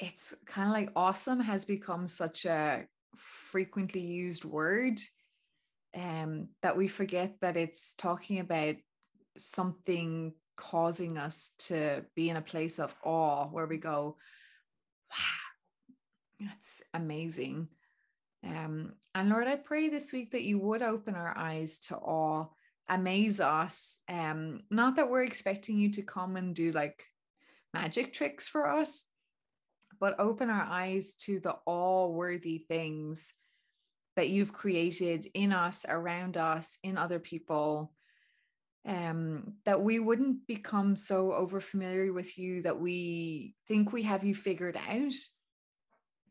it's 0.00 0.34
kind 0.46 0.68
of 0.68 0.74
like 0.74 0.90
awesome 0.96 1.40
has 1.40 1.64
become 1.64 2.08
such 2.08 2.44
a 2.44 2.84
frequently 3.16 4.00
used 4.00 4.44
word 4.44 4.98
um, 5.94 6.48
that 6.62 6.76
we 6.76 6.88
forget 6.88 7.36
that 7.40 7.56
it's 7.56 7.94
talking 7.94 8.40
about 8.40 8.76
something 9.36 10.32
causing 10.56 11.18
us 11.18 11.52
to 11.58 12.04
be 12.14 12.30
in 12.30 12.36
a 12.36 12.42
place 12.42 12.78
of 12.78 12.94
awe 13.02 13.46
where 13.46 13.66
we 13.66 13.76
go, 13.76 14.16
wow, 15.10 16.46
that's 16.46 16.82
amazing. 16.92 17.68
Um, 18.44 18.92
and 19.14 19.28
Lord, 19.30 19.46
I 19.46 19.56
pray 19.56 19.88
this 19.88 20.12
week 20.12 20.32
that 20.32 20.42
you 20.42 20.58
would 20.58 20.82
open 20.82 21.14
our 21.14 21.36
eyes 21.36 21.78
to 21.88 21.96
awe, 21.96 22.46
amaze 22.88 23.40
us. 23.40 23.98
Um, 24.08 24.60
not 24.70 24.96
that 24.96 25.10
we're 25.10 25.24
expecting 25.24 25.78
you 25.78 25.90
to 25.92 26.02
come 26.02 26.36
and 26.36 26.54
do 26.54 26.72
like 26.72 27.02
magic 27.72 28.12
tricks 28.12 28.48
for 28.48 28.68
us, 28.68 29.06
but 29.98 30.18
open 30.18 30.50
our 30.50 30.66
eyes 30.68 31.14
to 31.14 31.40
the 31.40 31.56
awe 31.66 32.08
worthy 32.08 32.58
things 32.58 33.32
that 34.16 34.28
you've 34.28 34.52
created 34.52 35.26
in 35.34 35.52
us, 35.52 35.84
around 35.88 36.36
us, 36.36 36.78
in 36.82 36.96
other 36.96 37.18
people 37.18 37.92
um, 38.86 39.54
that 39.64 39.80
we 39.80 39.98
wouldn't 39.98 40.46
become 40.46 40.94
so 40.94 41.32
over 41.32 41.60
familiar 41.60 42.12
with 42.12 42.36
you 42.38 42.62
that 42.62 42.78
we 42.78 43.54
think 43.66 43.92
we 43.92 44.02
have 44.02 44.24
you 44.24 44.34
figured 44.34 44.76
out. 44.76 45.12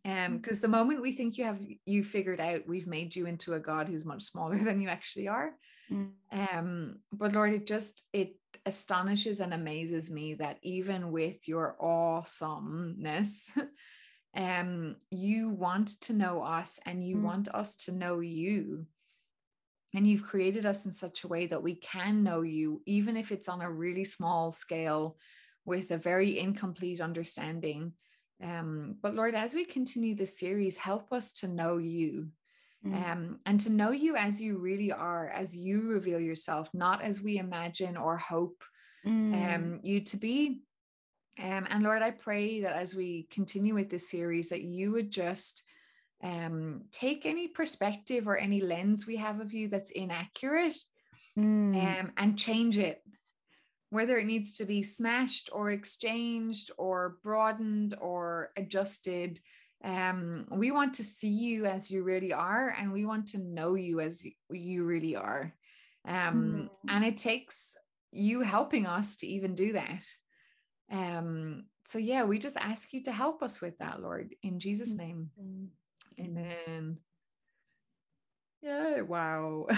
Um, 0.05 0.37
because 0.37 0.59
the 0.59 0.67
moment 0.67 1.01
we 1.01 1.13
think 1.13 1.37
you 1.37 1.45
have 1.45 1.61
you 1.85 2.03
figured 2.03 2.41
out, 2.41 2.67
we've 2.67 2.87
made 2.87 3.15
you 3.15 3.25
into 3.25 3.53
a 3.53 3.59
God 3.59 3.87
who's 3.87 4.05
much 4.05 4.23
smaller 4.23 4.57
than 4.63 4.81
you 4.81 4.89
actually 4.89 5.27
are. 5.27 5.51
Mm. 5.91 6.11
Um, 6.31 6.97
but 7.11 7.33
Lord, 7.33 7.53
it 7.53 7.65
just 7.65 8.07
it 8.13 8.35
astonishes 8.65 9.39
and 9.39 9.53
amazes 9.53 10.11
me 10.11 10.35
that 10.35 10.57
even 10.61 11.11
with 11.11 11.47
your 11.47 11.75
awesomeness, 11.79 13.49
um, 14.35 14.95
you 15.11 15.49
want 15.49 16.01
to 16.01 16.13
know 16.13 16.41
us 16.41 16.79
and 16.85 17.03
you 17.03 17.17
mm. 17.17 17.23
want 17.23 17.49
us 17.49 17.75
to 17.85 17.91
know 17.91 18.19
you. 18.19 18.85
And 19.95 20.07
you've 20.07 20.23
created 20.23 20.65
us 20.65 20.85
in 20.85 20.91
such 20.91 21.23
a 21.23 21.27
way 21.27 21.45
that 21.47 21.61
we 21.61 21.75
can 21.75 22.23
know 22.23 22.41
you, 22.41 22.81
even 22.87 23.15
if 23.15 23.31
it's 23.31 23.47
on 23.47 23.61
a 23.61 23.71
really 23.71 24.03
small 24.03 24.49
scale 24.49 25.17
with 25.65 25.91
a 25.91 25.97
very 25.97 26.39
incomplete 26.39 26.99
understanding. 26.99 27.93
Um, 28.43 28.95
but 29.01 29.13
Lord, 29.13 29.35
as 29.35 29.53
we 29.53 29.65
continue 29.65 30.15
this 30.15 30.39
series, 30.39 30.77
help 30.77 31.13
us 31.13 31.31
to 31.33 31.47
know 31.47 31.77
you. 31.77 32.29
Mm. 32.85 33.11
Um, 33.11 33.39
and 33.45 33.59
to 33.61 33.69
know 33.69 33.91
you 33.91 34.15
as 34.15 34.41
you 34.41 34.57
really 34.57 34.91
are, 34.91 35.29
as 35.29 35.55
you 35.55 35.87
reveal 35.89 36.19
yourself, 36.19 36.69
not 36.73 37.01
as 37.01 37.21
we 37.21 37.37
imagine 37.37 37.95
or 37.95 38.17
hope 38.17 38.61
mm. 39.05 39.55
um, 39.55 39.79
you 39.83 40.01
to 40.01 40.17
be. 40.17 40.63
Um, 41.41 41.65
and 41.69 41.83
Lord, 41.83 42.01
I 42.01 42.11
pray 42.11 42.61
that 42.61 42.75
as 42.75 42.95
we 42.95 43.27
continue 43.31 43.73
with 43.73 43.89
this 43.89 44.09
series, 44.09 44.49
that 44.49 44.61
you 44.61 44.91
would 44.91 45.11
just 45.11 45.63
um, 46.23 46.83
take 46.91 47.25
any 47.25 47.47
perspective 47.47 48.27
or 48.27 48.37
any 48.37 48.61
lens 48.61 49.05
we 49.05 49.17
have 49.17 49.41
of 49.41 49.53
you 49.53 49.67
that's 49.67 49.91
inaccurate 49.91 50.77
mm. 51.37 51.75
um, 51.75 52.11
and 52.17 52.39
change 52.39 52.77
it 52.77 53.01
whether 53.89 54.17
it 54.17 54.25
needs 54.25 54.57
to 54.57 54.65
be 54.65 54.81
smashed 54.81 55.51
or 55.53 55.69
exchanged 55.69 56.71
or 56.77 57.17
broadened 57.23 57.95
or 58.01 58.51
adjusted 58.57 59.39
um, 59.83 60.47
we 60.49 60.71
want 60.71 60.93
to 60.95 61.03
see 61.03 61.29
you 61.29 61.65
as 61.65 61.91
you 61.91 62.03
really 62.03 62.31
are 62.31 62.73
and 62.79 62.91
we 62.91 63.05
want 63.05 63.27
to 63.27 63.37
know 63.37 63.75
you 63.75 63.99
as 63.99 64.25
you 64.49 64.85
really 64.85 65.15
are 65.15 65.53
um, 66.07 66.15
mm. 66.15 66.69
and 66.87 67.03
it 67.03 67.17
takes 67.17 67.75
you 68.11 68.41
helping 68.41 68.87
us 68.87 69.17
to 69.17 69.27
even 69.27 69.53
do 69.55 69.73
that 69.73 70.03
um, 70.93 71.65
so 71.85 71.97
yeah 71.97 72.23
we 72.23 72.39
just 72.39 72.57
ask 72.57 72.93
you 72.93 73.03
to 73.03 73.11
help 73.11 73.43
us 73.43 73.59
with 73.59 73.77
that 73.79 74.01
lord 74.01 74.33
in 74.43 74.59
jesus 74.59 74.95
name 74.95 75.29
mm. 75.41 75.67
amen 76.19 76.97
yeah 78.61 79.01
wow 79.01 79.67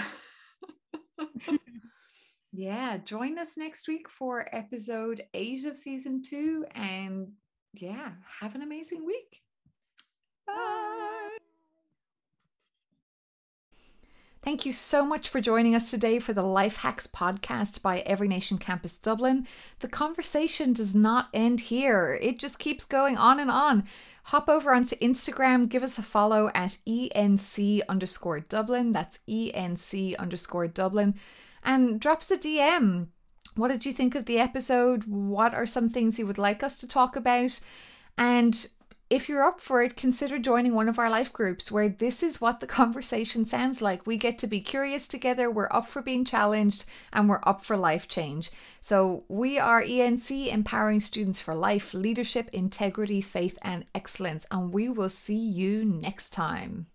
yeah, 2.52 2.98
join 2.98 3.38
us 3.38 3.56
next 3.56 3.88
week 3.88 4.08
for 4.08 4.48
episode 4.52 5.22
eight 5.34 5.64
of 5.64 5.76
season 5.76 6.22
two. 6.22 6.64
And 6.74 7.32
yeah, 7.74 8.12
have 8.40 8.54
an 8.54 8.62
amazing 8.62 9.04
week. 9.04 9.42
Bye. 10.46 11.05
Thank 14.46 14.64
you 14.64 14.70
so 14.70 15.04
much 15.04 15.28
for 15.28 15.40
joining 15.40 15.74
us 15.74 15.90
today 15.90 16.20
for 16.20 16.32
the 16.32 16.44
Life 16.44 16.76
Hacks 16.76 17.08
podcast 17.08 17.82
by 17.82 17.98
Every 18.02 18.28
Nation 18.28 18.58
Campus 18.58 18.92
Dublin. 18.92 19.44
The 19.80 19.88
conversation 19.88 20.72
does 20.72 20.94
not 20.94 21.30
end 21.34 21.62
here, 21.62 22.16
it 22.22 22.38
just 22.38 22.60
keeps 22.60 22.84
going 22.84 23.18
on 23.18 23.40
and 23.40 23.50
on. 23.50 23.82
Hop 24.26 24.48
over 24.48 24.72
onto 24.72 24.94
Instagram, 24.98 25.68
give 25.68 25.82
us 25.82 25.98
a 25.98 26.02
follow 26.02 26.52
at 26.54 26.78
ENC 26.86 27.80
underscore 27.88 28.38
Dublin. 28.38 28.92
That's 28.92 29.18
ENC 29.28 30.16
underscore 30.16 30.68
Dublin 30.68 31.16
and 31.64 31.98
drop 31.98 32.20
us 32.20 32.30
a 32.30 32.38
DM. 32.38 33.08
What 33.56 33.72
did 33.72 33.84
you 33.84 33.92
think 33.92 34.14
of 34.14 34.26
the 34.26 34.38
episode? 34.38 35.06
What 35.08 35.54
are 35.54 35.66
some 35.66 35.88
things 35.88 36.20
you 36.20 36.26
would 36.28 36.38
like 36.38 36.62
us 36.62 36.78
to 36.78 36.86
talk 36.86 37.16
about? 37.16 37.58
And 38.16 38.68
if 39.08 39.28
you're 39.28 39.44
up 39.44 39.60
for 39.60 39.82
it, 39.82 39.96
consider 39.96 40.38
joining 40.38 40.74
one 40.74 40.88
of 40.88 40.98
our 40.98 41.08
life 41.08 41.32
groups 41.32 41.70
where 41.70 41.88
this 41.88 42.22
is 42.22 42.40
what 42.40 42.60
the 42.60 42.66
conversation 42.80 43.46
sounds 43.46 43.80
like. 43.80 44.06
We 44.06 44.16
get 44.16 44.38
to 44.38 44.46
be 44.46 44.60
curious 44.60 45.06
together, 45.06 45.50
we're 45.50 45.68
up 45.70 45.88
for 45.88 46.02
being 46.02 46.24
challenged, 46.24 46.84
and 47.12 47.28
we're 47.28 47.40
up 47.44 47.64
for 47.64 47.76
life 47.76 48.08
change. 48.08 48.50
So, 48.80 49.24
we 49.28 49.58
are 49.58 49.82
ENC, 49.82 50.52
empowering 50.52 51.00
students 51.00 51.40
for 51.40 51.54
life, 51.54 51.94
leadership, 51.94 52.48
integrity, 52.52 53.20
faith, 53.20 53.58
and 53.62 53.84
excellence. 53.94 54.46
And 54.50 54.72
we 54.72 54.88
will 54.88 55.08
see 55.08 55.34
you 55.34 55.84
next 55.84 56.30
time. 56.30 56.86